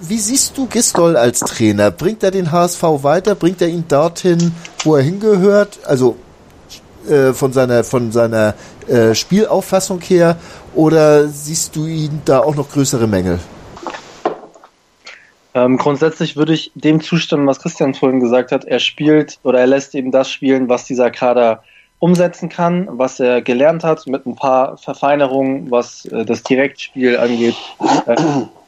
wie 0.00 0.18
siehst 0.18 0.58
du 0.58 0.66
Gistol 0.66 1.16
als 1.16 1.40
Trainer? 1.40 1.92
Bringt 1.92 2.24
er 2.24 2.32
den 2.32 2.50
HSV 2.50 2.82
weiter? 2.82 3.36
Bringt 3.36 3.62
er 3.62 3.68
ihn 3.68 3.84
dorthin, 3.86 4.52
wo 4.82 4.96
er 4.96 5.02
hingehört? 5.02 5.78
Also 5.84 6.16
äh, 7.08 7.32
von 7.32 7.52
seiner 7.52 7.84
von 7.84 8.10
seiner 8.10 8.54
äh, 8.88 9.14
Spielauffassung 9.14 10.00
her? 10.00 10.36
Oder 10.74 11.28
siehst 11.28 11.76
du 11.76 11.86
ihn 11.86 12.22
da 12.24 12.40
auch 12.40 12.56
noch 12.56 12.70
größere 12.70 13.06
Mängel? 13.06 13.38
Ähm, 15.54 15.76
grundsätzlich 15.76 16.36
würde 16.36 16.54
ich 16.54 16.72
dem 16.74 17.00
zustimmen, 17.00 17.46
was 17.46 17.60
Christian 17.60 17.94
vorhin 17.94 18.20
gesagt 18.20 18.50
hat. 18.50 18.64
Er 18.64 18.80
spielt 18.80 19.38
oder 19.44 19.60
er 19.60 19.66
lässt 19.66 19.94
eben 19.94 20.10
das 20.10 20.30
spielen, 20.30 20.68
was 20.68 20.84
dieser 20.84 21.10
Kader 21.10 21.62
umsetzen 22.02 22.48
kann, 22.48 22.88
was 22.90 23.20
er 23.20 23.42
gelernt 23.42 23.84
hat, 23.84 24.08
mit 24.08 24.26
ein 24.26 24.34
paar 24.34 24.76
Verfeinerungen, 24.76 25.70
was 25.70 26.04
äh, 26.06 26.24
das 26.24 26.42
Direktspiel 26.42 27.16
angeht, 27.16 27.54
äh, 28.06 28.16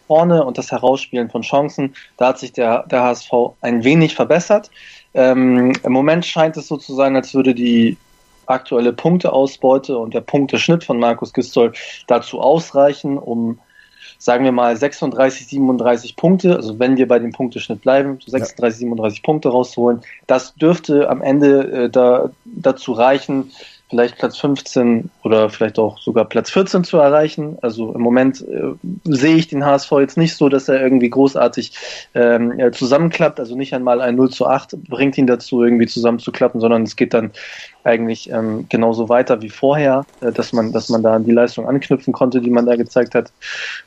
vorne 0.07 0.45
und 0.45 0.57
das 0.57 0.70
Herausspielen 0.70 1.28
von 1.30 1.43
Chancen. 1.43 1.97
Da 2.16 2.28
hat 2.28 2.39
sich 2.39 2.53
der, 2.53 2.85
der 2.85 3.03
HSV 3.03 3.32
ein 3.61 3.82
wenig 3.82 4.14
verbessert. 4.14 4.70
Ähm, 5.14 5.72
Im 5.82 5.93
Moment 5.93 6.24
scheint 6.24 6.57
es 6.57 6.68
so 6.68 6.76
zu 6.76 6.95
sein, 6.95 7.16
als 7.16 7.35
würde 7.35 7.57
die 7.57 7.97
aktuelle 8.47 8.93
Punkteausbeute 8.93 9.99
und 9.99 10.14
der 10.14 10.20
Punkteschnitt 10.20 10.85
von 10.85 11.01
Markus 11.01 11.32
Gistol 11.32 11.72
dazu 12.07 12.41
ausreichen, 12.41 13.18
um 13.18 13.59
sagen 14.25 14.45
wir 14.45 14.53
mal 14.53 14.75
36, 14.75 15.49
37 15.49 16.16
Punkte, 16.16 16.57
also 16.57 16.79
wenn 16.79 16.97
wir 16.97 17.07
bei 17.07 17.18
dem 17.18 17.33
Punkteschnitt 17.33 17.83
bleiben, 17.83 18.18
36, 18.27 18.59
ja. 18.59 18.70
37 18.70 19.22
Punkte 19.22 19.51
rausholen, 19.51 20.01
das 20.27 20.55
dürfte 20.55 21.11
am 21.11 21.20
Ende 21.20 21.85
äh, 21.85 21.91
da, 21.91 22.31
dazu 22.47 22.93
reichen, 22.93 23.51
vielleicht 23.95 24.18
Platz 24.18 24.38
15 24.38 25.09
oder 25.22 25.49
vielleicht 25.49 25.78
auch 25.78 25.99
sogar 26.01 26.24
Platz 26.24 26.51
14 26.51 26.82
zu 26.82 26.99
erreichen. 26.99 27.59
Also 27.62 27.95
im 27.95 28.01
Moment 28.01 28.40
äh, 28.40 28.72
sehe 29.05 29.36
ich 29.36 29.47
den 29.47 29.64
HSV 29.64 29.92
jetzt 30.01 30.16
nicht 30.16 30.34
so, 30.34 30.49
dass 30.49 30.68
er 30.68 30.82
irgendwie 30.82 31.11
großartig 31.11 31.72
ähm, 32.14 32.61
zusammenklappt. 32.72 33.38
Also 33.38 33.55
nicht 33.55 33.72
einmal 33.72 34.01
ein 34.01 34.16
0 34.16 34.30
zu 34.30 34.49
8 34.49 34.82
bringt 34.88 35.16
ihn 35.16 35.28
dazu, 35.28 35.62
irgendwie 35.62 35.86
zusammenzuklappen, 35.86 36.61
sondern 36.61 36.82
es 36.82 36.97
geht 36.97 37.14
dann 37.14 37.30
eigentlich 37.84 38.30
ähm, 38.30 38.66
genauso 38.68 39.09
weiter 39.09 39.42
wie 39.42 39.51
vorher, 39.51 40.05
äh, 40.20 40.32
dass 40.32 40.53
man, 40.53 40.72
dass 40.72 40.88
man 40.88 41.03
da 41.03 41.14
an 41.14 41.24
die 41.24 41.30
Leistung 41.30 41.68
anknüpfen 41.68 42.12
konnte, 42.12 42.40
die 42.40 42.51
man 42.51 42.66
da 42.66 42.76
gezeigt 42.76 43.14
hat. 43.14 43.32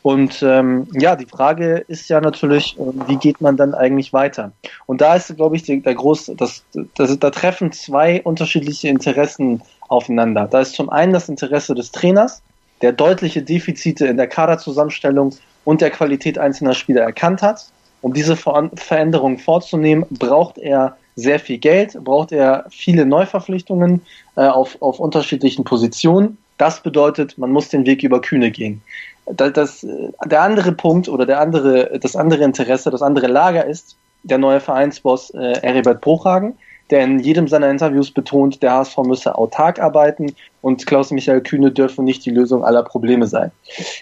Und 0.04 0.42
ähm, 0.42 0.88
ja, 0.94 1.16
die 1.16 1.26
Frage 1.26 1.84
ist 1.88 2.08
ja 2.08 2.22
natürlich, 2.22 2.78
äh, 2.80 2.84
wie 3.08 3.18
geht 3.18 3.42
man 3.42 3.58
dann 3.58 3.74
eigentlich 3.74 4.14
weiter? 4.14 4.52
Und 4.86 5.02
da 5.02 5.16
ist, 5.16 5.36
glaube 5.36 5.56
ich, 5.56 5.64
der, 5.64 5.78
der 5.78 5.96
groß, 5.96 6.32
das, 6.38 6.64
das, 6.96 7.20
da 7.20 7.30
treffen 7.32 7.72
zwei 7.72 8.22
unterschiedliche 8.22 8.88
Interessen 8.88 9.62
aufeinander. 9.88 10.48
Da 10.50 10.62
ist 10.62 10.74
zum 10.74 10.90
einen 10.90 11.14
das 11.14 11.30
Interesse 11.30 11.76
des 11.76 11.92
Trainers, 11.92 12.42
der 12.82 12.92
deutliche 12.92 13.42
Defizite 13.42 14.08
in 14.08 14.18
der 14.18 14.28
Kaderzusammenstellung 14.28 15.36
und 15.66 15.82
der 15.82 15.90
Qualität 15.90 16.38
einzelner 16.38 16.74
Spieler 16.74 17.02
erkannt 17.02 17.42
hat. 17.42 17.70
Um 18.02 18.14
diese 18.14 18.36
Veränderungen 18.36 19.40
vorzunehmen, 19.40 20.06
braucht 20.12 20.58
er 20.58 20.96
sehr 21.16 21.40
viel 21.40 21.58
Geld, 21.58 22.02
braucht 22.04 22.32
er 22.32 22.66
viele 22.70 23.06
Neuverpflichtungen 23.06 24.02
äh, 24.36 24.42
auf, 24.42 24.80
auf 24.82 25.00
unterschiedlichen 25.00 25.64
Positionen. 25.64 26.38
Das 26.60 26.82
bedeutet, 26.82 27.38
man 27.38 27.52
muss 27.52 27.70
den 27.70 27.86
Weg 27.86 28.04
über 28.04 28.22
Kühne 28.22 28.52
gehen. 28.52 28.82
Das, 29.26 29.52
das, 29.54 29.84
äh, 29.84 30.12
der 30.26 30.44
andere 30.44 30.72
Punkt 30.74 31.10
oder 31.10 31.26
der 31.26 31.42
andere, 31.42 32.00
das 32.00 32.16
andere 32.16 32.44
Interesse, 32.44 32.92
das 32.92 33.02
andere 33.02 33.28
Lager 33.28 33.66
ist 33.66 33.98
der 34.24 34.38
neue 34.38 34.60
Vereinsboss 34.60 35.32
äh, 35.32 35.60
Heribert 35.62 36.02
Bruchhagen, 36.02 36.56
der 36.90 37.02
in 37.04 37.20
jedem 37.20 37.48
seiner 37.48 37.70
Interviews 37.70 38.12
betont, 38.12 38.64
der 38.64 38.74
HSV 38.74 38.98
müsse 39.00 39.36
autark 39.36 39.80
arbeiten 39.80 40.34
und 40.62 40.86
Klaus-Michael 40.86 41.42
Kühne 41.42 41.72
dürfe 41.72 42.02
nicht 42.02 42.26
die 42.26 42.32
Lösung 42.32 42.64
aller 42.64 42.84
Probleme 42.84 43.28
sein. 43.28 43.52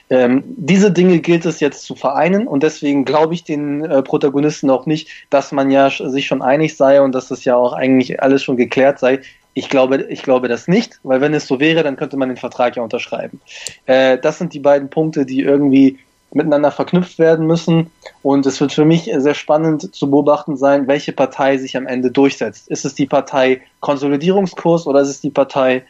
Ähm, 0.09 0.43
diese 0.45 0.91
Dinge 0.91 1.19
gilt 1.19 1.45
es 1.45 1.59
jetzt 1.59 1.85
zu 1.85 1.95
vereinen 1.95 2.47
und 2.47 2.63
deswegen 2.63 3.05
glaube 3.05 3.33
ich 3.33 3.43
den 3.43 3.83
äh, 3.83 4.01
Protagonisten 4.01 4.69
auch 4.69 4.85
nicht, 4.85 5.09
dass 5.29 5.51
man 5.51 5.71
ja 5.71 5.89
sich 5.89 6.27
schon 6.27 6.41
einig 6.41 6.75
sei 6.77 7.01
und 7.01 7.13
dass 7.13 7.27
das 7.27 7.45
ja 7.45 7.55
auch 7.55 7.73
eigentlich 7.73 8.21
alles 8.21 8.43
schon 8.43 8.57
geklärt 8.57 8.99
sei. 8.99 9.21
Ich 9.53 9.69
glaube, 9.69 10.03
ich 10.09 10.21
glaube 10.21 10.47
das 10.47 10.67
nicht, 10.67 10.99
weil 11.03 11.21
wenn 11.21 11.33
es 11.33 11.47
so 11.47 11.59
wäre, 11.59 11.81
dann 11.81 11.95
könnte 11.95 12.17
man 12.17 12.29
den 12.29 12.37
Vertrag 12.37 12.75
ja 12.75 12.83
unterschreiben. 12.83 13.39
Äh, 13.85 14.17
das 14.17 14.37
sind 14.37 14.53
die 14.53 14.59
beiden 14.59 14.89
Punkte, 14.89 15.25
die 15.25 15.41
irgendwie 15.41 15.97
miteinander 16.31 16.71
verknüpft 16.71 17.17
werden 17.19 17.47
müssen. 17.47 17.91
Und 18.21 18.45
es 18.45 18.59
wird 18.59 18.73
für 18.73 18.85
mich 18.85 19.11
sehr 19.17 19.33
spannend 19.33 19.95
zu 19.95 20.09
beobachten 20.09 20.57
sein, 20.57 20.87
welche 20.87 21.13
Partei 21.13 21.57
sich 21.57 21.77
am 21.77 21.87
Ende 21.87 22.11
durchsetzt. 22.11 22.67
Ist 22.67 22.85
es 22.85 22.93
die 22.95 23.05
Partei 23.05 23.61
Konsolidierungskurs 23.79 24.87
oder 24.87 25.01
ist 25.01 25.09
es 25.09 25.21
die 25.21 25.29
Partei 25.29 25.85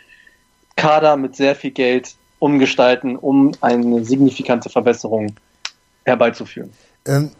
Kader 0.75 1.17
mit 1.17 1.35
sehr 1.35 1.55
viel 1.55 1.71
Geld 1.71 2.15
umgestalten, 2.39 3.15
um 3.15 3.53
eine 3.61 4.03
signifikante 4.03 4.69
Verbesserung 4.69 5.35
herbeizuführen? 6.03 6.71
Ähm, 7.05 7.31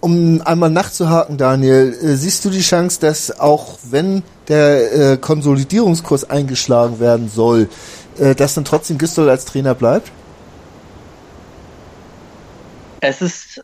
um 0.00 0.42
einmal 0.44 0.70
nachzuhaken, 0.70 1.38
Daniel, 1.38 1.96
äh, 2.00 2.14
siehst 2.14 2.44
du 2.44 2.50
die 2.50 2.60
Chance, 2.60 3.00
dass 3.00 3.40
auch 3.40 3.78
wenn 3.90 4.22
der 4.48 5.12
äh, 5.12 5.16
Konsolidierungskurs 5.16 6.28
eingeschlagen 6.28 7.00
werden 7.00 7.28
soll, 7.28 7.68
äh, 8.18 8.34
dass 8.34 8.54
dann 8.54 8.64
trotzdem 8.64 8.98
Gistol 8.98 9.28
als 9.28 9.46
Trainer 9.46 9.74
bleibt? 9.74 10.12
Es 13.06 13.22
ist 13.22 13.62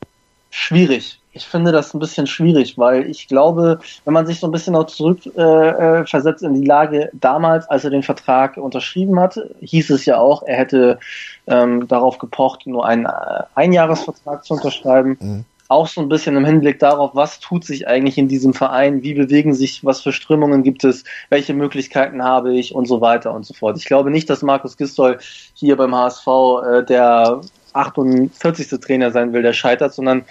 schwierig. 0.51 1.19
Ich 1.33 1.47
finde 1.47 1.73
das 1.73 1.95
ein 1.95 1.99
bisschen 1.99 2.29
schwierig, 2.29 2.79
weil 2.79 3.11
ich 3.11 3.27
glaube, 3.27 3.81
wenn 4.05 4.15
man 4.15 4.27
sich 4.27 4.39
so 4.39 4.47
ein 4.47 4.53
bisschen 4.53 4.77
auch 4.77 4.87
zurück 4.87 5.19
äh, 5.37 6.01
äh 6.01 6.35
in 6.43 6.55
die 6.55 6.67
Lage 6.67 7.11
damals, 7.13 7.67
als 7.69 7.83
er 7.85 7.91
den 7.91 8.05
Vertrag 8.05 8.57
unterschrieben 8.57 9.19
hat, 9.19 9.41
hieß 9.61 9.91
es 9.91 10.05
ja 10.05 10.19
auch, 10.19 10.45
er 10.45 10.59
hätte 10.59 11.01
ähm, 11.49 11.89
darauf 11.89 12.19
gepocht, 12.19 12.67
nur 12.67 12.87
einen 12.87 13.07
äh, 13.07 13.43
Einjahresvertrag 13.57 14.45
zu 14.45 14.55
unterschreiben. 14.55 15.17
Mhm. 15.19 15.45
Auch 15.67 15.89
so 15.89 16.03
ein 16.03 16.09
bisschen 16.11 16.37
im 16.37 16.45
Hinblick 16.45 16.79
darauf, 16.79 17.13
was 17.15 17.41
tut 17.41 17.65
sich 17.65 17.89
eigentlich 17.89 18.19
in 18.19 18.29
diesem 18.29 18.53
Verein, 18.53 19.03
wie 19.03 19.15
bewegen 19.15 19.55
sich, 19.55 19.85
was 19.85 20.03
für 20.03 20.13
Strömungen 20.13 20.63
gibt 20.63 20.85
es, 20.85 21.03
welche 21.31 21.55
Möglichkeiten 21.55 22.23
habe 22.23 22.55
ich 22.55 22.75
und 22.75 22.87
so 22.87 23.01
weiter 23.01 23.33
und 23.33 23.45
so 23.45 23.55
fort. 23.55 23.77
Ich 23.79 23.87
glaube 23.87 24.11
nicht, 24.11 24.31
dass 24.31 24.43
Markus 24.43 24.77
Gistol 24.77 25.19
hier 25.55 25.77
beim 25.77 25.97
HSV 25.97 26.27
äh, 26.27 26.85
der 26.85 27.41
48. 27.73 28.69
Trainer 28.81 29.11
sein 29.11 29.33
will, 29.33 29.43
der 29.43 29.53
scheitert, 29.53 29.95
sondern 29.95 30.25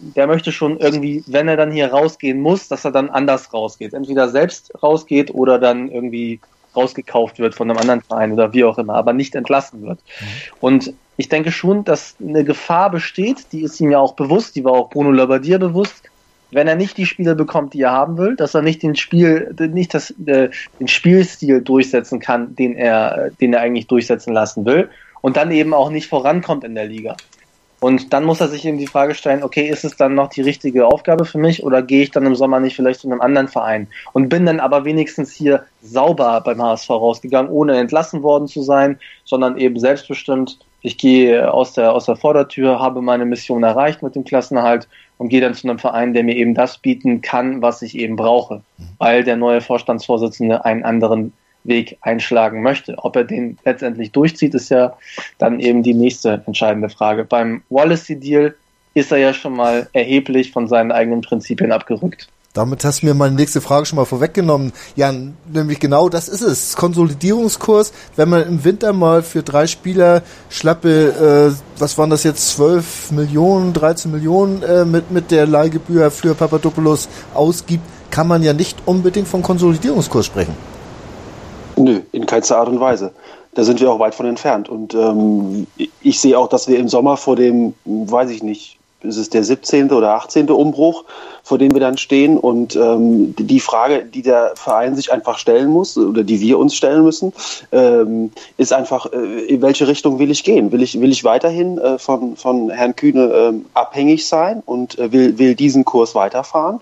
der 0.00 0.26
möchte 0.26 0.52
schon 0.52 0.78
irgendwie, 0.78 1.22
wenn 1.26 1.48
er 1.48 1.56
dann 1.56 1.72
hier 1.72 1.88
rausgehen 1.88 2.40
muss, 2.40 2.68
dass 2.68 2.84
er 2.84 2.90
dann 2.90 3.10
anders 3.10 3.52
rausgeht. 3.52 3.92
Entweder 3.92 4.28
selbst 4.28 4.72
rausgeht 4.82 5.34
oder 5.34 5.58
dann 5.58 5.90
irgendwie 5.90 6.40
rausgekauft 6.74 7.38
wird 7.38 7.54
von 7.54 7.70
einem 7.70 7.78
anderen 7.78 8.00
Verein 8.00 8.32
oder 8.32 8.52
wie 8.52 8.64
auch 8.64 8.78
immer, 8.78 8.94
aber 8.94 9.12
nicht 9.12 9.34
entlassen 9.34 9.82
wird. 9.82 9.98
Mhm. 9.98 10.26
Und 10.60 10.92
ich 11.16 11.28
denke 11.28 11.52
schon, 11.52 11.84
dass 11.84 12.14
eine 12.20 12.44
Gefahr 12.44 12.90
besteht, 12.90 13.52
die 13.52 13.62
ist 13.62 13.80
ihm 13.80 13.90
ja 13.90 13.98
auch 13.98 14.14
bewusst, 14.14 14.56
die 14.56 14.64
war 14.64 14.72
auch 14.72 14.90
Bruno 14.90 15.10
Labbadia 15.10 15.58
bewusst, 15.58 16.04
wenn 16.52 16.66
er 16.66 16.76
nicht 16.76 16.96
die 16.96 17.06
Spiele 17.06 17.34
bekommt, 17.34 17.74
die 17.74 17.82
er 17.82 17.92
haben 17.92 18.16
will, 18.16 18.36
dass 18.36 18.54
er 18.54 18.62
nicht 18.62 18.82
den 18.82 18.96
Spiel, 18.96 19.54
nicht 19.58 19.94
das, 19.94 20.10
äh, 20.26 20.48
den 20.80 20.88
Spielstil 20.88 21.60
durchsetzen 21.60 22.18
kann, 22.18 22.56
den 22.56 22.74
er, 22.74 23.30
den 23.40 23.52
er 23.52 23.60
eigentlich 23.60 23.86
durchsetzen 23.86 24.32
lassen 24.32 24.64
will 24.64 24.88
und 25.20 25.36
dann 25.36 25.50
eben 25.50 25.74
auch 25.74 25.90
nicht 25.90 26.08
vorankommt 26.08 26.64
in 26.64 26.74
der 26.74 26.86
Liga. 26.86 27.16
Und 27.80 28.12
dann 28.12 28.24
muss 28.24 28.40
er 28.42 28.48
sich 28.48 28.66
eben 28.66 28.76
die 28.76 28.86
Frage 28.86 29.14
stellen, 29.14 29.42
okay, 29.42 29.66
ist 29.66 29.84
es 29.84 29.96
dann 29.96 30.14
noch 30.14 30.28
die 30.28 30.42
richtige 30.42 30.86
Aufgabe 30.86 31.24
für 31.24 31.38
mich 31.38 31.64
oder 31.64 31.82
gehe 31.82 32.02
ich 32.02 32.10
dann 32.10 32.26
im 32.26 32.34
Sommer 32.34 32.60
nicht 32.60 32.76
vielleicht 32.76 33.00
zu 33.00 33.08
einem 33.08 33.22
anderen 33.22 33.48
Verein 33.48 33.88
und 34.12 34.28
bin 34.28 34.44
dann 34.44 34.60
aber 34.60 34.84
wenigstens 34.84 35.32
hier 35.32 35.64
sauber 35.82 36.42
beim 36.44 36.62
HSV 36.62 36.90
rausgegangen, 36.90 37.50
ohne 37.50 37.78
entlassen 37.78 38.22
worden 38.22 38.48
zu 38.48 38.62
sein, 38.62 38.98
sondern 39.24 39.56
eben 39.56 39.78
selbstbestimmt. 39.78 40.58
Ich 40.82 40.98
gehe 40.98 41.52
aus 41.52 41.72
der, 41.72 41.94
aus 41.94 42.04
der 42.04 42.16
Vordertür, 42.16 42.78
habe 42.80 43.00
meine 43.00 43.24
Mission 43.24 43.62
erreicht 43.62 44.02
mit 44.02 44.14
dem 44.14 44.24
Klassenerhalt 44.24 44.86
und 45.16 45.30
gehe 45.30 45.40
dann 45.40 45.54
zu 45.54 45.66
einem 45.66 45.78
Verein, 45.78 46.12
der 46.12 46.22
mir 46.22 46.36
eben 46.36 46.54
das 46.54 46.78
bieten 46.78 47.22
kann, 47.22 47.62
was 47.62 47.80
ich 47.80 47.96
eben 47.96 48.16
brauche, 48.16 48.56
mhm. 48.76 48.88
weil 48.98 49.24
der 49.24 49.36
neue 49.36 49.62
Vorstandsvorsitzende 49.62 50.66
einen 50.66 50.84
anderen 50.84 51.32
Weg 51.64 51.98
einschlagen 52.00 52.62
möchte. 52.62 52.96
Ob 52.98 53.16
er 53.16 53.24
den 53.24 53.58
letztendlich 53.64 54.12
durchzieht, 54.12 54.54
ist 54.54 54.70
ja 54.70 54.96
dann 55.38 55.60
eben 55.60 55.82
die 55.82 55.94
nächste 55.94 56.42
entscheidende 56.46 56.88
Frage. 56.88 57.24
Beim 57.24 57.62
Wallacey-Deal 57.70 58.54
ist 58.94 59.12
er 59.12 59.18
ja 59.18 59.34
schon 59.34 59.54
mal 59.54 59.88
erheblich 59.92 60.52
von 60.52 60.68
seinen 60.68 60.92
eigenen 60.92 61.20
Prinzipien 61.20 61.72
abgerückt. 61.72 62.28
Damit 62.52 62.84
hast 62.84 63.02
du 63.02 63.06
mir 63.06 63.14
meine 63.14 63.36
nächste 63.36 63.60
Frage 63.60 63.86
schon 63.86 63.94
mal 63.94 64.06
vorweggenommen. 64.06 64.72
Ja, 64.96 65.14
nämlich 65.52 65.78
genau 65.78 66.08
das 66.08 66.28
ist 66.28 66.40
es. 66.40 66.74
Konsolidierungskurs, 66.74 67.92
wenn 68.16 68.28
man 68.28 68.42
im 68.42 68.64
Winter 68.64 68.92
mal 68.92 69.22
für 69.22 69.44
drei 69.44 69.68
Spieler 69.68 70.22
schlappe, 70.48 71.52
äh, 71.54 71.80
was 71.80 71.96
waren 71.96 72.10
das 72.10 72.24
jetzt, 72.24 72.50
12 72.50 73.12
Millionen, 73.12 73.72
13 73.72 74.10
Millionen 74.10 74.64
äh, 74.64 74.84
mit, 74.84 75.12
mit 75.12 75.30
der 75.30 75.46
Leihgebühr 75.46 76.10
für 76.10 76.34
Papadopoulos 76.34 77.08
ausgibt, 77.34 77.84
kann 78.10 78.26
man 78.26 78.42
ja 78.42 78.52
nicht 78.52 78.78
unbedingt 78.84 79.28
von 79.28 79.42
Konsolidierungskurs 79.42 80.26
sprechen. 80.26 80.56
Nö, 81.76 82.00
in 82.12 82.26
keinster 82.26 82.58
Art 82.58 82.68
und 82.68 82.80
Weise. 82.80 83.12
Da 83.54 83.64
sind 83.64 83.80
wir 83.80 83.90
auch 83.90 83.98
weit 83.98 84.14
von 84.14 84.26
entfernt. 84.26 84.68
Und 84.68 84.94
ähm, 84.94 85.66
ich 86.02 86.20
sehe 86.20 86.38
auch, 86.38 86.48
dass 86.48 86.68
wir 86.68 86.78
im 86.78 86.88
Sommer 86.88 87.16
vor 87.16 87.36
dem, 87.36 87.74
weiß 87.84 88.30
ich 88.30 88.42
nicht, 88.42 88.78
ist 89.02 89.16
es 89.16 89.30
der 89.30 89.42
17. 89.42 89.90
oder 89.90 90.14
18. 90.14 90.50
Umbruch, 90.50 91.04
vor 91.42 91.58
dem 91.58 91.72
wir 91.72 91.80
dann 91.80 91.96
stehen. 91.96 92.36
Und 92.36 92.76
ähm, 92.76 93.34
die 93.36 93.60
Frage, 93.60 94.04
die 94.04 94.22
der 94.22 94.52
Verein 94.56 94.94
sich 94.94 95.12
einfach 95.12 95.38
stellen 95.38 95.70
muss 95.70 95.96
oder 95.96 96.22
die 96.22 96.40
wir 96.40 96.58
uns 96.58 96.74
stellen 96.74 97.02
müssen, 97.02 97.32
ähm, 97.72 98.30
ist 98.56 98.72
einfach, 98.72 99.06
äh, 99.12 99.44
in 99.46 99.62
welche 99.62 99.88
Richtung 99.88 100.18
will 100.18 100.30
ich 100.30 100.44
gehen? 100.44 100.70
Will 100.70 100.82
ich, 100.82 101.00
will 101.00 101.10
ich 101.10 101.24
weiterhin 101.24 101.78
äh, 101.78 101.98
von, 101.98 102.36
von 102.36 102.70
Herrn 102.70 102.94
Kühne 102.94 103.24
äh, 103.24 103.52
abhängig 103.74 104.26
sein 104.26 104.62
und 104.66 104.98
äh, 104.98 105.10
will, 105.12 105.38
will 105.38 105.54
diesen 105.54 105.84
Kurs 105.84 106.14
weiterfahren? 106.14 106.80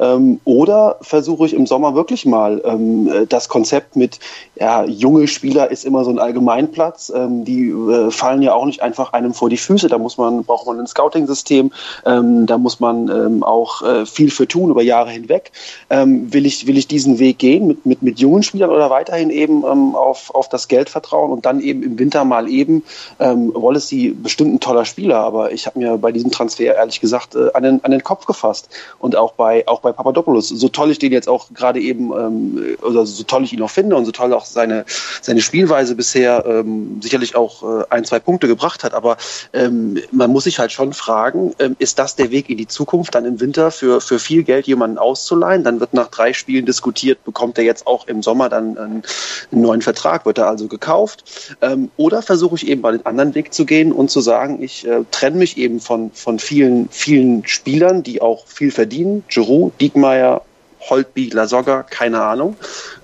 Ähm, 0.00 0.40
oder 0.44 0.96
versuche 1.02 1.46
ich 1.46 1.54
im 1.54 1.66
Sommer 1.66 1.94
wirklich 1.94 2.26
mal 2.26 2.60
ähm, 2.64 3.08
äh, 3.08 3.26
das 3.26 3.48
Konzept 3.48 3.96
mit, 3.96 4.18
ja, 4.58 4.84
junge 4.84 5.28
Spieler 5.28 5.70
ist 5.70 5.84
immer 5.84 6.04
so 6.04 6.10
ein 6.10 6.18
Allgemeinplatz. 6.18 7.12
Ähm, 7.14 7.44
die 7.44 7.68
äh, 7.68 8.10
fallen 8.10 8.42
ja 8.42 8.54
auch 8.54 8.64
nicht 8.64 8.82
einfach 8.82 9.12
einem 9.12 9.34
vor 9.34 9.50
die 9.50 9.56
Füße. 9.56 9.88
Da 9.88 9.98
muss 9.98 10.18
man, 10.18 10.44
braucht 10.44 10.66
man 10.66 10.80
ein 10.80 10.86
Scouting-System. 10.86 11.72
Ähm, 12.06 12.46
da 12.46 12.58
muss 12.58 12.80
man 12.80 13.08
ähm, 13.08 13.42
auch 13.42 13.82
äh, 13.82 14.06
viel 14.06 14.30
für 14.30 14.48
tun 14.48 14.70
über 14.70 14.82
Jahre 14.82 15.10
hinweg. 15.10 15.52
Ähm, 15.90 16.32
will 16.32 16.46
ich, 16.46 16.66
will 16.66 16.78
ich 16.78 16.88
diesen 16.88 17.18
Weg 17.18 17.38
gehen 17.38 17.66
mit, 17.66 17.86
mit, 17.86 18.02
mit 18.02 18.18
jungen 18.18 18.42
Spielern 18.42 18.70
oder 18.70 18.90
weiterhin 18.90 19.30
eben 19.30 19.64
auf, 19.64 20.34
auf 20.34 20.48
das 20.48 20.68
Geld 20.68 20.88
vertrauen 20.88 21.30
und 21.30 21.44
dann 21.46 21.60
eben 21.60 21.82
im 21.82 21.98
Winter 21.98 22.24
mal 22.24 22.48
eben, 22.48 22.82
ähm, 23.18 23.52
Wallacey 23.54 24.10
bestimmt 24.10 24.54
ein 24.54 24.60
toller 24.60 24.84
Spieler, 24.84 25.18
aber 25.18 25.52
ich 25.52 25.66
habe 25.66 25.78
mir 25.78 25.98
bei 25.98 26.12
diesem 26.12 26.30
Transfer 26.30 26.74
ehrlich 26.74 27.00
gesagt 27.00 27.34
äh, 27.34 27.50
an, 27.54 27.62
den, 27.62 27.84
an 27.84 27.90
den 27.90 28.02
Kopf 28.02 28.26
gefasst. 28.26 28.68
Und 28.98 29.16
auch 29.16 29.32
bei, 29.32 29.66
auch 29.68 29.80
bei 29.80 29.89
bei 29.90 29.96
Papadopoulos. 29.96 30.48
So 30.48 30.68
toll 30.68 30.90
ich 30.90 30.98
den 30.98 31.12
jetzt 31.12 31.28
auch 31.28 31.48
gerade 31.52 31.80
eben, 31.80 32.12
ähm, 32.12 32.76
oder 32.82 33.06
so 33.06 33.22
toll 33.24 33.44
ich 33.44 33.52
ihn 33.52 33.62
auch 33.62 33.70
finde 33.70 33.96
und 33.96 34.04
so 34.04 34.12
toll 34.12 34.32
auch 34.32 34.44
seine, 34.44 34.84
seine 35.20 35.40
Spielweise 35.40 35.94
bisher 35.94 36.44
ähm, 36.46 37.00
sicherlich 37.02 37.36
auch 37.36 37.62
äh, 37.62 37.84
ein, 37.90 38.04
zwei 38.04 38.18
Punkte 38.18 38.46
gebracht 38.46 38.84
hat. 38.84 38.94
Aber 38.94 39.16
ähm, 39.52 39.98
man 40.12 40.30
muss 40.30 40.44
sich 40.44 40.58
halt 40.58 40.72
schon 40.72 40.92
fragen, 40.92 41.54
ähm, 41.58 41.76
ist 41.78 41.98
das 41.98 42.16
der 42.16 42.30
Weg 42.30 42.48
in 42.50 42.58
die 42.58 42.68
Zukunft, 42.68 43.14
dann 43.14 43.24
im 43.24 43.40
Winter 43.40 43.70
für, 43.70 44.00
für 44.00 44.18
viel 44.18 44.42
Geld 44.42 44.66
jemanden 44.66 44.98
auszuleihen? 44.98 45.64
Dann 45.64 45.80
wird 45.80 45.94
nach 45.94 46.08
drei 46.08 46.32
Spielen 46.32 46.66
diskutiert, 46.66 47.24
bekommt 47.24 47.58
er 47.58 47.64
jetzt 47.64 47.86
auch 47.86 48.06
im 48.06 48.22
Sommer 48.22 48.48
dann 48.48 48.78
einen, 48.78 49.02
einen 49.50 49.62
neuen 49.62 49.82
Vertrag, 49.82 50.26
wird 50.26 50.38
er 50.38 50.48
also 50.48 50.68
gekauft? 50.68 51.56
Ähm, 51.60 51.90
oder 51.96 52.22
versuche 52.22 52.56
ich 52.56 52.68
eben 52.68 52.80
mal 52.80 52.92
den 52.92 53.06
anderen 53.06 53.34
Weg 53.34 53.52
zu 53.52 53.64
gehen 53.64 53.92
und 53.92 54.10
zu 54.10 54.20
sagen, 54.20 54.62
ich 54.62 54.86
äh, 54.86 55.04
trenne 55.10 55.36
mich 55.36 55.56
eben 55.56 55.80
von, 55.80 56.10
von 56.12 56.38
vielen, 56.38 56.88
vielen 56.90 57.46
Spielern, 57.46 58.02
die 58.02 58.20
auch 58.22 58.46
viel 58.46 58.70
verdienen. 58.70 59.24
Giroud, 59.28 59.72
Diekmeyer, 59.80 60.42
Holtby, 60.88 61.30
Lasogga, 61.30 61.82
keine 61.82 62.22
Ahnung. 62.22 62.56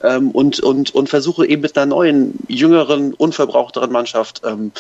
Ähm, 0.03 0.31
und, 0.31 0.61
und, 0.61 0.95
und 0.95 1.09
versuche 1.09 1.47
eben 1.47 1.63
mit 1.63 1.77
einer 1.77 1.87
neuen, 1.87 2.35
jüngeren, 2.49 3.15
unverbrauchteren 3.15 3.93
Mannschaft, 3.93 4.43
ähm, 4.45 4.73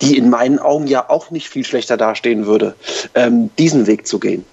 die 0.00 0.16
in 0.16 0.30
meinen 0.30 0.58
Augen 0.58 0.86
ja 0.86 1.08
auch 1.08 1.30
nicht 1.30 1.48
viel 1.48 1.64
schlechter 1.64 1.96
dastehen 1.96 2.46
würde, 2.46 2.74
ähm, 3.14 3.50
diesen 3.58 3.86
Weg 3.86 4.06
zu 4.06 4.18
gehen. 4.18 4.44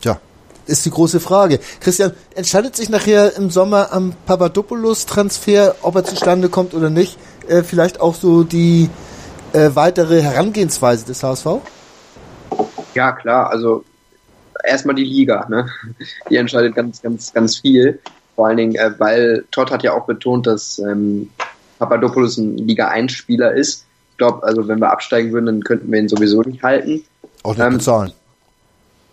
Tja, 0.00 0.20
ist 0.66 0.84
die 0.86 0.90
große 0.90 1.20
Frage. 1.20 1.60
Christian, 1.80 2.12
entscheidet 2.34 2.76
sich 2.76 2.88
nachher 2.88 3.36
im 3.36 3.50
Sommer 3.50 3.92
am 3.92 4.14
Papadopoulos-Transfer, 4.26 5.76
ob 5.82 5.96
er 5.96 6.04
zustande 6.04 6.48
kommt 6.48 6.74
oder 6.74 6.90
nicht, 6.90 7.18
äh, 7.48 7.62
vielleicht 7.62 8.00
auch 8.00 8.14
so 8.14 8.44
die 8.44 8.88
äh, 9.52 9.70
weitere 9.74 10.22
Herangehensweise 10.22 11.04
des 11.04 11.22
HSV? 11.22 11.46
Ja, 12.94 13.12
klar. 13.12 13.50
Also 13.50 13.84
erstmal 14.62 14.94
die 14.94 15.04
Liga, 15.04 15.46
ne? 15.48 15.68
Die 16.30 16.36
entscheidet 16.36 16.74
ganz, 16.74 17.02
ganz, 17.02 17.32
ganz 17.32 17.58
viel. 17.58 18.00
Vor 18.36 18.48
allen 18.48 18.56
Dingen, 18.56 18.74
äh, 18.76 18.92
weil 18.98 19.44
Todd 19.50 19.70
hat 19.70 19.82
ja 19.82 19.92
auch 19.92 20.06
betont, 20.06 20.46
dass 20.46 20.78
ähm, 20.78 21.30
Papadopoulos 21.78 22.36
ein 22.38 22.58
Liga-1-Spieler 22.58 23.52
ist. 23.52 23.86
Ich 24.12 24.18
glaube, 24.18 24.42
also 24.44 24.66
wenn 24.68 24.78
wir 24.78 24.90
absteigen 24.90 25.32
würden, 25.32 25.46
dann 25.46 25.64
könnten 25.64 25.90
wir 25.90 25.98
ihn 26.00 26.08
sowieso 26.08 26.42
nicht 26.42 26.62
halten. 26.62 27.04
Auch 27.42 27.56
nicht 27.56 27.66
ähm, 27.66 27.74
bezahlen. 27.74 28.12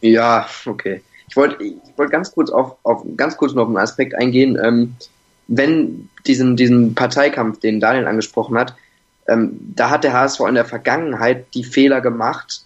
Ja, 0.01 0.47
okay. 0.65 1.01
Ich 1.27 1.35
wollte 1.35 1.63
ich 1.63 1.73
wollte 1.97 2.11
ganz 2.11 2.31
kurz 2.33 2.49
auf, 2.49 2.75
auf 2.83 3.03
ganz 3.15 3.37
kurz 3.37 3.53
noch 3.53 3.63
auf 3.63 3.67
einen 3.69 3.77
Aspekt 3.77 4.15
eingehen. 4.15 4.59
Ähm, 4.61 4.95
wenn 5.47 6.09
diesen, 6.25 6.55
diesen 6.55 6.95
Parteikampf, 6.95 7.59
den 7.59 7.79
Daniel 7.79 8.07
angesprochen 8.07 8.57
hat, 8.57 8.75
ähm, 9.27 9.59
da 9.75 9.89
hat 9.89 10.03
der 10.03 10.13
HSV 10.13 10.41
in 10.47 10.55
der 10.55 10.65
Vergangenheit 10.65 11.45
die 11.53 11.63
Fehler 11.63 12.01
gemacht, 12.01 12.63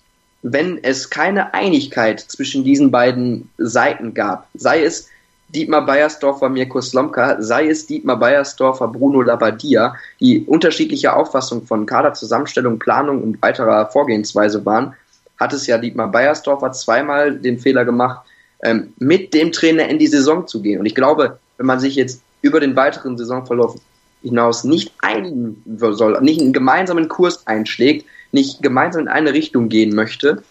wenn 0.47 0.83
es 0.83 1.09
keine 1.09 1.55
Einigkeit 1.55 2.19
zwischen 2.19 2.63
diesen 2.63 2.91
beiden 2.91 3.49
Seiten 3.57 4.13
gab, 4.13 4.47
sei 4.53 4.83
es 4.83 5.09
Dietmar 5.49 5.87
Beiersdorfer, 5.87 6.49
Mirko 6.49 6.81
Slomka, 6.81 7.41
sei 7.41 7.67
es 7.67 7.87
Dietmar 7.87 8.17
Beiersdorfer, 8.17 8.87
Bruno 8.89 9.23
Labbadia, 9.23 9.95
die 10.19 10.41
unterschiedliche 10.45 11.15
Auffassung 11.15 11.65
von 11.65 11.87
Kaderzusammenstellung, 11.87 12.77
Planung 12.77 13.23
und 13.23 13.41
weiterer 13.41 13.87
Vorgehensweise 13.87 14.63
waren, 14.67 14.93
hat 15.39 15.51
es 15.51 15.65
ja 15.65 15.79
Dietmar 15.79 16.11
Beiersdorfer 16.11 16.71
zweimal 16.73 17.39
den 17.39 17.57
Fehler 17.57 17.83
gemacht, 17.83 18.27
ähm, 18.63 18.93
mit 18.99 19.33
dem 19.33 19.51
Trainer 19.51 19.89
in 19.89 19.97
die 19.97 20.07
Saison 20.07 20.45
zu 20.45 20.61
gehen. 20.61 20.79
Und 20.79 20.85
ich 20.85 20.93
glaube, 20.93 21.39
wenn 21.57 21.65
man 21.65 21.79
sich 21.79 21.95
jetzt 21.95 22.21
über 22.43 22.59
den 22.59 22.75
weiteren 22.75 23.17
Saisonverlauf 23.17 23.79
hinaus 24.21 24.63
nicht 24.63 24.93
einigen 25.01 25.63
soll, 25.79 26.21
nicht 26.21 26.39
einen 26.39 26.53
gemeinsamen 26.53 27.07
Kurs 27.09 27.47
einschlägt, 27.47 28.05
nicht 28.35 28.61
gemeinsam 28.61 29.03
in 29.03 29.07
eine 29.07 29.33
Richtung 29.33 29.69
gehen 29.69 29.95
möchte, 29.95 30.43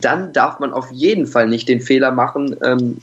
dann 0.00 0.32
darf 0.32 0.58
man 0.58 0.72
auf 0.72 0.90
jeden 0.92 1.26
Fall 1.26 1.48
nicht 1.48 1.68
den 1.68 1.80
Fehler 1.80 2.10
machen, 2.10 2.56
ähm, 2.62 2.98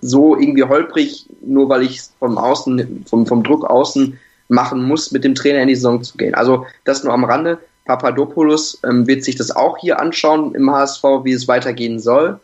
so 0.00 0.36
irgendwie 0.36 0.64
holprig, 0.64 1.26
nur 1.44 1.68
weil 1.68 1.82
ich 1.82 2.00
vom 2.18 2.38
Außen, 2.38 3.04
vom, 3.08 3.26
vom 3.26 3.42
Druck 3.44 3.64
außen 3.64 4.18
machen 4.48 4.82
muss, 4.82 5.12
mit 5.12 5.24
dem 5.24 5.34
Trainer 5.34 5.60
in 5.60 5.68
die 5.68 5.74
Saison 5.74 6.02
zu 6.02 6.16
gehen. 6.16 6.34
Also 6.34 6.66
das 6.84 7.04
nur 7.04 7.12
am 7.12 7.24
Rande. 7.24 7.58
Papadopoulos 7.84 8.80
ähm, 8.82 9.06
wird 9.06 9.24
sich 9.24 9.36
das 9.36 9.50
auch 9.50 9.76
hier 9.76 10.00
anschauen 10.00 10.54
im 10.54 10.70
HSV, 10.70 11.04
wie 11.22 11.32
es 11.32 11.46
weitergehen 11.48 12.00
soll 12.00 12.40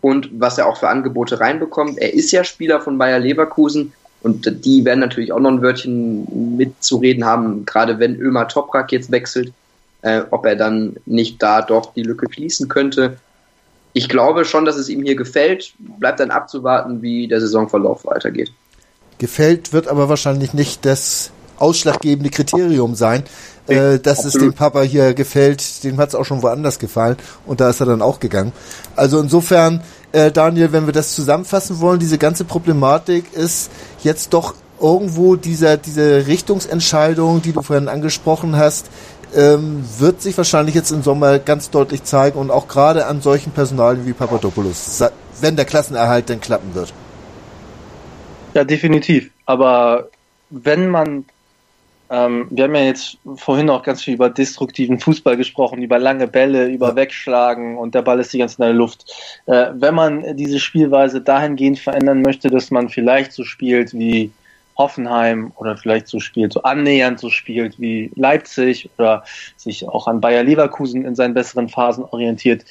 und 0.00 0.28
was 0.32 0.58
er 0.58 0.66
auch 0.66 0.78
für 0.78 0.88
Angebote 0.88 1.38
reinbekommt. 1.38 1.98
Er 1.98 2.12
ist 2.12 2.32
ja 2.32 2.42
Spieler 2.42 2.80
von 2.80 2.98
Bayer 2.98 3.20
Leverkusen 3.20 3.92
und 4.22 4.64
die 4.64 4.84
werden 4.84 4.98
natürlich 4.98 5.32
auch 5.32 5.38
noch 5.38 5.52
ein 5.52 5.62
Wörtchen 5.62 6.56
mitzureden 6.56 7.24
haben, 7.24 7.64
gerade 7.64 8.00
wenn 8.00 8.16
Ömer 8.16 8.48
Toprak 8.48 8.90
jetzt 8.90 9.12
wechselt 9.12 9.52
äh, 10.02 10.22
ob 10.30 10.46
er 10.46 10.56
dann 10.56 10.96
nicht 11.06 11.42
da 11.42 11.62
doch 11.62 11.92
die 11.94 12.02
Lücke 12.02 12.26
schließen 12.30 12.68
könnte. 12.68 13.16
Ich 13.92 14.08
glaube 14.08 14.44
schon, 14.44 14.64
dass 14.64 14.76
es 14.76 14.88
ihm 14.88 15.02
hier 15.02 15.16
gefällt. 15.16 15.74
Bleibt 15.78 16.20
dann 16.20 16.30
abzuwarten, 16.30 17.02
wie 17.02 17.26
der 17.28 17.40
Saisonverlauf 17.40 18.04
weitergeht. 18.04 18.52
Gefällt 19.18 19.72
wird 19.72 19.88
aber 19.88 20.08
wahrscheinlich 20.08 20.54
nicht 20.54 20.86
das 20.86 21.32
ausschlaggebende 21.58 22.30
Kriterium 22.30 22.94
sein, 22.94 23.24
äh, 23.66 23.98
dass 23.98 24.24
Absolut. 24.24 24.34
es 24.34 24.40
dem 24.40 24.52
Papa 24.54 24.82
hier 24.82 25.12
gefällt. 25.12 25.84
Dem 25.84 25.98
hat 25.98 26.10
es 26.10 26.14
auch 26.14 26.24
schon 26.24 26.42
woanders 26.42 26.78
gefallen 26.78 27.16
und 27.46 27.60
da 27.60 27.70
ist 27.70 27.80
er 27.80 27.86
dann 27.86 28.00
auch 28.00 28.18
gegangen. 28.20 28.52
Also 28.96 29.20
insofern, 29.20 29.82
äh, 30.12 30.30
Daniel, 30.30 30.72
wenn 30.72 30.86
wir 30.86 30.92
das 30.92 31.14
zusammenfassen 31.14 31.80
wollen, 31.80 32.00
diese 32.00 32.16
ganze 32.16 32.44
Problematik 32.44 33.32
ist 33.34 33.70
jetzt 34.02 34.32
doch 34.32 34.54
irgendwo 34.80 35.36
dieser, 35.36 35.76
diese 35.76 36.26
Richtungsentscheidung, 36.26 37.42
die 37.42 37.52
du 37.52 37.62
vorhin 37.62 37.88
angesprochen 37.88 38.56
hast, 38.56 38.86
ähm, 39.34 39.84
wird 39.98 40.22
sich 40.22 40.36
wahrscheinlich 40.36 40.74
jetzt 40.74 40.90
im 40.90 41.02
Sommer 41.02 41.38
ganz 41.38 41.70
deutlich 41.70 42.04
zeigen 42.04 42.38
und 42.38 42.50
auch 42.50 42.68
gerade 42.68 43.06
an 43.06 43.20
solchen 43.20 43.52
Personalien 43.52 44.06
wie 44.06 44.12
Papadopoulos, 44.12 45.02
wenn 45.40 45.56
der 45.56 45.64
Klassenerhalt 45.64 46.28
denn 46.28 46.40
klappen 46.40 46.74
wird. 46.74 46.92
Ja, 48.54 48.64
definitiv. 48.64 49.30
Aber 49.46 50.08
wenn 50.50 50.88
man, 50.88 51.24
ähm, 52.10 52.48
wir 52.50 52.64
haben 52.64 52.74
ja 52.74 52.82
jetzt 52.82 53.18
vorhin 53.36 53.70
auch 53.70 53.82
ganz 53.82 54.02
viel 54.02 54.14
über 54.14 54.28
destruktiven 54.28 54.98
Fußball 54.98 55.36
gesprochen, 55.36 55.82
über 55.82 55.98
lange 55.98 56.26
Bälle, 56.26 56.66
über 56.66 56.96
Wegschlagen 56.96 57.78
und 57.78 57.94
der 57.94 58.02
Ball 58.02 58.18
ist 58.18 58.32
die 58.32 58.38
ganze 58.38 58.56
Zeit 58.56 58.68
in 58.68 58.72
der 58.72 58.78
Luft. 58.78 59.04
Äh, 59.46 59.66
wenn 59.74 59.94
man 59.94 60.36
diese 60.36 60.58
Spielweise 60.58 61.20
dahingehend 61.20 61.78
verändern 61.78 62.22
möchte, 62.22 62.50
dass 62.50 62.70
man 62.70 62.88
vielleicht 62.88 63.32
so 63.32 63.44
spielt 63.44 63.92
wie 63.94 64.32
Hoffenheim 64.80 65.52
oder 65.56 65.76
vielleicht 65.76 66.08
so 66.08 66.18
spielt, 66.18 66.52
so 66.52 66.62
annähernd 66.62 67.20
so 67.20 67.30
spielt 67.30 67.78
wie 67.78 68.10
Leipzig 68.16 68.90
oder 68.98 69.22
sich 69.56 69.86
auch 69.88 70.08
an 70.08 70.20
Bayer 70.20 70.42
Leverkusen 70.42 71.04
in 71.04 71.14
seinen 71.14 71.34
besseren 71.34 71.68
Phasen 71.68 72.04
orientiert, 72.04 72.64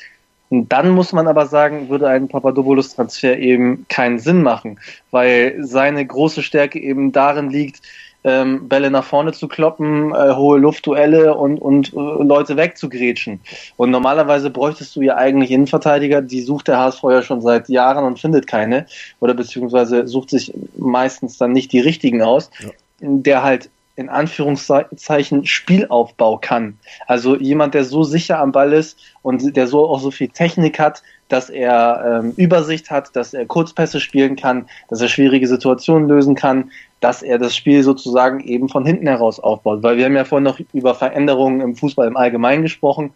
und 0.49 0.71
dann 0.71 0.89
muss 0.89 1.13
man 1.13 1.27
aber 1.27 1.45
sagen, 1.45 1.89
würde 1.89 2.07
ein 2.07 2.27
Papadopoulos-Transfer 2.27 3.37
eben 3.37 3.85
keinen 3.87 4.17
Sinn 4.17 4.41
machen, 4.41 4.79
weil 5.11 5.57
seine 5.59 6.05
große 6.05 6.41
Stärke 6.41 6.79
eben 6.79 7.11
darin 7.11 7.51
liegt, 7.51 7.81
ähm, 8.23 8.67
Bälle 8.67 8.91
nach 8.91 9.03
vorne 9.03 9.31
zu 9.31 9.47
kloppen, 9.47 10.13
äh, 10.13 10.33
hohe 10.33 10.59
Luftduelle 10.59 11.35
und, 11.35 11.57
und 11.59 11.93
äh, 11.93 11.95
Leute 11.95 12.57
wegzugrätschen. 12.57 13.39
Und 13.77 13.91
normalerweise 13.91 14.49
bräuchtest 14.49 14.95
du 14.95 15.01
ja 15.01 15.15
eigentlich 15.15 15.51
Innenverteidiger, 15.51 16.21
die 16.21 16.41
sucht 16.41 16.67
der 16.67 16.79
HSV 16.79 17.03
ja 17.03 17.21
schon 17.21 17.41
seit 17.41 17.69
Jahren 17.69 18.03
und 18.05 18.19
findet 18.19 18.47
keine 18.47 18.85
oder 19.19 19.33
beziehungsweise 19.33 20.07
sucht 20.07 20.29
sich 20.31 20.53
meistens 20.77 21.37
dann 21.37 21.53
nicht 21.53 21.71
die 21.71 21.79
richtigen 21.79 22.21
aus, 22.21 22.51
ja. 22.59 22.69
der 23.01 23.43
halt 23.43 23.69
in 23.95 24.07
Anführungszeichen 24.07 25.45
Spielaufbau 25.45 26.37
kann. 26.37 26.77
Also 27.05 27.35
jemand, 27.35 27.73
der 27.73 27.83
so 27.83 28.03
sicher 28.03 28.39
am 28.39 28.53
Ball 28.53 28.71
ist 28.71 28.97
und 29.23 29.57
der 29.57 29.67
so 29.67 29.89
auch 29.89 29.99
so 29.99 30.09
viel 30.09 30.29
Technik 30.29 30.79
hat, 30.79 31.03
dass 31.29 31.49
er 31.49 32.21
ähm, 32.23 32.33
Übersicht 32.35 32.91
hat, 32.91 33.15
dass 33.15 33.33
er 33.33 33.45
Kurzpässe 33.45 33.99
spielen 33.99 34.35
kann, 34.35 34.67
dass 34.89 35.01
er 35.01 35.07
schwierige 35.07 35.47
Situationen 35.47 36.09
lösen 36.09 36.35
kann, 36.35 36.71
dass 36.99 37.23
er 37.23 37.37
das 37.37 37.55
Spiel 37.55 37.83
sozusagen 37.83 38.41
eben 38.41 38.67
von 38.67 38.85
hinten 38.85 39.07
heraus 39.07 39.39
aufbaut. 39.39 39.81
Weil 39.83 39.97
wir 39.97 40.05
haben 40.05 40.15
ja 40.15 40.25
vorhin 40.25 40.43
noch 40.43 40.59
über 40.73 40.95
Veränderungen 40.95 41.61
im 41.61 41.75
Fußball 41.75 42.07
im 42.07 42.17
Allgemeinen 42.17 42.63
gesprochen 42.63 43.13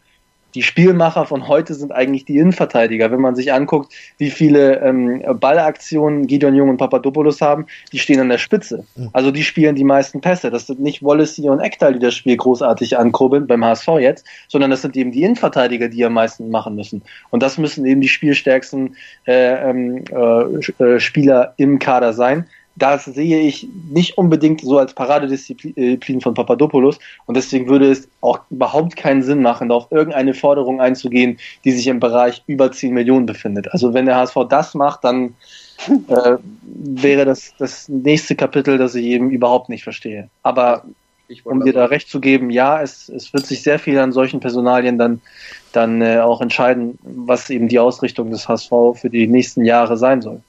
die 0.55 0.63
Spielmacher 0.63 1.25
von 1.25 1.47
heute 1.47 1.73
sind 1.73 1.91
eigentlich 1.91 2.25
die 2.25 2.37
Innenverteidiger. 2.37 3.11
Wenn 3.11 3.21
man 3.21 3.35
sich 3.35 3.53
anguckt, 3.53 3.93
wie 4.17 4.29
viele 4.29 4.81
ähm, 4.81 5.23
Ballaktionen 5.39 6.27
Gideon 6.27 6.55
Jung 6.55 6.69
und 6.69 6.77
Papadopoulos 6.77 7.41
haben, 7.41 7.65
die 7.91 7.99
stehen 7.99 8.19
an 8.19 8.29
der 8.29 8.37
Spitze. 8.37 8.85
Also 9.13 9.31
die 9.31 9.43
spielen 9.43 9.75
die 9.75 9.83
meisten 9.83 10.21
Pässe. 10.21 10.51
Das 10.51 10.67
sind 10.67 10.79
nicht 10.79 11.03
Wallacey 11.03 11.49
und 11.49 11.59
Ektal, 11.59 11.93
die 11.93 11.99
das 11.99 12.13
Spiel 12.13 12.37
großartig 12.37 12.97
ankurbeln, 12.97 13.47
beim 13.47 13.63
HSV 13.63 13.87
jetzt, 13.99 14.25
sondern 14.47 14.71
das 14.71 14.81
sind 14.81 14.95
eben 14.95 15.11
die 15.11 15.23
Innenverteidiger, 15.23 15.89
die 15.89 16.05
am 16.05 16.13
meisten 16.13 16.49
machen 16.49 16.75
müssen. 16.75 17.01
Und 17.31 17.43
das 17.43 17.57
müssen 17.57 17.85
eben 17.85 18.01
die 18.01 18.09
spielstärksten 18.09 18.95
äh, 19.25 19.69
ähm, 19.69 20.03
äh, 20.11 20.83
äh 20.83 20.99
Spieler 20.99 21.53
im 21.57 21.79
Kader 21.79 22.13
sein 22.13 22.45
das 22.75 23.05
sehe 23.05 23.41
ich 23.41 23.67
nicht 23.89 24.17
unbedingt 24.17 24.61
so 24.61 24.79
als 24.79 24.93
Paradedisziplin 24.93 26.21
von 26.21 26.33
Papadopoulos 26.33 26.99
und 27.25 27.37
deswegen 27.37 27.67
würde 27.67 27.91
es 27.91 28.07
auch 28.21 28.39
überhaupt 28.49 28.95
keinen 28.95 29.21
Sinn 29.21 29.41
machen, 29.41 29.71
auf 29.71 29.91
irgendeine 29.91 30.33
Forderung 30.33 30.81
einzugehen, 30.81 31.37
die 31.63 31.71
sich 31.71 31.87
im 31.87 31.99
Bereich 31.99 32.43
über 32.47 32.71
10 32.71 32.93
Millionen 32.93 33.25
befindet. 33.25 33.71
Also 33.71 33.93
wenn 33.93 34.05
der 34.05 34.15
HSV 34.15 34.37
das 34.49 34.73
macht, 34.73 35.03
dann 35.03 35.35
äh, 35.87 36.37
wäre 36.63 37.25
das 37.25 37.53
das 37.57 37.87
nächste 37.89 38.35
Kapitel, 38.35 38.77
das 38.77 38.95
ich 38.95 39.05
eben 39.05 39.29
überhaupt 39.29 39.69
nicht 39.69 39.83
verstehe. 39.83 40.29
Aber 40.41 40.83
um 41.43 41.63
dir 41.63 41.73
da 41.73 41.85
recht 41.85 42.09
zu 42.09 42.19
geben, 42.19 42.49
ja, 42.49 42.81
es, 42.81 43.09
es 43.09 43.33
wird 43.33 43.45
sich 43.45 43.63
sehr 43.63 43.79
viel 43.79 43.97
an 43.99 44.11
solchen 44.11 44.39
Personalien 44.39 44.97
dann, 44.97 45.21
dann 45.71 46.01
äh, 46.01 46.19
auch 46.19 46.41
entscheiden, 46.41 46.99
was 47.03 47.49
eben 47.49 47.67
die 47.67 47.79
Ausrichtung 47.79 48.31
des 48.31 48.47
HSV 48.47 48.69
für 48.95 49.09
die 49.09 49.27
nächsten 49.27 49.63
Jahre 49.63 49.97
sein 49.97 50.21
soll. 50.21 50.41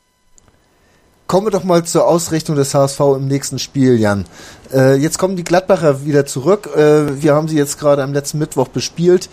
Kommen 1.26 1.46
wir 1.46 1.50
doch 1.50 1.64
mal 1.64 1.84
zur 1.84 2.06
Ausrichtung 2.06 2.54
des 2.54 2.74
HSV 2.74 3.00
im 3.16 3.26
nächsten 3.26 3.58
Spiel, 3.58 3.98
Jan. 3.98 4.26
Äh, 4.72 4.96
jetzt 4.96 5.18
kommen 5.18 5.36
die 5.36 5.44
Gladbacher 5.44 6.04
wieder 6.04 6.26
zurück. 6.26 6.68
Äh, 6.76 7.22
wir 7.22 7.34
haben 7.34 7.48
sie 7.48 7.56
jetzt 7.56 7.78
gerade 7.78 8.02
am 8.02 8.12
letzten 8.12 8.38
Mittwoch 8.38 8.68
bespielt. 8.68 9.30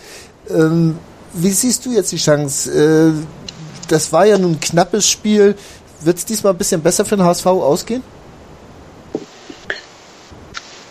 Ähm, 0.50 0.98
wie 1.34 1.52
siehst 1.52 1.86
du 1.86 1.92
jetzt 1.92 2.12
die 2.14 2.18
Chance? 2.18 2.72
Äh, 2.72 3.12
das 3.90 4.14
war 4.14 4.26
ja 4.26 4.38
nun 4.38 4.54
ein 4.54 4.60
knappes 4.62 5.08
Spiel. 5.08 5.56
Wird 6.00 6.18
es 6.18 6.26
diesmal 6.26 6.54
ein 6.54 6.58
bisschen 6.58 6.82
besser 6.82 7.04
für 7.04 7.18
den 7.18 7.26
HSV 7.26 7.46
ausgehen? 7.46 8.04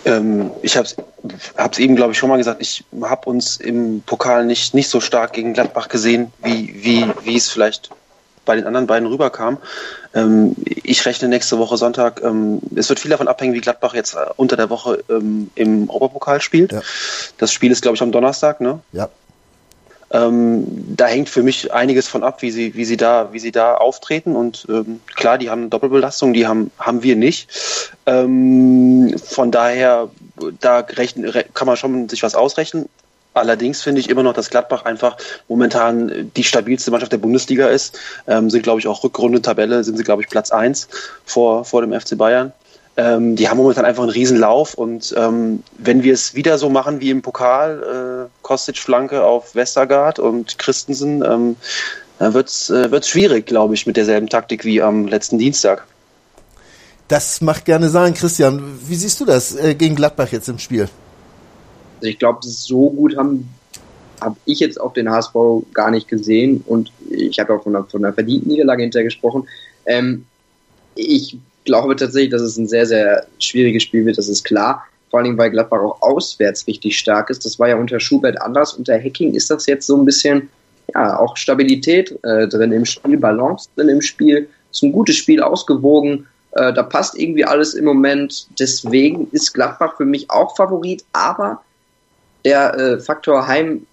Ähm, 0.05 0.51
ich 0.61 0.76
habe 0.76 0.86
es 0.86 1.78
eben, 1.78 1.96
glaube 1.96 2.12
ich, 2.12 2.18
schon 2.18 2.28
mal 2.28 2.36
gesagt. 2.36 2.61
Ich 2.61 2.84
habe 3.03 3.28
uns 3.28 3.57
im 3.57 4.03
Pokal 4.05 4.44
nicht, 4.44 4.74
nicht 4.74 4.90
so 4.90 5.01
stark 5.01 5.32
gegen 5.32 5.55
Gladbach 5.55 5.88
gesehen, 5.88 6.32
wie, 6.42 6.74
wie, 6.84 7.07
wie 7.24 7.36
es 7.36 7.48
vielleicht 7.48 7.90
bei 8.45 8.57
den 8.57 8.66
anderen 8.66 8.86
beiden 8.86 9.09
rüberkam. 9.09 9.59
Ähm, 10.14 10.57
ich 10.66 11.05
rechne 11.07 11.28
nächste 11.28 11.59
Woche 11.59 11.76
Sonntag. 11.76 12.22
Ähm, 12.22 12.61
es 12.74 12.88
wird 12.88 13.01
viel 13.01 13.11
davon 13.11 13.28
abhängen, 13.28 13.55
wie 13.55 13.61
Gladbach 13.61 13.95
jetzt 13.95 14.14
äh, 14.14 14.26
unter 14.36 14.57
der 14.57 14.70
Woche 14.70 15.03
ähm, 15.09 15.51
im 15.55 15.88
Europapokal 15.88 16.41
spielt. 16.41 16.72
Ja. 16.72 16.82
Das 17.38 17.53
Spiel 17.53 17.70
ist, 17.70 17.82
glaube 17.82 17.97
ich, 17.97 18.03
am 18.03 18.12
Donnerstag, 18.12 18.61
ne? 18.61 18.80
Ja. 18.93 19.09
Ähm, 20.12 20.66
da 20.97 21.07
hängt 21.07 21.28
für 21.28 21.45
mich 21.45 21.72
einiges 21.72 22.09
von 22.09 22.24
ab, 22.24 22.43
wie 22.43 22.51
sie, 22.51 22.74
wie 22.74 22.84
sie 22.84 22.97
da, 22.97 23.32
wie 23.32 23.38
sie 23.38 23.53
da 23.53 23.76
auftreten. 23.76 24.34
Und 24.34 24.66
ähm, 24.68 25.01
klar, 25.14 25.38
die 25.38 25.51
haben 25.51 25.70
Doppelbelastung, 25.70 26.32
die 26.32 26.49
haben, 26.49 26.72
haben 26.78 27.05
wir 27.05 27.14
nicht. 27.14 27.49
Ähm, 28.07 29.14
von 29.24 29.53
daher, 29.53 30.11
da 30.61 30.78
rechnen, 30.80 31.32
kann 31.55 31.66
man 31.66 31.76
schon 31.76 32.09
sich 32.09 32.24
was 32.24 32.34
ausrechnen. 32.34 32.88
Allerdings 33.33 33.83
finde 33.83 34.01
ich 34.01 34.11
immer 34.11 34.24
noch, 34.24 34.33
dass 34.33 34.51
Gladbach 34.51 34.85
einfach 34.85 35.16
momentan 35.49 36.33
die 36.37 36.43
stabilste 36.43 36.91
Mannschaft 36.91 37.12
der 37.12 37.18
Bundesliga 37.18 37.68
ist. 37.68 37.99
Ähm, 38.26 38.51
sind, 38.51 38.62
glaube 38.62 38.81
ich, 38.81 38.89
auch 38.89 39.05
Rückrunde 39.05 39.41
Tabelle, 39.41 39.85
sind 39.85 39.97
sie, 39.97 40.05
glaube 40.05 40.22
ich, 40.22 40.28
Platz 40.28 40.51
1 40.51 40.89
vor, 41.24 41.64
vor 41.64 41.81
dem 41.81 41.99
FC 41.99 42.18
Bayern. 42.18 42.53
Ähm, 42.97 43.37
die 43.37 43.49
haben 43.49 43.59
momentan 43.59 43.85
einfach 43.85 44.03
einen 44.03 44.11
Riesenlauf 44.11 44.74
und 44.74 45.14
ähm, 45.16 45.62
wenn 45.78 46.03
wir 46.03 46.12
es 46.12 46.35
wieder 46.35 46.59
so 46.59 46.68
machen 46.68 47.01
wie 47.01 47.11
im 47.11 47.22
Pokal, 47.22 48.28
äh, 48.28 48.43
Kostic-Flanke 48.43 49.24
auf 49.24 49.55
Westergaard 49.55 50.18
und 50.18 50.59
Christensen, 50.59 51.24
ähm, 51.24 51.57
dann 52.18 52.35
wird 52.35 52.49
es 52.49 52.68
äh, 52.68 53.03
schwierig, 53.03 53.47
glaube 53.47 53.74
ich, 53.74 53.87
mit 53.87 53.97
derselben 53.97 54.28
Taktik 54.28 54.64
wie 54.64 54.83
am 54.83 55.07
letzten 55.07 55.39
Dienstag. 55.39 55.87
Das 57.07 57.41
macht 57.41 57.64
gerne 57.64 57.89
sein, 57.89 58.12
Christian. 58.14 58.78
Wie 58.87 58.97
siehst 58.97 59.20
du 59.20 59.24
das 59.24 59.55
äh, 59.55 59.74
gegen 59.74 59.95
Gladbach 59.95 60.28
jetzt 60.33 60.49
im 60.49 60.59
Spiel? 60.59 60.89
Also 62.01 62.09
ich 62.09 62.18
glaube, 62.18 62.38
so 62.42 62.90
gut 62.90 63.16
haben 63.16 63.48
habe 64.20 64.36
ich 64.44 64.61
jetzt 64.61 64.80
auch 64.80 64.92
den 64.92 65.11
HSV 65.11 65.34
gar 65.72 65.90
nicht 65.90 66.09
gesehen 66.09 66.62
und 66.66 66.92
ich 67.11 67.38
habe 67.38 67.55
auch 67.55 67.62
von 67.62 67.74
einer, 67.74 67.84
von 67.84 68.05
einer 68.05 68.12
verdienten 68.12 68.51
Niederlage 68.51 68.82
hinterher 68.82 69.05
gesprochen. 69.05 69.48
Ähm, 69.86 70.26
ich 70.94 71.38
glaube 71.64 71.96
tatsächlich, 71.96 72.30
dass 72.30 72.42
es 72.42 72.57
ein 72.57 72.68
sehr, 72.68 72.86
sehr 72.86 73.26
schwieriges 73.38 73.82
Spiel 73.82 74.05
wird, 74.05 74.18
das 74.18 74.28
ist 74.28 74.44
klar. 74.44 74.84
Vor 75.11 75.20
allem, 75.20 75.36
weil 75.38 75.51
Gladbach 75.51 75.80
auch 75.80 76.03
auswärts 76.03 76.66
richtig 76.68 76.96
stark 76.96 77.30
ist. 77.30 77.44
Das 77.44 77.59
war 77.59 77.68
ja 77.68 77.76
unter 77.76 77.98
Schubert 77.98 78.40
anders. 78.40 78.74
Unter 78.74 78.96
Hacking 78.96 79.34
ist 79.34 79.51
das 79.51 79.66
jetzt 79.66 79.86
so 79.86 79.96
ein 79.96 80.05
bisschen, 80.05 80.48
ja, 80.94 81.18
auch 81.18 81.36
Stabilität 81.36 82.16
äh, 82.22 82.46
drin 82.46 82.70
im 82.70 82.84
Spiel, 82.84 83.18
Balance 83.18 83.68
drin 83.74 83.88
im 83.88 84.03
Spiel. 84.03 84.48
Ist 84.70 84.84
ein 84.84 84.92
gutes 84.92 85.16
Spiel, 85.16 85.42
ausgewogen. 85.42 86.28
Äh, 86.53 86.72
da 86.72 86.84
passt 86.84 87.18
irgendwie 87.18 87.44
alles 87.44 87.74
im 87.74 87.86
Moment. 87.86 88.46
Deswegen 88.61 89.26
ist 89.32 89.53
Gladbach 89.53 89.96
für 89.96 90.05
mich 90.05 90.30
auch 90.30 90.55
Favorit, 90.55 91.05
aber 91.12 91.61
der 92.45 92.74
äh, 92.74 93.01
Faktor 93.01 93.47
Heim, 93.47 93.86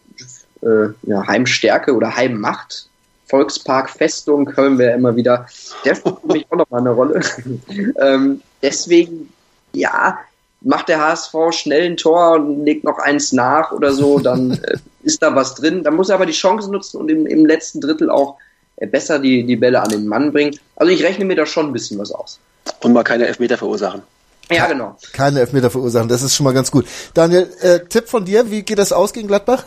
äh, 0.62 0.90
ja, 1.04 1.26
Heimstärke 1.28 1.94
oder 1.94 2.16
Heimmacht, 2.16 2.88
Volkspark, 3.28 3.90
Festung, 3.90 4.56
hören 4.56 4.80
wir 4.80 4.94
immer 4.94 5.16
wieder, 5.16 5.48
der 5.84 5.96
spielt 5.96 6.20
für 6.22 6.28
mich 6.28 6.46
auch 6.50 6.58
nochmal 6.58 6.82
eine 6.82 6.92
Rolle. 6.92 7.22
ähm, 8.00 8.42
deswegen, 8.62 9.34
ja, 9.74 10.18
macht 10.62 10.90
der 10.90 11.00
HSV 11.00 11.34
schnell 11.52 11.86
ein 11.86 11.98
Tor 11.98 12.34
und 12.34 12.66
legt 12.66 12.84
noch 12.84 13.00
eins 13.00 13.32
nach 13.32 13.72
oder 13.72 13.92
so, 13.92 14.20
dann 14.20 14.52
äh, 14.64 14.78
ist 15.04 15.22
da 15.22 15.36
was 15.36 15.56
drin. 15.56 15.84
Dann 15.84 15.96
muss 15.96 16.10
er 16.10 16.16
aber 16.16 16.26
die 16.26 16.34
Chance 16.34 16.72
nutzen 16.72 16.98
und 16.98 17.10
im, 17.10 17.26
im 17.26 17.46
letzten 17.46 17.82
Drittel 17.82 18.10
auch 18.10 18.38
äh, 18.78 18.88
besser 18.88 19.20
die, 19.20 19.44
die 19.44 19.56
Bälle 19.56 19.82
an 19.82 19.90
den 19.90 20.08
Mann 20.08 20.32
bringen. 20.32 20.58
Also 20.76 20.92
ich 20.92 21.04
rechne 21.04 21.26
mir 21.26 21.36
da 21.36 21.46
schon 21.46 21.68
ein 21.68 21.74
bisschen 21.74 22.00
was 22.00 22.12
aus. 22.12 22.40
Und 22.82 22.94
mal 22.94 23.04
keine 23.04 23.28
Elfmeter 23.28 23.58
verursachen. 23.58 24.02
Ja, 24.50 24.68
genau. 24.68 24.96
Keine 25.14 25.42
Elfmeter 25.42 25.70
verursachen, 25.70 26.08
das 26.08 26.22
ist 26.22 26.36
schon 26.36 26.46
mal 26.46 26.54
ganz 26.54 26.72
gut. 26.72 26.86
Daniel, 27.14 27.50
äh, 27.62 27.80
Tipp 27.82 28.08
von 28.08 28.26
dir, 28.26 28.50
wie 28.50 28.64
geht 28.64 28.80
das 28.80 28.94
aus 28.94 29.14
gegen 29.14 29.28
Gladbach? 29.28 29.66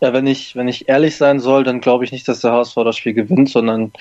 Ja, 0.00 0.12
wenn 0.12 0.26
ich, 0.26 0.54
wenn 0.54 0.68
ich 0.68 0.88
ehrlich 0.88 1.16
sein 1.16 1.40
soll, 1.40 1.64
dann 1.64 1.80
glaube 1.80 2.04
ich 2.04 2.12
nicht, 2.12 2.28
dass 2.28 2.40
der 2.40 2.52
HSV 2.52 2.74
das 2.84 2.96
Spiel 2.96 3.14
gewinnt, 3.14 3.48
sondern 3.50 3.92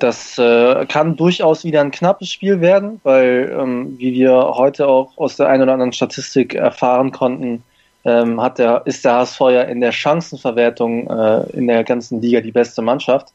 das 0.00 0.38
äh, 0.38 0.86
kann 0.86 1.16
durchaus 1.16 1.64
wieder 1.64 1.80
ein 1.80 1.90
knappes 1.90 2.30
Spiel 2.30 2.60
werden, 2.60 3.00
weil, 3.04 3.56
ähm, 3.58 3.96
wie 3.98 4.12
wir 4.14 4.32
heute 4.32 4.88
auch 4.88 5.16
aus 5.16 5.36
der 5.36 5.48
einen 5.48 5.64
oder 5.64 5.72
anderen 5.72 5.92
Statistik 5.92 6.54
erfahren 6.54 7.12
konnten, 7.12 7.62
ähm, 8.08 8.40
hat 8.40 8.58
der, 8.58 8.82
ist 8.86 9.04
der 9.04 9.16
HSV 9.16 9.40
ja 9.40 9.62
in 9.62 9.80
der 9.80 9.92
Chancenverwertung 9.92 11.08
äh, 11.10 11.50
in 11.50 11.66
der 11.66 11.84
ganzen 11.84 12.22
Liga 12.22 12.40
die 12.40 12.52
beste 12.52 12.80
Mannschaft. 12.80 13.34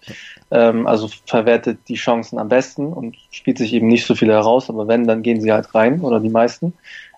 Ähm, 0.50 0.88
also 0.88 1.10
verwertet 1.28 1.78
die 1.88 1.96
Chancen 1.96 2.40
am 2.40 2.50
besten 2.50 2.92
und 2.92 3.16
spielt 3.30 3.60
sich 3.60 3.72
eben 3.74 3.88
nicht 3.88 4.06
so 4.06 4.16
viele 4.16 4.34
heraus, 4.34 4.70
aber 4.70 4.88
wenn, 4.88 5.06
dann 5.06 5.22
gehen 5.22 5.42
sie 5.42 5.52
halt 5.52 5.76
rein 5.76 6.02
oder 6.02 6.20
die 6.20 6.30
meisten. 6.30 6.74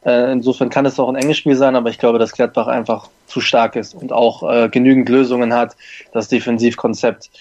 Äh, 0.06 0.34
insofern 0.34 0.70
kann 0.70 0.86
es 0.86 1.00
auch 1.00 1.08
ein 1.08 1.16
enges 1.16 1.38
Spiel 1.38 1.56
sein, 1.56 1.76
aber 1.76 1.90
ich 1.90 1.98
glaube, 1.98 2.20
dass 2.20 2.34
Gladbach 2.34 2.68
einfach 2.68 3.10
zu 3.26 3.40
stark 3.40 3.76
ist 3.76 3.96
und 3.96 4.12
auch 4.12 4.44
äh, 4.44 4.70
genügend 4.70 5.08
Lösungen 5.08 5.54
hat, 5.54 5.78
das 6.12 6.28
Defensivkonzept 6.28 7.32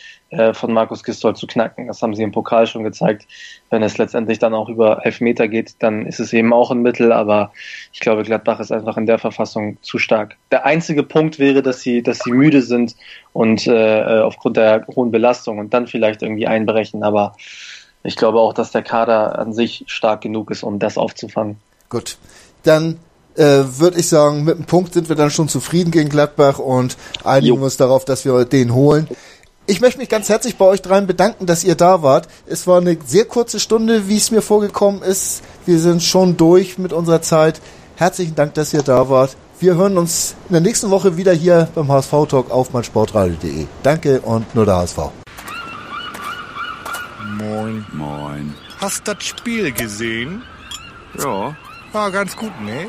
von 0.52 0.72
Markus 0.72 1.04
Gistol 1.04 1.36
zu 1.36 1.46
knacken. 1.46 1.86
Das 1.86 2.02
haben 2.02 2.14
sie 2.14 2.22
im 2.22 2.32
Pokal 2.32 2.66
schon 2.66 2.82
gezeigt. 2.82 3.26
Wenn 3.70 3.82
es 3.82 3.98
letztendlich 3.98 4.38
dann 4.38 4.54
auch 4.54 4.68
über 4.68 5.04
Elfmeter 5.04 5.46
geht, 5.48 5.76
dann 5.78 6.06
ist 6.06 6.18
es 6.18 6.32
eben 6.32 6.52
auch 6.52 6.70
ein 6.70 6.82
Mittel, 6.82 7.12
aber 7.12 7.52
ich 7.92 8.00
glaube, 8.00 8.24
Gladbach 8.24 8.58
ist 8.58 8.72
einfach 8.72 8.96
in 8.96 9.06
der 9.06 9.18
Verfassung 9.18 9.76
zu 9.82 9.98
stark. 9.98 10.36
Der 10.50 10.66
einzige 10.66 11.02
Punkt 11.02 11.38
wäre, 11.38 11.62
dass 11.62 11.82
sie, 11.82 12.02
dass 12.02 12.18
sie 12.18 12.32
müde 12.32 12.62
sind 12.62 12.96
und 13.32 13.66
äh, 13.66 14.20
aufgrund 14.22 14.56
der 14.56 14.86
hohen 14.96 15.10
Belastung 15.10 15.58
und 15.58 15.72
dann 15.72 15.86
vielleicht 15.86 16.22
irgendwie 16.22 16.46
einbrechen, 16.46 17.02
aber 17.02 17.36
ich 18.02 18.16
glaube 18.16 18.40
auch, 18.40 18.52
dass 18.52 18.70
der 18.70 18.82
Kader 18.82 19.38
an 19.38 19.52
sich 19.52 19.84
stark 19.86 20.20
genug 20.22 20.50
ist, 20.50 20.62
um 20.62 20.78
das 20.78 20.98
aufzufangen. 20.98 21.58
Gut 21.88 22.18
dann 22.64 22.98
äh, 23.36 23.62
würde 23.78 23.98
ich 23.98 24.08
sagen, 24.08 24.44
mit 24.44 24.56
einem 24.56 24.64
Punkt 24.64 24.94
sind 24.94 25.08
wir 25.08 25.16
dann 25.16 25.30
schon 25.30 25.48
zufrieden 25.48 25.90
gegen 25.90 26.08
Gladbach 26.08 26.58
und 26.58 26.96
einigen 27.24 27.58
jo. 27.58 27.64
uns 27.64 27.76
darauf, 27.76 28.04
dass 28.04 28.24
wir 28.24 28.44
den 28.44 28.74
holen. 28.74 29.08
Ich 29.66 29.80
möchte 29.80 29.98
mich 29.98 30.10
ganz 30.10 30.28
herzlich 30.28 30.58
bei 30.58 30.66
euch 30.66 30.82
dreien 30.82 31.06
bedanken, 31.06 31.46
dass 31.46 31.64
ihr 31.64 31.74
da 31.74 32.02
wart. 32.02 32.28
Es 32.46 32.66
war 32.66 32.82
eine 32.82 32.98
sehr 33.06 33.24
kurze 33.24 33.58
Stunde, 33.58 34.08
wie 34.08 34.18
es 34.18 34.30
mir 34.30 34.42
vorgekommen 34.42 35.02
ist. 35.02 35.42
Wir 35.64 35.78
sind 35.78 36.02
schon 36.02 36.36
durch 36.36 36.76
mit 36.76 36.92
unserer 36.92 37.22
Zeit. 37.22 37.62
Herzlichen 37.96 38.34
Dank, 38.34 38.52
dass 38.54 38.74
ihr 38.74 38.82
da 38.82 39.08
wart. 39.08 39.38
Wir 39.60 39.74
hören 39.76 39.96
uns 39.96 40.34
in 40.50 40.52
der 40.52 40.60
nächsten 40.60 40.90
Woche 40.90 41.16
wieder 41.16 41.32
hier 41.32 41.68
beim 41.74 41.90
HSV 41.90 42.10
Talk 42.28 42.50
auf 42.50 42.74
meinsportradio.de. 42.74 43.66
Danke 43.82 44.20
und 44.20 44.54
nur 44.54 44.66
der 44.66 44.76
HSV. 44.76 44.98
Moin. 47.38 47.86
Moin. 47.94 48.54
Hast 48.82 49.08
das 49.08 49.24
Spiel 49.24 49.72
gesehen? 49.72 50.42
Ja. 51.18 51.56
War 51.92 52.10
ganz 52.10 52.36
gut, 52.36 52.52
ne? 52.60 52.88